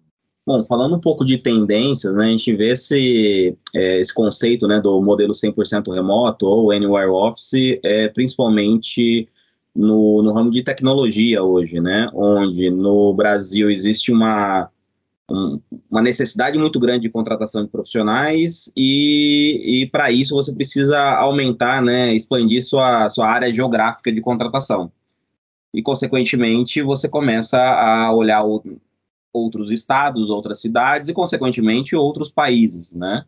Bom, 0.48 0.64
falando 0.64 0.96
um 0.96 1.00
pouco 1.00 1.26
de 1.26 1.36
tendências, 1.36 2.14
né, 2.14 2.24
a 2.24 2.30
gente 2.30 2.56
vê 2.56 2.70
esse, 2.70 3.54
é, 3.74 4.00
esse 4.00 4.14
conceito 4.14 4.66
né, 4.66 4.80
do 4.80 4.98
modelo 5.02 5.34
100% 5.34 5.92
remoto 5.92 6.46
ou 6.46 6.70
Anywhere 6.70 7.10
Office, 7.10 7.78
é, 7.84 8.08
principalmente 8.08 9.28
no, 9.76 10.22
no 10.22 10.32
ramo 10.32 10.50
de 10.50 10.62
tecnologia 10.62 11.42
hoje, 11.42 11.80
né, 11.80 12.08
onde 12.14 12.70
no 12.70 13.12
Brasil 13.12 13.70
existe 13.70 14.10
uma, 14.10 14.70
um, 15.30 15.60
uma 15.90 16.00
necessidade 16.00 16.56
muito 16.56 16.80
grande 16.80 17.02
de 17.02 17.10
contratação 17.10 17.62
de 17.62 17.70
profissionais 17.70 18.72
e, 18.74 19.82
e 19.82 19.86
para 19.90 20.10
isso 20.10 20.34
você 20.34 20.50
precisa 20.50 20.98
aumentar, 20.98 21.82
né, 21.82 22.14
expandir 22.14 22.64
sua, 22.64 23.10
sua 23.10 23.28
área 23.28 23.52
geográfica 23.52 24.10
de 24.10 24.22
contratação. 24.22 24.90
E, 25.72 25.82
consequentemente, 25.82 26.82
você 26.82 27.08
começa 27.08 27.60
a 27.60 28.12
olhar 28.12 28.42
outros 29.32 29.70
estados, 29.70 30.30
outras 30.30 30.60
cidades 30.60 31.08
e, 31.08 31.14
consequentemente, 31.14 31.94
outros 31.94 32.30
países, 32.30 32.94
né? 32.94 33.24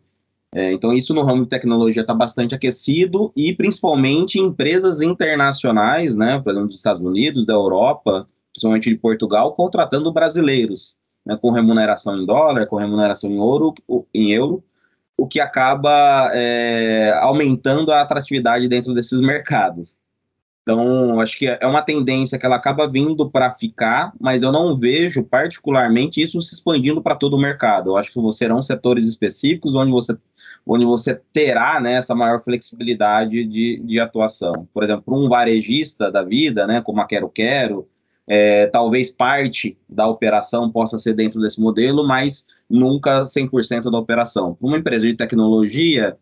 É, 0.53 0.73
então, 0.73 0.91
isso 0.91 1.13
no 1.13 1.23
ramo 1.23 1.43
de 1.43 1.49
tecnologia 1.49 2.01
está 2.01 2.13
bastante 2.13 2.53
aquecido 2.53 3.31
e, 3.35 3.55
principalmente, 3.55 4.37
empresas 4.37 5.01
internacionais, 5.01 6.13
né, 6.13 6.39
por 6.39 6.51
exemplo, 6.51 6.67
dos 6.67 6.77
Estados 6.77 7.01
Unidos, 7.01 7.45
da 7.45 7.53
Europa, 7.53 8.27
principalmente 8.51 8.89
de 8.89 8.97
Portugal, 8.97 9.53
contratando 9.53 10.11
brasileiros, 10.11 10.97
né, 11.25 11.37
com 11.41 11.51
remuneração 11.51 12.21
em 12.21 12.25
dólar, 12.25 12.67
com 12.67 12.75
remuneração 12.75 13.31
em 13.31 13.39
ouro, 13.39 13.73
em 14.13 14.31
euro, 14.31 14.61
o 15.17 15.25
que 15.25 15.39
acaba 15.39 16.29
é, 16.33 17.13
aumentando 17.21 17.93
a 17.93 18.01
atratividade 18.01 18.67
dentro 18.67 18.93
desses 18.93 19.21
mercados. 19.21 19.99
Então, 20.61 21.19
acho 21.19 21.39
que 21.39 21.47
é 21.47 21.65
uma 21.65 21.81
tendência 21.81 22.37
que 22.37 22.45
ela 22.45 22.55
acaba 22.55 22.87
vindo 22.87 23.29
para 23.29 23.49
ficar, 23.51 24.13
mas 24.19 24.43
eu 24.43 24.51
não 24.51 24.77
vejo 24.77 25.23
particularmente 25.23 26.21
isso 26.21 26.39
se 26.41 26.53
expandindo 26.53 27.01
para 27.01 27.15
todo 27.15 27.35
o 27.35 27.41
mercado. 27.41 27.89
Eu 27.89 27.97
acho 27.97 28.11
que 28.11 28.31
serão 28.33 28.61
setores 28.61 29.05
específicos 29.05 29.73
onde 29.73 29.91
você, 29.91 30.15
onde 30.65 30.85
você 30.85 31.19
terá 31.33 31.79
né, 31.79 31.93
essa 31.93 32.13
maior 32.13 32.39
flexibilidade 32.39 33.43
de, 33.45 33.81
de 33.83 33.99
atuação. 33.99 34.67
Por 34.71 34.83
exemplo, 34.83 35.03
um 35.07 35.27
varejista 35.27 36.11
da 36.11 36.21
vida, 36.21 36.67
né, 36.67 36.79
como 36.81 37.01
a 37.01 37.07
Quero 37.07 37.29
Quero, 37.29 37.87
é, 38.27 38.67
talvez 38.67 39.09
parte 39.09 39.77
da 39.89 40.07
operação 40.07 40.71
possa 40.71 40.99
ser 40.99 41.15
dentro 41.15 41.41
desse 41.41 41.59
modelo, 41.59 42.07
mas 42.07 42.45
nunca 42.69 43.23
100% 43.23 43.89
da 43.89 43.97
operação. 43.97 44.55
Uma 44.61 44.77
empresa 44.77 45.07
de 45.07 45.15
tecnologia, 45.15 46.15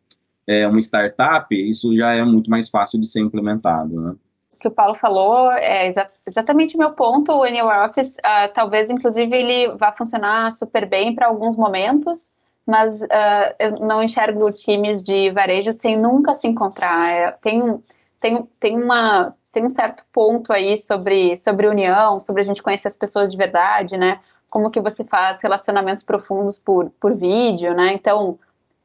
é, 0.48 0.66
uma 0.66 0.80
startup, 0.80 1.54
isso 1.54 1.96
já 1.96 2.14
é 2.14 2.24
muito 2.24 2.50
mais 2.50 2.70
fácil 2.70 3.00
de 3.00 3.08
ser 3.08 3.20
implementado. 3.20 4.02
Né? 4.02 4.16
Que 4.60 4.68
o 4.68 4.72
Paulo 4.72 4.94
falou 4.94 5.52
é 5.52 5.88
exa 5.88 6.08
exatamente 6.26 6.76
o 6.76 6.80
meu 6.80 6.92
ponto. 6.92 7.32
O 7.32 7.44
Anywhere 7.44 7.90
Office, 7.90 8.18
uh, 8.18 8.52
talvez, 8.54 8.90
inclusive, 8.90 9.36
ele 9.36 9.70
vá 9.78 9.92
funcionar 9.92 10.52
super 10.52 10.86
bem 10.86 11.16
para 11.16 11.28
alguns 11.28 11.56
momentos, 11.56 12.32
mas 12.66 13.02
uh, 13.02 13.56
eu 13.58 13.72
não 13.80 14.04
enxergo 14.04 14.52
times 14.52 15.02
de 15.02 15.32
varejo 15.32 15.72
sem 15.72 15.98
nunca 15.98 16.36
se 16.36 16.48
encontrar. 16.48 17.10
É, 17.10 17.32
tem, 17.32 17.82
tem, 18.20 18.50
tem, 18.60 18.84
uma, 18.84 19.36
tem 19.52 19.66
um 19.66 19.70
certo 19.70 20.04
ponto 20.12 20.52
aí 20.52 20.78
sobre, 20.78 21.36
sobre 21.38 21.68
união, 21.68 22.20
sobre 22.20 22.42
a 22.42 22.46
gente 22.46 22.62
conhecer 22.62 22.90
as 22.90 22.98
pessoas 22.98 23.32
de 23.32 23.38
verdade, 23.38 23.98
né? 23.98 24.20
Como 24.50 24.70
que 24.70 24.82
você 24.82 25.04
faz 25.04 25.42
relacionamentos 25.42 26.04
profundos 26.04 26.58
por, 26.58 26.90
por 27.00 27.16
vídeo, 27.16 27.74
né? 27.74 27.94
Então, 27.94 28.38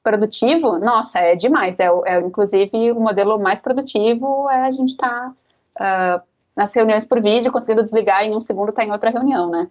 produtivo, 0.05 0.79
nossa, 0.79 1.19
é 1.19 1.35
demais. 1.35 1.81
É, 1.81 1.89
é 2.07 2.21
inclusive 2.21 2.93
o 2.93 3.01
modelo 3.01 3.39
mais 3.39 3.61
produtivo 3.61 4.49
é 4.51 4.67
a 4.67 4.71
gente 4.71 4.91
estar 4.91 5.09
tá 5.09 5.33
uh, 5.81 6.23
nas 6.57 6.75
reuniões 6.75 7.05
por 7.05 7.21
vídeo, 7.21 7.53
conseguindo 7.53 7.83
desligar 7.83 8.25
e 8.25 8.29
em 8.29 8.37
um 8.37 8.41
segundo 8.41 8.71
está 8.71 8.85
em 8.85 8.93
outra 8.93 9.11
reunião, 9.11 9.51
né? 9.51 9.69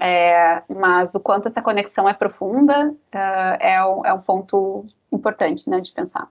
É, 0.00 0.60
mas 0.74 1.14
o 1.14 1.20
quanto 1.20 1.48
essa 1.48 1.62
conexão 1.62 2.08
é 2.08 2.14
profunda 2.14 2.88
uh, 2.88 3.56
é, 3.60 3.84
um, 3.84 4.04
é 4.04 4.12
um 4.12 4.20
ponto 4.20 4.84
importante, 5.12 5.70
né, 5.70 5.78
de 5.78 5.92
pensar. 5.92 6.28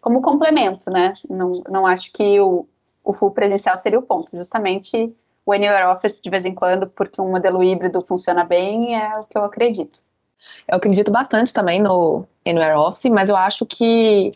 Como 0.00 0.22
complemento, 0.22 0.90
né? 0.90 1.12
Não, 1.28 1.50
não 1.68 1.86
acho 1.86 2.12
que 2.12 2.40
o, 2.40 2.66
o 3.04 3.12
full 3.12 3.32
presencial 3.32 3.76
seria 3.76 3.98
o 3.98 4.02
ponto. 4.02 4.28
Justamente 4.32 5.14
o 5.44 5.52
Anywhere 5.52 5.86
Office 5.86 6.20
de 6.20 6.30
vez 6.30 6.46
em 6.46 6.54
quando, 6.54 6.88
porque 6.88 7.20
um 7.20 7.30
modelo 7.30 7.62
híbrido 7.62 8.00
funciona 8.06 8.44
bem, 8.44 8.96
é 8.96 9.18
o 9.18 9.24
que 9.24 9.36
eu 9.36 9.42
acredito. 9.42 10.00
Eu 10.66 10.76
acredito 10.76 11.10
bastante 11.10 11.52
também 11.52 11.82
no 11.82 12.24
Anywhere 12.46 12.76
Office, 12.76 13.10
mas 13.10 13.28
eu 13.28 13.36
acho 13.36 13.66
que 13.66 14.30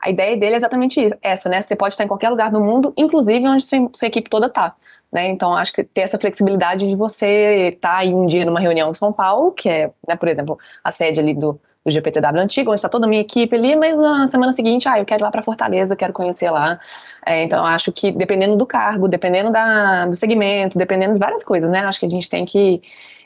a 0.00 0.10
ideia 0.10 0.36
dele 0.36 0.54
é 0.54 0.56
exatamente 0.56 1.08
essa, 1.22 1.48
né? 1.48 1.60
Você 1.60 1.76
pode 1.76 1.92
estar 1.92 2.04
em 2.04 2.08
qualquer 2.08 2.30
lugar 2.30 2.50
do 2.50 2.60
mundo, 2.60 2.92
inclusive 2.96 3.46
onde 3.46 3.62
sua, 3.62 3.88
sua 3.92 4.08
equipe 4.08 4.30
toda 4.30 4.46
está. 4.46 4.74
Né? 5.12 5.28
Então, 5.28 5.54
acho 5.54 5.72
que 5.72 5.82
ter 5.82 6.02
essa 6.02 6.18
flexibilidade 6.18 6.88
de 6.88 6.94
você 6.94 7.70
estar 7.74 8.02
tá 8.02 8.04
um 8.04 8.26
dia 8.26 8.44
numa 8.44 8.60
reunião 8.60 8.90
em 8.90 8.94
São 8.94 9.12
Paulo, 9.12 9.50
que 9.52 9.68
é, 9.68 9.90
né, 10.06 10.14
por 10.14 10.28
exemplo, 10.28 10.58
a 10.84 10.90
sede 10.90 11.18
ali 11.18 11.34
do, 11.34 11.60
do 11.84 11.90
GPTW 11.90 12.38
antigo, 12.38 12.70
onde 12.70 12.78
está 12.78 12.88
toda 12.88 13.06
a 13.06 13.08
minha 13.08 13.20
equipe 13.20 13.54
ali, 13.54 13.74
mas 13.74 13.96
na 13.96 14.28
semana 14.28 14.52
seguinte, 14.52 14.88
ah, 14.88 14.98
eu 14.98 15.04
quero 15.04 15.20
ir 15.22 15.24
lá 15.24 15.30
para 15.30 15.42
Fortaleza, 15.42 15.96
quero 15.96 16.12
conhecer 16.12 16.50
lá. 16.50 16.78
É, 17.26 17.42
então, 17.42 17.64
acho 17.64 17.90
que 17.92 18.12
dependendo 18.12 18.56
do 18.56 18.64
cargo, 18.64 19.08
dependendo 19.08 19.50
da, 19.50 20.06
do 20.06 20.14
segmento, 20.14 20.78
dependendo 20.78 21.14
de 21.14 21.18
várias 21.18 21.44
coisas, 21.44 21.68
né? 21.68 21.80
Acho 21.80 21.98
que 21.98 22.06
a 22.06 22.10
gente 22.10 22.30
tem 22.30 22.44
que, 22.44 22.80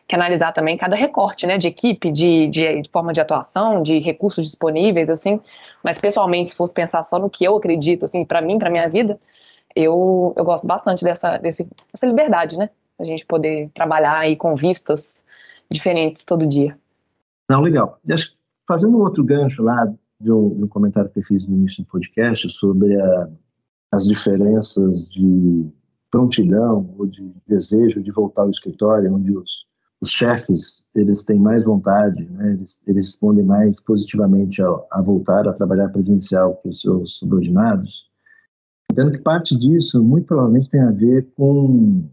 que 0.08 0.14
analisar 0.14 0.52
também 0.52 0.76
cada 0.76 0.96
recorte, 0.96 1.46
né, 1.46 1.58
de 1.58 1.68
equipe, 1.68 2.10
de, 2.10 2.48
de 2.48 2.82
forma 2.90 3.12
de 3.12 3.20
atuação, 3.20 3.82
de 3.82 3.98
recursos 3.98 4.46
disponíveis, 4.46 5.10
assim, 5.10 5.40
mas 5.84 6.00
pessoalmente, 6.00 6.50
se 6.50 6.56
fosse 6.56 6.72
pensar 6.72 7.02
só 7.02 7.18
no 7.18 7.28
que 7.28 7.44
eu 7.44 7.56
acredito, 7.56 8.06
assim, 8.06 8.24
para 8.24 8.40
mim, 8.40 8.58
para 8.58 8.70
minha 8.70 8.88
vida, 8.88 9.20
eu, 9.76 10.32
eu 10.34 10.44
gosto 10.44 10.66
bastante 10.66 11.04
dessa, 11.04 11.36
desse, 11.36 11.68
dessa 11.92 12.06
liberdade, 12.06 12.56
né? 12.56 12.70
A 12.98 13.04
gente 13.04 13.26
poder 13.26 13.70
trabalhar 13.74 14.18
aí 14.18 14.34
com 14.34 14.56
vistas 14.56 15.22
diferentes 15.70 16.24
todo 16.24 16.46
dia. 16.46 16.78
Não, 17.50 17.60
legal. 17.60 18.00
Fazendo 18.66 18.96
um 18.96 19.02
outro 19.02 19.22
gancho 19.22 19.62
lá 19.62 19.84
de 20.18 20.32
um, 20.32 20.56
de 20.56 20.64
um 20.64 20.68
comentário 20.68 21.10
que 21.10 21.18
eu 21.18 21.22
fiz 21.22 21.46
no 21.46 21.54
início 21.54 21.84
do 21.84 21.90
podcast 21.90 22.48
sobre 22.50 22.98
a, 22.98 23.28
as 23.92 24.06
diferenças 24.06 25.10
de 25.10 25.70
prontidão 26.10 26.94
ou 26.96 27.06
de 27.06 27.30
desejo 27.46 28.02
de 28.02 28.10
voltar 28.10 28.42
ao 28.42 28.50
escritório, 28.50 29.12
onde 29.12 29.36
os, 29.36 29.66
os 30.04 30.10
chefes 30.10 30.86
eles 30.94 31.24
têm 31.24 31.40
mais 31.40 31.64
vontade, 31.64 32.26
né? 32.26 32.52
eles, 32.52 32.82
eles 32.86 33.06
respondem 33.06 33.42
mais 33.42 33.80
positivamente 33.80 34.60
ao, 34.60 34.86
a 34.90 35.00
voltar 35.00 35.48
a 35.48 35.52
trabalhar 35.54 35.88
presencial 35.88 36.56
que 36.56 36.68
os 36.68 36.82
seus 36.82 37.16
subordinados. 37.16 38.10
Entendo 38.92 39.12
que 39.12 39.18
parte 39.18 39.56
disso 39.56 40.04
muito 40.04 40.26
provavelmente 40.26 40.68
tem 40.68 40.82
a 40.82 40.90
ver 40.90 41.26
com 41.34 42.04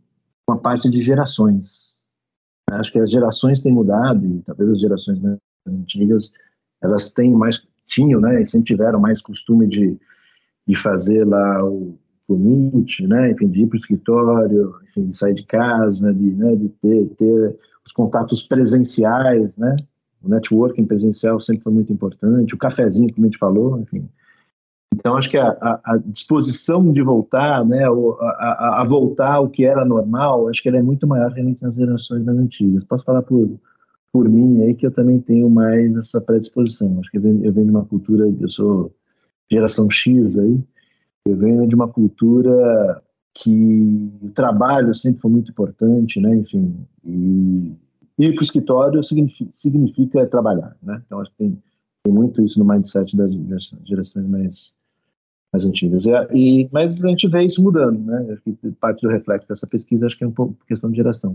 uma 0.49 0.57
parte 0.57 0.89
de 0.89 1.03
gerações. 1.03 2.01
Acho 2.69 2.93
que 2.93 2.99
as 2.99 3.11
gerações 3.11 3.61
têm 3.61 3.73
mudado 3.73 4.25
e 4.25 4.41
talvez 4.41 4.69
as 4.69 4.79
gerações 4.79 5.19
mais 5.19 5.37
antigas 5.67 6.33
elas 6.81 7.09
têm 7.09 7.33
mais 7.35 7.61
tinham, 7.85 8.21
né, 8.21 8.41
e 8.41 8.45
sempre 8.45 8.67
tiveram 8.67 9.01
mais 9.01 9.19
costume 9.19 9.67
de, 9.67 9.99
de 10.65 10.75
fazer 10.77 11.25
lá 11.25 11.61
o 11.65 11.97
commute, 12.25 13.05
né, 13.05 13.31
enfim, 13.31 13.49
de 13.49 13.63
ir 13.63 13.67
para 13.67 13.75
o 13.75 13.79
escritório, 13.79 14.75
enfim, 14.87 15.09
de 15.09 15.17
sair 15.17 15.33
de 15.33 15.43
casa, 15.43 16.13
de, 16.13 16.31
né, 16.31 16.55
de 16.55 16.69
ter, 16.69 17.09
ter 17.17 17.59
os 17.85 17.91
contatos 17.91 18.43
presenciais, 18.43 19.57
né? 19.57 19.75
O 20.23 20.29
networking 20.29 20.85
presencial 20.85 21.39
sempre 21.39 21.63
foi 21.63 21.73
muito 21.73 21.91
importante, 21.91 22.53
o 22.53 22.57
cafezinho, 22.57 23.11
como 23.13 23.25
a 23.25 23.29
gente 23.29 23.39
falou, 23.39 23.79
enfim. 23.79 24.07
Então, 24.93 25.15
acho 25.15 25.29
que 25.29 25.37
a, 25.37 25.49
a, 25.83 25.97
disposição 26.05 26.91
de 26.91 27.01
voltar, 27.01 27.65
né, 27.65 27.85
a, 27.85 28.81
a, 28.81 28.83
voltar 28.83 29.35
ao 29.35 29.49
que 29.49 29.65
era 29.65 29.85
normal, 29.85 30.49
acho 30.49 30.61
que 30.61 30.67
ela 30.67 30.77
é 30.77 30.81
muito 30.81 31.07
maior 31.07 31.31
realmente 31.31 31.63
nas 31.63 31.75
gerações 31.75 32.23
mais 32.23 32.37
antigas. 32.37 32.83
Posso 32.83 33.05
falar 33.05 33.21
por, 33.21 33.49
por 34.11 34.29
mim 34.29 34.61
aí 34.61 34.75
que 34.75 34.85
eu 34.85 34.91
também 34.91 35.19
tenho 35.19 35.49
mais 35.49 35.95
essa 35.95 36.19
predisposição. 36.19 36.99
Acho 36.99 37.09
que 37.09 37.17
eu 37.17 37.21
venho, 37.21 37.43
eu 37.43 37.53
venho 37.53 37.67
de 37.67 37.71
uma 37.71 37.85
cultura, 37.85 38.31
eu 38.39 38.49
sou 38.49 38.93
geração 39.49 39.89
X 39.89 40.37
aí, 40.37 40.59
eu 41.25 41.37
venho 41.37 41.65
de 41.67 41.73
uma 41.73 41.87
cultura 41.87 43.01
que 43.33 44.11
o 44.21 44.29
trabalho 44.29 44.93
sempre 44.93 45.21
foi 45.21 45.31
muito 45.31 45.51
importante, 45.51 46.19
né? 46.19 46.35
Enfim, 46.35 46.85
e 47.05 47.75
ir 48.19 48.33
para 48.33 48.41
o 48.41 48.43
escritório 48.43 49.03
significa, 49.03 49.51
significa, 49.51 50.27
trabalhar, 50.27 50.75
né? 50.81 51.01
Então 51.05 51.19
acho 51.19 51.31
que 51.31 51.37
tem, 51.37 51.63
tem 52.03 52.13
muito 52.13 52.41
isso 52.41 52.59
no 52.59 52.65
mindset 52.65 53.15
das 53.15 53.31
gerações 53.85 54.27
mais 54.27 54.81
mais 55.51 55.65
antigas. 55.65 56.05
E, 56.05 56.11
e, 56.33 56.69
mas 56.71 57.03
a 57.03 57.09
gente 57.09 57.27
vê 57.27 57.43
isso 57.43 57.61
mudando, 57.61 57.99
né? 57.99 58.27
Acho 58.31 58.41
que 58.41 58.71
parte 58.79 59.01
do 59.01 59.09
reflexo 59.09 59.47
dessa 59.47 59.67
pesquisa 59.67 60.05
acho 60.05 60.17
que 60.17 60.23
é 60.23 60.27
um 60.27 60.31
pouco 60.31 60.55
questão 60.65 60.89
de 60.89 60.97
geração. 60.97 61.31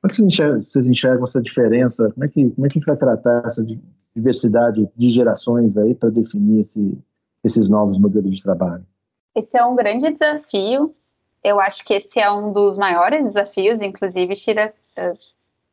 Como 0.00 0.06
é 0.06 0.08
que 0.08 0.16
vocês 0.16 0.26
enxergam, 0.26 0.60
vocês 0.60 0.86
enxergam 0.86 1.24
essa 1.24 1.40
diferença? 1.40 2.10
Como 2.12 2.24
é 2.24 2.28
que 2.28 2.50
como 2.50 2.66
é 2.66 2.68
que 2.68 2.78
a 2.78 2.80
gente 2.80 2.86
vai 2.86 2.96
tratar 2.96 3.42
essa 3.44 3.64
diversidade 4.14 4.88
de 4.96 5.10
gerações 5.10 5.76
aí 5.76 5.94
para 5.94 6.10
definir 6.10 6.60
esse, 6.60 6.98
esses 7.44 7.68
novos 7.68 7.98
modelos 7.98 8.36
de 8.36 8.42
trabalho? 8.42 8.84
Esse 9.34 9.56
é 9.56 9.64
um 9.64 9.76
grande 9.76 10.12
desafio 10.12 10.94
eu 11.42 11.60
acho 11.60 11.84
que 11.84 11.94
esse 11.94 12.20
é 12.20 12.30
um 12.30 12.52
dos 12.52 12.76
maiores 12.76 13.24
desafios, 13.24 13.80
inclusive, 13.80 14.34
tira, 14.34 14.72
uh, 14.96 15.18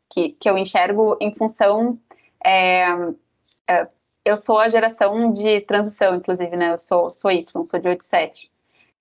que, 0.10 0.30
que 0.30 0.50
eu 0.50 0.58
enxergo 0.58 1.18
em 1.22 1.34
função. 1.34 2.00
É, 2.44 2.94
uh, 2.96 3.88
eu 4.26 4.36
sou 4.38 4.60
a 4.60 4.70
geração 4.70 5.32
de 5.34 5.62
transição, 5.62 6.16
inclusive, 6.16 6.56
né? 6.56 6.72
Eu 6.72 6.78
sou, 6.78 7.10
sou 7.10 7.32
Y, 7.32 7.66
sou 7.66 7.80
de 7.80 7.88
87. 7.88 8.52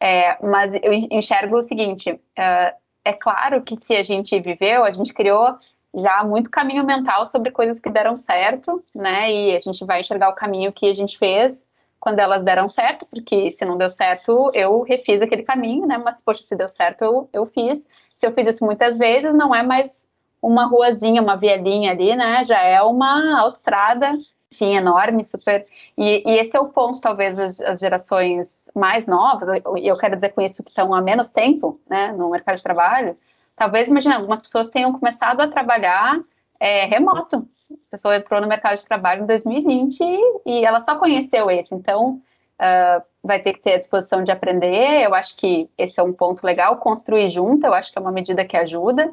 É, 0.00 0.38
mas 0.46 0.74
eu 0.74 0.92
enxergo 0.92 1.56
o 1.56 1.62
seguinte: 1.62 2.20
é 2.36 3.12
claro 3.12 3.62
que 3.62 3.76
se 3.84 3.96
a 3.96 4.02
gente 4.02 4.38
viveu, 4.38 4.84
a 4.84 4.90
gente 4.90 5.12
criou 5.12 5.56
já 5.94 6.22
muito 6.22 6.50
caminho 6.50 6.84
mental 6.84 7.26
sobre 7.26 7.50
coisas 7.50 7.80
que 7.80 7.90
deram 7.90 8.16
certo, 8.16 8.82
né? 8.94 9.32
E 9.32 9.56
a 9.56 9.58
gente 9.58 9.84
vai 9.84 10.00
enxergar 10.00 10.28
o 10.28 10.34
caminho 10.34 10.72
que 10.72 10.88
a 10.88 10.92
gente 10.92 11.18
fez 11.18 11.67
quando 12.00 12.20
elas 12.20 12.42
deram 12.42 12.68
certo, 12.68 13.06
porque 13.06 13.50
se 13.50 13.64
não 13.64 13.76
deu 13.76 13.90
certo, 13.90 14.50
eu 14.54 14.82
refiz 14.82 15.20
aquele 15.20 15.42
caminho, 15.42 15.86
né? 15.86 15.98
Mas, 15.98 16.20
poxa, 16.22 16.42
se 16.42 16.56
deu 16.56 16.68
certo, 16.68 17.02
eu, 17.02 17.28
eu 17.32 17.46
fiz. 17.46 17.88
Se 18.14 18.26
eu 18.26 18.32
fiz 18.32 18.48
isso 18.48 18.64
muitas 18.64 18.98
vezes, 18.98 19.34
não 19.34 19.54
é 19.54 19.62
mais 19.62 20.08
uma 20.40 20.64
ruazinha, 20.66 21.20
uma 21.20 21.36
vielinha 21.36 21.90
ali, 21.90 22.14
né? 22.14 22.44
Já 22.44 22.62
é 22.62 22.80
uma 22.82 23.40
autoestrada, 23.40 24.12
enfim, 24.52 24.76
enorme, 24.76 25.24
super. 25.24 25.66
E, 25.96 26.22
e 26.24 26.38
esse 26.38 26.56
é 26.56 26.60
o 26.60 26.68
ponto, 26.68 27.00
talvez, 27.00 27.38
as, 27.38 27.60
as 27.60 27.80
gerações 27.80 28.70
mais 28.74 29.06
novas, 29.06 29.48
e 29.76 29.88
eu 29.88 29.96
quero 29.98 30.14
dizer 30.14 30.30
com 30.30 30.40
isso 30.40 30.62
que 30.62 30.70
estão 30.70 30.94
há 30.94 31.02
menos 31.02 31.30
tempo, 31.30 31.80
né, 31.88 32.12
no 32.12 32.30
mercado 32.30 32.56
de 32.56 32.62
trabalho. 32.62 33.16
Talvez, 33.56 33.88
imagina, 33.88 34.16
algumas 34.16 34.40
pessoas 34.40 34.68
tenham 34.68 34.92
começado 34.92 35.40
a 35.40 35.48
trabalhar 35.48 36.20
é, 36.60 36.84
remoto. 36.86 37.48
A 37.70 37.90
pessoa 37.90 38.16
entrou 38.16 38.40
no 38.40 38.46
mercado 38.46 38.76
de 38.76 38.86
trabalho 38.86 39.22
em 39.22 39.26
2020 39.26 40.00
e, 40.00 40.40
e 40.46 40.64
ela 40.64 40.80
só 40.80 40.98
conheceu 40.98 41.50
esse. 41.50 41.74
Então, 41.74 42.20
uh, 42.58 43.02
vai 43.22 43.40
ter 43.40 43.52
que 43.54 43.60
ter 43.60 43.74
a 43.74 43.78
disposição 43.78 44.22
de 44.22 44.30
aprender. 44.30 45.02
Eu 45.02 45.14
acho 45.14 45.36
que 45.36 45.70
esse 45.78 45.98
é 46.00 46.02
um 46.02 46.12
ponto 46.12 46.44
legal. 46.44 46.78
Construir 46.78 47.28
junto, 47.28 47.66
eu 47.66 47.74
acho 47.74 47.92
que 47.92 47.98
é 47.98 48.00
uma 48.00 48.12
medida 48.12 48.44
que 48.44 48.56
ajuda. 48.56 49.12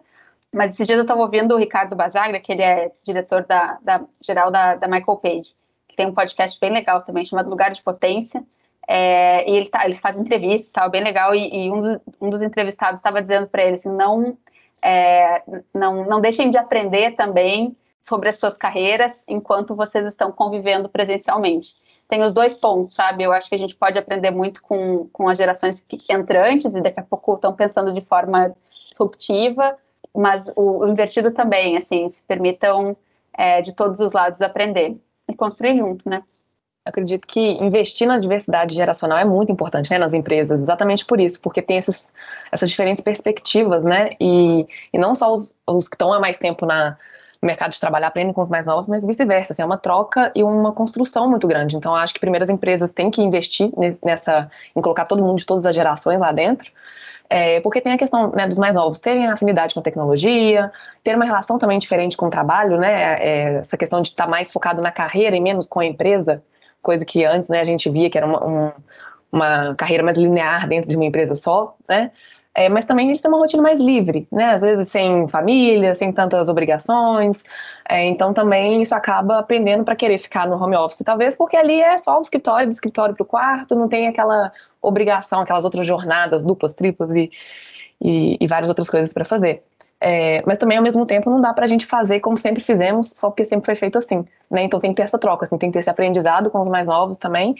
Mas 0.53 0.73
esses 0.73 0.87
dias 0.87 0.97
eu 0.97 1.03
estava 1.03 1.21
ouvindo 1.21 1.53
o 1.53 1.57
Ricardo 1.57 1.95
Basagra, 1.95 2.39
que 2.39 2.51
ele 2.51 2.61
é 2.61 2.91
diretor 3.03 3.45
da, 3.45 3.77
da 3.81 4.01
geral 4.21 4.49
da, 4.49 4.75
da, 4.75 4.87
Michael 4.87 5.17
Page, 5.17 5.53
que 5.87 5.97
tem 5.97 6.07
um 6.07 6.13
podcast 6.13 6.57
bem 6.59 6.71
legal 6.71 7.01
também, 7.01 7.25
chamado 7.25 7.49
Lugar 7.49 7.71
de 7.71 7.81
Potência. 7.81 8.41
É, 8.87 9.49
e 9.49 9.55
ele, 9.55 9.67
tá, 9.67 9.83
ele 9.83 9.95
faz 9.95 10.17
entrevista, 10.17 10.79
tal, 10.79 10.89
bem 10.89 11.03
legal. 11.03 11.35
E, 11.35 11.65
e 11.65 11.71
um, 11.71 11.99
um, 12.21 12.29
dos, 12.29 12.41
entrevistados 12.41 12.99
estava 12.99 13.21
dizendo 13.21 13.47
para 13.47 13.63
ele 13.63 13.75
assim, 13.75 13.89
não, 13.89 14.37
é, 14.81 15.41
não, 15.73 16.05
não 16.05 16.21
deixem 16.21 16.49
de 16.49 16.57
aprender 16.57 17.15
também 17.15 17.75
sobre 18.01 18.29
as 18.29 18.37
suas 18.37 18.55
carreiras 18.55 19.23
enquanto 19.27 19.75
vocês 19.75 20.05
estão 20.05 20.31
convivendo 20.31 20.87
presencialmente. 20.87 21.73
Tem 22.07 22.21
os 22.21 22.33
dois 22.33 22.55
pontos, 22.55 22.93
sabe? 22.93 23.23
Eu 23.23 23.33
acho 23.33 23.49
que 23.49 23.55
a 23.55 23.57
gente 23.57 23.75
pode 23.75 23.97
aprender 23.97 24.29
muito 24.29 24.61
com, 24.61 25.07
com 25.11 25.27
as 25.27 25.37
gerações 25.37 25.83
entrantes 26.09 26.73
e 26.75 26.81
daqui 26.81 26.99
a 26.99 27.03
pouco 27.03 27.33
estão 27.33 27.55
pensando 27.55 27.91
de 27.91 28.01
forma 28.01 28.55
disruptiva, 28.69 29.75
mas 30.13 30.51
o, 30.55 30.83
o 30.83 30.87
invertido 30.87 31.31
também, 31.31 31.77
assim, 31.77 32.07
se 32.07 32.23
permitam 32.23 32.95
é, 33.33 33.61
de 33.61 33.73
todos 33.73 33.99
os 33.99 34.11
lados 34.11 34.41
aprender 34.41 34.95
e 35.27 35.35
construir 35.35 35.77
junto, 35.77 36.07
né? 36.07 36.23
Acredito 36.85 37.27
que 37.27 37.39
investir 37.63 38.07
na 38.07 38.19
diversidade 38.19 38.75
geracional 38.75 39.17
é 39.17 39.25
muito 39.25 39.51
importante 39.51 39.89
né, 39.89 39.97
nas 39.97 40.13
empresas, 40.13 40.61
exatamente 40.61 41.03
por 41.03 41.19
isso, 41.19 41.41
porque 41.41 41.59
tem 41.59 41.77
esses, 41.77 42.13
essas 42.51 42.69
diferentes 42.69 43.01
perspectivas, 43.01 43.83
né? 43.83 44.11
E, 44.21 44.67
e 44.93 44.97
não 44.97 45.15
só 45.15 45.33
os, 45.33 45.55
os 45.65 45.87
que 45.87 45.95
estão 45.95 46.13
há 46.13 46.19
mais 46.19 46.37
tempo 46.37 46.63
na, 46.63 46.95
no 47.41 47.47
mercado 47.47 47.71
de 47.71 47.79
trabalho 47.79 48.05
aprendem 48.05 48.33
com 48.33 48.41
os 48.41 48.49
mais 48.49 48.67
novos, 48.67 48.87
mas 48.87 49.03
vice-versa. 49.03 49.53
Assim, 49.53 49.63
é 49.63 49.65
uma 49.65 49.79
troca 49.79 50.31
e 50.35 50.43
uma 50.43 50.71
construção 50.73 51.27
muito 51.27 51.47
grande. 51.47 51.75
Então, 51.75 51.95
acho 51.95 52.13
que 52.13 52.19
primeiro 52.19 52.43
as 52.43 52.51
empresas 52.51 52.91
têm 52.91 53.09
que 53.09 53.21
investir 53.21 53.71
nessa, 54.03 54.49
em 54.75 54.81
colocar 54.81 55.05
todo 55.05 55.23
mundo 55.23 55.39
de 55.39 55.45
todas 55.45 55.65
as 55.65 55.73
gerações 55.73 56.19
lá 56.19 56.31
dentro, 56.31 56.71
é, 57.27 57.59
porque 57.61 57.81
tem 57.81 57.93
a 57.93 57.97
questão 57.97 58.31
né, 58.31 58.45
dos 58.45 58.57
mais 58.57 58.75
novos 58.75 58.99
terem 58.99 59.25
afinidade 59.27 59.73
com 59.73 59.81
tecnologia, 59.81 60.71
ter 61.03 61.15
uma 61.15 61.25
relação 61.25 61.57
também 61.57 61.79
diferente 61.79 62.15
com 62.15 62.27
o 62.27 62.29
trabalho, 62.29 62.77
né? 62.77 63.17
É, 63.19 63.55
essa 63.55 63.75
questão 63.75 64.01
de 64.01 64.09
estar 64.09 64.27
mais 64.27 64.51
focado 64.51 64.81
na 64.81 64.91
carreira 64.91 65.35
e 65.35 65.41
menos 65.41 65.65
com 65.65 65.79
a 65.79 65.85
empresa, 65.85 66.43
coisa 66.85 67.03
que 67.03 67.25
antes 67.25 67.49
né, 67.49 67.59
a 67.59 67.63
gente 67.65 67.89
via 67.89 68.09
que 68.09 68.17
era 68.17 68.27
uma, 68.27 68.47
um, 68.47 68.71
uma 69.31 69.75
carreira 69.75 70.03
mais 70.03 70.17
linear 70.17 70.67
dentro 70.67 70.89
de 70.89 70.95
uma 70.95 71.05
empresa 71.05 71.35
só, 71.35 71.75
né? 71.89 72.11
É, 72.57 72.69
mas 72.69 72.85
também 72.85 73.07
eles 73.07 73.19
têm 73.19 73.29
uma 73.29 73.37
rotina 73.37 73.61
mais 73.61 73.81
livre, 73.81 74.25
né? 74.31 74.51
Às 74.51 74.61
vezes 74.61 74.87
sem 74.87 75.27
família, 75.27 75.93
sem 75.93 76.13
tantas 76.13 76.47
obrigações. 76.47 77.43
É, 77.89 78.05
então 78.05 78.33
também 78.33 78.81
isso 78.81 78.95
acaba 78.95 79.43
pendendo 79.43 79.83
para 79.83 79.95
querer 79.95 80.17
ficar 80.17 80.47
no 80.47 80.55
home 80.55 80.75
office, 80.77 81.03
talvez 81.03 81.35
porque 81.35 81.57
ali 81.57 81.81
é 81.81 81.97
só 81.97 82.17
o 82.17 82.21
escritório, 82.21 82.67
do 82.67 82.71
escritório 82.71 83.13
para 83.13 83.23
o 83.23 83.25
quarto, 83.25 83.75
não 83.75 83.89
tem 83.89 84.07
aquela 84.07 84.51
obrigação, 84.81 85.41
aquelas 85.41 85.65
outras 85.65 85.85
jornadas 85.85 86.41
duplas, 86.43 86.73
triplas 86.73 87.13
e, 87.13 87.29
e, 88.01 88.37
e 88.39 88.47
várias 88.47 88.69
outras 88.69 88.89
coisas 88.89 89.13
para 89.13 89.25
fazer. 89.25 89.63
É, 90.01 90.43
mas 90.45 90.57
também, 90.57 90.77
ao 90.77 90.83
mesmo 90.83 91.05
tempo, 91.05 91.29
não 91.29 91.41
dá 91.41 91.53
para 91.53 91.65
a 91.65 91.67
gente 91.67 91.85
fazer 91.85 92.19
como 92.19 92.37
sempre 92.37 92.63
fizemos, 92.63 93.11
só 93.15 93.29
porque 93.29 93.43
sempre 93.43 93.65
foi 93.65 93.75
feito 93.75 93.97
assim, 93.97 94.25
né? 94.51 94.63
Então 94.63 94.79
tem 94.79 94.91
que 94.91 94.97
ter 94.97 95.03
essa 95.03 95.17
troca, 95.17 95.45
assim, 95.45 95.57
tem 95.57 95.69
que 95.69 95.73
ter 95.73 95.79
esse 95.79 95.89
aprendizado 95.89 96.49
com 96.49 96.59
os 96.59 96.67
mais 96.67 96.85
novos 96.85 97.17
também, 97.17 97.55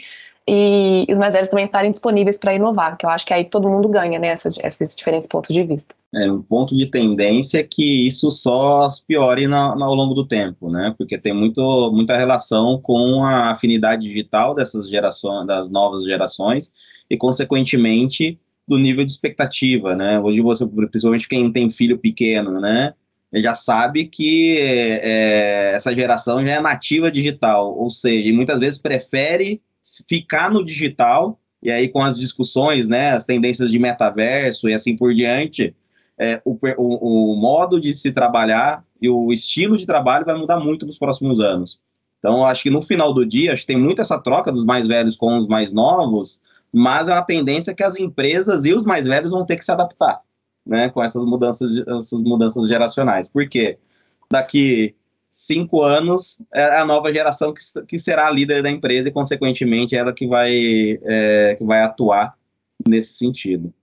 e 0.47 1.07
os 1.09 1.17
mais 1.17 1.33
velhos 1.33 1.49
também 1.49 1.65
estarem 1.65 1.89
disponíveis 1.89 2.37
para 2.37 2.53
inovar, 2.53 2.97
que 2.97 3.05
eu 3.05 3.09
acho 3.09 3.25
que 3.25 3.33
aí 3.33 3.45
todo 3.45 3.67
mundo 3.67 3.89
ganha, 3.89 4.19
né, 4.19 4.31
esses 4.63 4.95
diferentes 4.95 5.27
pontos 5.27 5.53
de 5.53 5.63
vista. 5.63 5.95
É, 6.13 6.31
um 6.31 6.41
ponto 6.41 6.75
de 6.75 6.85
tendência 6.85 7.59
é 7.59 7.63
que 7.63 8.05
isso 8.07 8.29
só 8.29 8.89
piore 9.07 9.47
na, 9.47 9.75
na, 9.75 9.85
ao 9.85 9.95
longo 9.95 10.13
do 10.13 10.27
tempo, 10.27 10.69
né, 10.69 10.93
porque 10.95 11.17
tem 11.17 11.33
muito, 11.33 11.91
muita 11.91 12.15
relação 12.15 12.79
com 12.79 13.23
a 13.23 13.49
afinidade 13.49 14.03
digital 14.03 14.53
dessas 14.53 14.87
gerações, 14.87 15.47
das 15.47 15.67
novas 15.67 16.05
gerações, 16.05 16.71
e, 17.09 17.17
consequentemente, 17.17 18.39
do 18.67 18.77
nível 18.77 19.05
de 19.05 19.11
expectativa, 19.11 19.95
né? 19.95 20.19
Hoje 20.19 20.41
você, 20.41 20.65
principalmente 20.65 21.27
quem 21.27 21.51
tem 21.51 21.69
filho 21.69 21.97
pequeno, 21.97 22.59
né? 22.59 22.93
já 23.41 23.53
sabe 23.53 24.05
que 24.05 24.57
é, 24.57 25.71
essa 25.73 25.93
geração 25.93 26.45
já 26.45 26.53
é 26.53 26.59
nativa 26.59 27.11
digital, 27.11 27.77
ou 27.77 27.89
seja, 27.89 28.31
muitas 28.33 28.59
vezes 28.59 28.79
prefere 28.79 29.61
ficar 30.07 30.49
no 30.51 30.63
digital 30.63 31.39
e 31.61 31.71
aí 31.71 31.89
com 31.89 32.01
as 32.01 32.17
discussões, 32.17 32.87
né, 32.87 33.11
as 33.11 33.25
tendências 33.25 33.71
de 33.71 33.79
metaverso 33.79 34.69
e 34.69 34.73
assim 34.73 34.95
por 34.95 35.13
diante, 35.13 35.75
é, 36.17 36.41
o, 36.45 36.57
o, 36.77 37.33
o, 37.33 37.35
modo 37.35 37.79
de 37.79 37.93
se 37.93 38.11
trabalhar 38.11 38.83
e 39.01 39.09
o 39.09 39.33
estilo 39.33 39.77
de 39.77 39.85
trabalho 39.85 40.25
vai 40.25 40.37
mudar 40.37 40.59
muito 40.59 40.85
nos 40.85 40.97
próximos 40.97 41.39
anos. 41.39 41.79
Então, 42.19 42.45
acho 42.45 42.63
que 42.63 42.69
no 42.69 42.81
final 42.81 43.13
do 43.13 43.25
dia, 43.25 43.51
acho 43.51 43.61
que 43.61 43.67
tem 43.67 43.77
muito 43.77 44.01
essa 44.01 44.19
troca 44.19 44.51
dos 44.51 44.63
mais 44.63 44.87
velhos 44.87 45.15
com 45.15 45.37
os 45.37 45.47
mais 45.47 45.73
novos, 45.73 46.41
mas 46.77 47.07
é 47.07 47.13
uma 47.13 47.23
tendência 47.23 47.73
que 47.73 47.81
as 47.81 47.97
empresas 47.97 48.65
e 48.65 48.73
os 48.73 48.83
mais 48.83 49.05
velhos 49.05 49.31
vão 49.31 49.45
ter 49.45 49.55
que 49.55 49.63
se 49.63 49.71
adaptar, 49.71 50.19
né, 50.65 50.89
com 50.89 51.01
essas 51.01 51.23
mudanças, 51.23 51.71
essas 51.87 52.21
mudanças 52.21 52.67
geracionais. 52.67 53.29
Por 53.29 53.47
quê? 53.47 53.77
Daqui 54.29 54.93
cinco 55.31 55.81
anos 55.81 56.43
é 56.53 56.77
a 56.77 56.83
nova 56.83 57.13
geração 57.13 57.53
que, 57.53 57.61
que 57.87 57.97
será 57.97 58.27
a 58.27 58.31
líder 58.31 58.61
da 58.61 58.69
empresa 58.69 59.07
e, 59.07 59.11
consequentemente, 59.11 59.95
ela 59.95 60.11
que 60.11 60.27
vai, 60.27 60.99
é, 61.01 61.55
que 61.57 61.63
vai 61.63 61.81
atuar 61.81 62.35
nesse 62.85 63.13
sentido. 63.13 63.73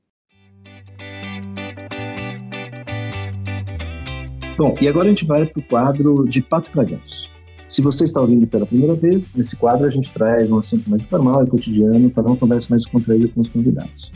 Bom, 4.58 4.74
e 4.82 4.86
agora 4.86 5.06
a 5.06 5.08
gente 5.08 5.24
vai 5.24 5.46
para 5.46 5.60
o 5.60 5.62
quadro 5.62 6.28
de 6.28 6.42
Pato 6.42 6.70
para. 6.70 7.31
Se 7.72 7.80
você 7.80 8.04
está 8.04 8.20
ouvindo 8.20 8.46
pela 8.46 8.66
primeira 8.66 8.94
vez, 8.94 9.34
nesse 9.34 9.56
quadro 9.56 9.86
a 9.86 9.88
gente 9.88 10.12
traz 10.12 10.50
um 10.50 10.58
assunto 10.58 10.90
mais 10.90 11.00
informal 11.00 11.42
e 11.42 11.48
cotidiano 11.48 12.10
para 12.10 12.26
uma 12.26 12.36
conversa 12.36 12.66
mais 12.68 12.84
contraída 12.84 13.28
com 13.28 13.40
os 13.40 13.48
convidados. 13.48 14.12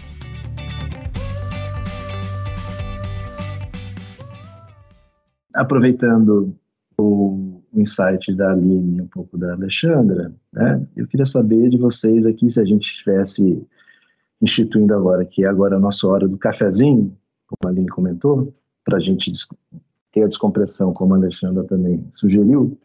Aproveitando 5.54 6.54
o, 6.98 7.62
o 7.72 7.80
insight 7.80 8.34
da 8.34 8.52
Aline 8.52 8.98
e 8.98 9.00
um 9.00 9.06
pouco 9.06 9.38
da 9.38 9.54
Alexandra, 9.54 10.34
né, 10.52 10.84
eu 10.94 11.06
queria 11.06 11.24
saber 11.24 11.70
de 11.70 11.78
vocês 11.78 12.26
aqui 12.26 12.50
se 12.50 12.60
a 12.60 12.64
gente 12.66 12.82
estivesse 12.82 13.66
instituindo 14.38 14.92
agora, 14.92 15.24
que 15.24 15.46
é 15.46 15.48
agora 15.48 15.76
a 15.76 15.80
nossa 15.80 16.06
hora 16.06 16.28
do 16.28 16.36
cafezinho, 16.36 17.16
como 17.46 17.58
a 17.64 17.68
Aline 17.68 17.88
comentou, 17.88 18.52
para 18.84 18.98
a 18.98 19.00
gente 19.00 19.32
ter 20.12 20.24
a 20.24 20.26
descompressão, 20.26 20.92
como 20.92 21.14
a 21.14 21.16
Alexandra 21.16 21.64
também 21.64 22.06
sugeriu, 22.10 22.78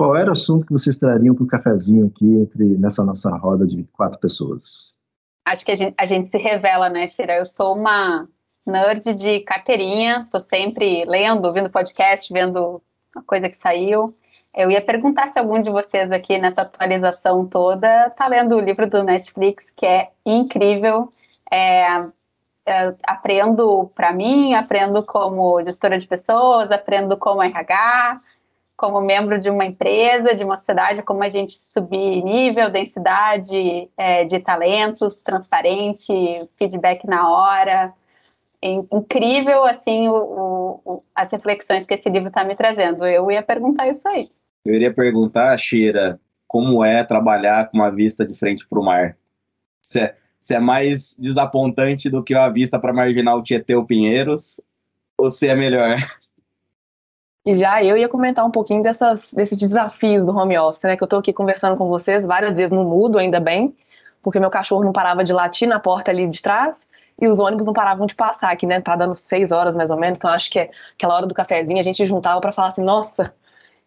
qual 0.00 0.16
era 0.16 0.30
o 0.30 0.32
assunto 0.32 0.64
que 0.64 0.72
vocês 0.72 0.96
trariam 0.96 1.34
para 1.34 1.44
o 1.44 1.46
cafezinho 1.46 2.06
aqui 2.06 2.24
entre 2.24 2.64
nessa 2.78 3.04
nossa 3.04 3.36
roda 3.36 3.66
de 3.66 3.84
quatro 3.92 4.18
pessoas? 4.18 4.98
Acho 5.44 5.62
que 5.62 5.72
a 5.72 5.74
gente, 5.74 5.94
a 5.98 6.06
gente 6.06 6.26
se 6.26 6.38
revela, 6.38 6.88
né, 6.88 7.06
Shira? 7.06 7.36
Eu 7.36 7.44
sou 7.44 7.76
uma 7.76 8.26
nerd 8.64 9.12
de 9.12 9.40
carteirinha, 9.40 10.22
estou 10.24 10.40
sempre 10.40 11.04
lendo, 11.04 11.44
ouvindo 11.44 11.68
podcast, 11.68 12.32
vendo 12.32 12.80
a 13.14 13.20
coisa 13.20 13.50
que 13.50 13.56
saiu. 13.58 14.08
Eu 14.54 14.70
ia 14.70 14.80
perguntar 14.80 15.28
se 15.28 15.38
algum 15.38 15.60
de 15.60 15.68
vocês 15.68 16.10
aqui 16.10 16.38
nessa 16.38 16.62
atualização 16.62 17.46
toda 17.46 18.06
está 18.06 18.26
lendo 18.26 18.56
o 18.56 18.60
livro 18.60 18.88
do 18.88 19.02
Netflix, 19.02 19.70
que 19.70 19.84
é 19.84 20.08
incrível. 20.24 21.10
É, 21.52 22.08
é, 22.64 22.94
aprendo 23.02 23.90
para 23.94 24.14
mim, 24.14 24.54
aprendo 24.54 25.04
como 25.04 25.62
gestora 25.62 25.98
de 25.98 26.08
pessoas, 26.08 26.70
aprendo 26.70 27.18
como 27.18 27.42
RH, 27.42 28.18
como 28.80 28.98
membro 29.02 29.38
de 29.38 29.50
uma 29.50 29.66
empresa, 29.66 30.34
de 30.34 30.42
uma 30.42 30.56
cidade, 30.56 31.02
como 31.02 31.22
a 31.22 31.28
gente 31.28 31.52
subir 31.52 32.24
nível, 32.24 32.70
densidade 32.70 33.90
é, 33.94 34.24
de 34.24 34.40
talentos, 34.40 35.16
transparente, 35.16 36.48
feedback 36.56 37.06
na 37.06 37.28
hora. 37.28 37.92
É 38.62 38.70
incrível, 38.70 39.66
assim, 39.66 40.08
o, 40.08 40.80
o, 40.82 41.04
as 41.14 41.30
reflexões 41.30 41.84
que 41.84 41.92
esse 41.92 42.08
livro 42.08 42.28
está 42.28 42.42
me 42.42 42.56
trazendo. 42.56 43.04
Eu 43.04 43.30
ia 43.30 43.42
perguntar 43.42 43.86
isso 43.86 44.08
aí. 44.08 44.30
Eu 44.64 44.74
iria 44.74 44.94
perguntar, 44.94 45.58
Shira, 45.58 46.18
como 46.48 46.82
é 46.82 47.04
trabalhar 47.04 47.70
com 47.70 47.76
uma 47.76 47.90
vista 47.90 48.26
de 48.26 48.32
frente 48.32 48.66
para 48.66 48.80
o 48.80 48.84
mar? 48.84 49.14
Se 49.84 50.00
é, 50.00 50.16
se 50.40 50.54
é 50.54 50.58
mais 50.58 51.14
desapontante 51.18 52.08
do 52.08 52.24
que 52.24 52.34
uma 52.34 52.48
vista 52.48 52.78
para 52.78 52.94
marginal 52.94 53.42
Tietê 53.42 53.74
ou 53.76 53.84
Pinheiros, 53.84 54.58
ou 55.18 55.30
se 55.30 55.48
é 55.48 55.54
melhor? 55.54 55.96
E 57.44 57.54
já 57.54 57.82
eu 57.82 57.96
ia 57.96 58.08
comentar 58.08 58.44
um 58.44 58.50
pouquinho 58.50 58.82
dessas, 58.82 59.32
desses 59.32 59.58
desafios 59.58 60.26
do 60.26 60.36
home 60.36 60.58
office, 60.58 60.82
né? 60.82 60.96
Que 60.96 61.02
eu 61.02 61.06
estou 61.06 61.18
aqui 61.18 61.32
conversando 61.32 61.76
com 61.76 61.88
vocês 61.88 62.24
várias 62.24 62.56
vezes 62.56 62.70
no 62.70 62.84
mudo, 62.84 63.18
ainda 63.18 63.40
bem, 63.40 63.74
porque 64.22 64.38
meu 64.38 64.50
cachorro 64.50 64.84
não 64.84 64.92
parava 64.92 65.24
de 65.24 65.32
latir 65.32 65.66
na 65.68 65.80
porta 65.80 66.10
ali 66.10 66.28
de 66.28 66.42
trás 66.42 66.86
e 67.20 67.26
os 67.26 67.38
ônibus 67.38 67.66
não 67.66 67.72
paravam 67.72 68.06
de 68.06 68.14
passar 68.14 68.50
aqui, 68.50 68.66
né? 68.66 68.80
Tá 68.80 68.94
dando 68.94 69.14
seis 69.14 69.52
horas 69.52 69.74
mais 69.74 69.90
ou 69.90 69.96
menos, 69.96 70.18
então 70.18 70.30
acho 70.30 70.50
que 70.50 70.58
é 70.58 70.70
aquela 70.94 71.14
hora 71.16 71.26
do 71.26 71.34
cafezinho 71.34 71.78
a 71.78 71.82
gente 71.82 72.04
juntava 72.06 72.40
para 72.40 72.52
falar 72.52 72.68
assim, 72.68 72.82
nossa, 72.82 73.34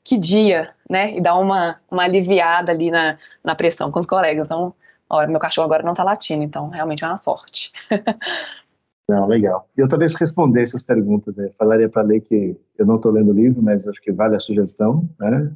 que 0.04 0.18
dia, 0.18 0.74
né? 0.90 1.16
E 1.16 1.22
dar 1.22 1.36
uma, 1.36 1.80
uma 1.90 2.04
aliviada 2.04 2.72
ali 2.72 2.92
na, 2.92 3.18
na 3.44 3.56
pressão 3.56 3.92
com 3.92 4.00
os 4.00 4.06
colegas. 4.06 4.48
Então, 4.48 4.74
olha, 5.10 5.28
meu 5.28 5.40
cachorro 5.40 5.66
agora 5.66 5.84
não 5.84 5.94
tá 5.94 6.04
latindo, 6.04 6.44
então 6.44 6.70
realmente 6.70 7.04
é 7.04 7.08
uma 7.08 7.18
sorte. 7.18 7.72
Não, 9.10 9.28
legal. 9.28 9.70
Eu 9.76 9.88
talvez 9.88 10.16
respondesse 10.16 10.76
as 10.76 10.82
perguntas. 10.82 11.38
Né? 11.38 11.52
Falaria 11.58 11.90
para 11.90 12.04
ler 12.04 12.22
que 12.22 12.58
eu 12.78 12.86
não 12.86 12.96
estou 12.96 13.12
lendo 13.12 13.32
o 13.32 13.34
livro, 13.34 13.62
mas 13.62 13.88
acho 13.88 14.02
que 14.02 14.12
vale 14.12 14.36
a 14.36 14.40
sugestão. 14.40 15.10
Né? 15.20 15.52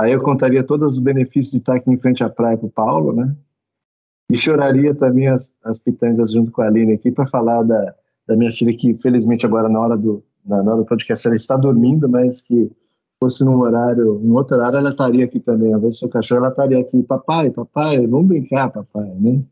Aí 0.00 0.12
eu 0.12 0.22
contaria 0.22 0.64
todos 0.64 0.94
os 0.94 0.98
benefícios 0.98 1.52
de 1.52 1.58
estar 1.58 1.76
aqui 1.76 1.90
em 1.90 1.96
frente 1.96 2.24
à 2.24 2.28
praia 2.28 2.56
para 2.56 2.66
o 2.66 2.70
Paulo, 2.70 3.12
né? 3.12 3.36
E 4.30 4.36
choraria 4.36 4.94
também 4.94 5.28
as, 5.28 5.58
as 5.64 5.80
pitangas 5.80 6.32
junto 6.32 6.52
com 6.52 6.62
a 6.62 6.66
Aline 6.66 6.92
aqui 6.92 7.10
para 7.10 7.26
falar 7.26 7.64
da, 7.64 7.94
da 8.26 8.36
minha 8.36 8.50
filha 8.50 8.76
que, 8.76 8.94
felizmente, 8.94 9.44
agora 9.44 9.68
na 9.68 9.80
hora 9.80 9.98
do, 9.98 10.24
na, 10.44 10.62
hora 10.62 10.76
do 10.76 10.86
podcast 10.86 11.26
ela 11.26 11.36
está 11.36 11.56
dormindo, 11.56 12.08
mas 12.08 12.40
que 12.40 12.70
fosse 13.22 13.44
num 13.44 13.60
horário, 13.60 14.18
num 14.18 14.34
outro 14.34 14.56
horário, 14.56 14.78
ela 14.78 14.90
estaria 14.90 15.26
aqui 15.26 15.38
também. 15.38 15.74
Às 15.74 15.82
vezes, 15.82 15.98
seu 15.98 16.08
cachorro, 16.08 16.40
ela 16.40 16.48
estaria 16.48 16.80
aqui, 16.80 17.02
papai, 17.02 17.50
papai, 17.50 18.06
vamos 18.06 18.28
brincar, 18.28 18.70
papai, 18.70 19.12
né? 19.20 19.42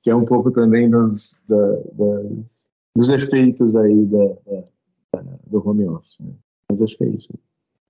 Que 0.00 0.10
é 0.10 0.14
um 0.14 0.24
pouco 0.24 0.52
também 0.52 0.88
dos, 0.88 1.42
da, 1.48 1.72
das, 1.92 2.70
dos 2.96 3.10
efeitos 3.10 3.74
aí 3.74 4.06
da, 4.06 4.26
da, 5.12 5.22
do 5.46 5.68
home 5.68 5.88
office. 5.88 6.20
Né? 6.20 6.32
Mas 6.70 6.80
acho 6.80 6.96
que 6.96 7.04
é 7.04 7.08
isso. 7.08 7.34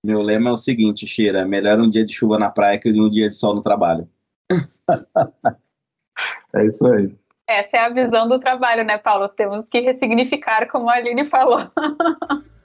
Meu 0.03 0.21
lema 0.21 0.49
é 0.49 0.53
o 0.53 0.57
seguinte, 0.57 1.05
Shira, 1.05 1.45
melhor 1.45 1.79
um 1.79 1.89
dia 1.89 2.05
de 2.05 2.13
chuva 2.13 2.39
na 2.39 2.49
praia 2.49 2.79
que 2.79 2.89
um 2.89 3.09
dia 3.09 3.29
de 3.29 3.35
sol 3.35 3.53
no 3.53 3.61
trabalho. 3.61 4.07
é 6.55 6.65
isso 6.65 6.87
aí. 6.87 7.13
Essa 7.47 7.77
é 7.77 7.79
a 7.81 7.89
visão 7.89 8.27
do 8.27 8.39
trabalho, 8.39 8.85
né, 8.85 8.97
Paulo? 8.97 9.27
Temos 9.27 9.61
que 9.69 9.81
ressignificar, 9.81 10.69
como 10.69 10.89
a 10.89 10.93
Aline 10.93 11.25
falou. 11.25 11.59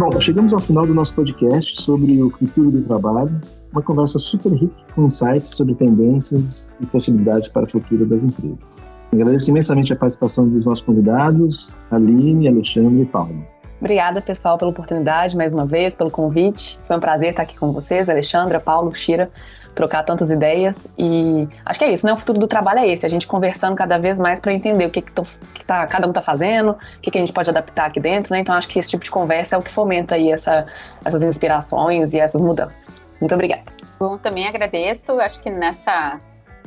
Bom, 0.00 0.18
chegamos 0.18 0.54
ao 0.54 0.60
final 0.60 0.86
do 0.86 0.94
nosso 0.94 1.14
podcast 1.14 1.82
sobre 1.82 2.22
o 2.22 2.30
futuro 2.30 2.70
do 2.70 2.82
trabalho. 2.82 3.38
Uma 3.70 3.82
conversa 3.82 4.18
super 4.18 4.50
rica 4.50 4.74
com 4.94 5.04
insights 5.04 5.54
sobre 5.54 5.74
tendências 5.74 6.74
e 6.80 6.86
possibilidades 6.86 7.48
para 7.48 7.64
o 7.64 7.68
futuro 7.68 8.06
das 8.06 8.24
empresas. 8.24 8.78
Agradeço 9.12 9.50
imensamente 9.50 9.92
a 9.92 9.96
participação 9.96 10.48
dos 10.48 10.64
nossos 10.64 10.82
convidados, 10.82 11.82
Aline, 11.90 12.48
Alexandre 12.48 13.02
e 13.02 13.04
Paulo. 13.04 13.44
Obrigada, 13.78 14.22
pessoal, 14.22 14.56
pela 14.56 14.70
oportunidade, 14.70 15.36
mais 15.36 15.52
uma 15.52 15.66
vez, 15.66 15.94
pelo 15.94 16.10
convite. 16.10 16.78
Foi 16.86 16.96
um 16.96 17.00
prazer 17.00 17.32
estar 17.32 17.42
aqui 17.42 17.58
com 17.58 17.70
vocês, 17.70 18.08
Alexandra, 18.08 18.58
Paulo, 18.58 18.94
Shira 18.94 19.30
trocar 19.74 20.02
tantas 20.02 20.30
ideias. 20.30 20.88
E 20.98 21.48
acho 21.64 21.78
que 21.78 21.84
é 21.84 21.92
isso, 21.92 22.06
né? 22.06 22.12
O 22.12 22.16
futuro 22.16 22.38
do 22.38 22.46
trabalho 22.46 22.80
é 22.80 22.88
esse, 22.88 23.06
a 23.06 23.08
gente 23.08 23.26
conversando 23.26 23.76
cada 23.76 23.98
vez 23.98 24.18
mais 24.18 24.40
para 24.40 24.52
entender 24.52 24.86
o 24.86 24.90
que, 24.90 25.02
que, 25.02 25.12
que 25.12 25.64
tá, 25.64 25.86
cada 25.86 26.06
um 26.06 26.10
está 26.10 26.22
fazendo, 26.22 26.72
o 26.72 27.00
que, 27.00 27.10
que 27.10 27.18
a 27.18 27.20
gente 27.20 27.32
pode 27.32 27.50
adaptar 27.50 27.86
aqui 27.86 28.00
dentro, 28.00 28.32
né? 28.32 28.40
Então 28.40 28.54
acho 28.54 28.68
que 28.68 28.78
esse 28.78 28.90
tipo 28.90 29.04
de 29.04 29.10
conversa 29.10 29.56
é 29.56 29.58
o 29.58 29.62
que 29.62 29.70
fomenta 29.70 30.14
aí 30.14 30.30
essa, 30.30 30.66
essas 31.04 31.22
inspirações 31.22 32.14
e 32.14 32.20
essas 32.20 32.40
mudanças. 32.40 32.88
Muito 33.20 33.34
obrigada. 33.34 33.62
Bom, 33.98 34.16
também 34.16 34.48
agradeço. 34.48 35.20
Acho 35.20 35.42
que 35.42 35.50
nessa, 35.50 36.20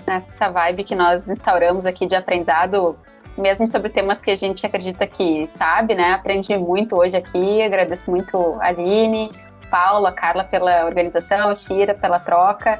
nessa 0.06 0.50
vibe 0.50 0.84
que 0.84 0.96
nós 0.96 1.28
instauramos 1.28 1.86
aqui 1.86 2.06
de 2.06 2.16
aprendizado, 2.16 2.96
mesmo 3.38 3.68
sobre 3.68 3.90
temas 3.90 4.22
que 4.22 4.30
a 4.30 4.36
gente 4.36 4.66
acredita 4.66 5.08
que 5.08 5.50
sabe, 5.58 5.96
né? 5.96 6.14
Aprendi 6.14 6.56
muito 6.58 6.96
hoje 6.96 7.18
aqui. 7.18 7.62
Agradeço 7.62 8.12
muito 8.12 8.38
a 8.62 8.68
Aline, 8.68 9.32
Paula, 9.72 10.12
Carla 10.12 10.44
pela 10.44 10.86
organização, 10.86 11.56
Shira 11.56 11.96
pela 11.96 12.20
troca. 12.20 12.80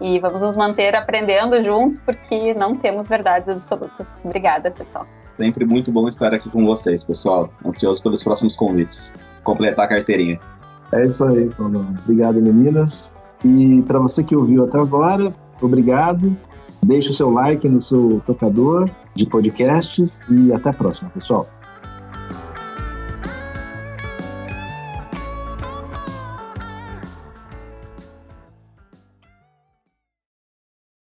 E 0.00 0.18
vamos 0.18 0.42
nos 0.42 0.56
manter 0.56 0.94
aprendendo 0.94 1.60
juntos, 1.62 1.98
porque 1.98 2.54
não 2.54 2.76
temos 2.76 3.08
verdades 3.08 3.48
absolutas. 3.48 4.24
Obrigada, 4.24 4.70
pessoal. 4.70 5.06
Sempre 5.36 5.64
muito 5.64 5.90
bom 5.90 6.08
estar 6.08 6.34
aqui 6.34 6.48
com 6.50 6.64
vocês, 6.64 7.02
pessoal. 7.02 7.50
Ansioso 7.64 8.02
pelos 8.02 8.22
próximos 8.22 8.56
convites. 8.56 9.14
Completar 9.44 9.86
a 9.86 9.88
carteirinha. 9.88 10.38
É 10.92 11.06
isso 11.06 11.24
aí, 11.24 11.48
Paulo. 11.50 11.86
Obrigado, 12.02 12.40
meninas. 12.40 13.24
E 13.44 13.82
para 13.82 13.98
você 13.98 14.22
que 14.22 14.36
ouviu 14.36 14.64
até 14.64 14.78
agora, 14.78 15.34
obrigado. 15.60 16.36
Deixe 16.84 17.10
o 17.10 17.14
seu 17.14 17.30
like 17.30 17.68
no 17.68 17.80
seu 17.80 18.20
tocador 18.26 18.90
de 19.14 19.26
podcasts 19.26 20.28
e 20.28 20.52
até 20.52 20.70
a 20.70 20.72
próxima, 20.72 21.10
pessoal. 21.10 21.48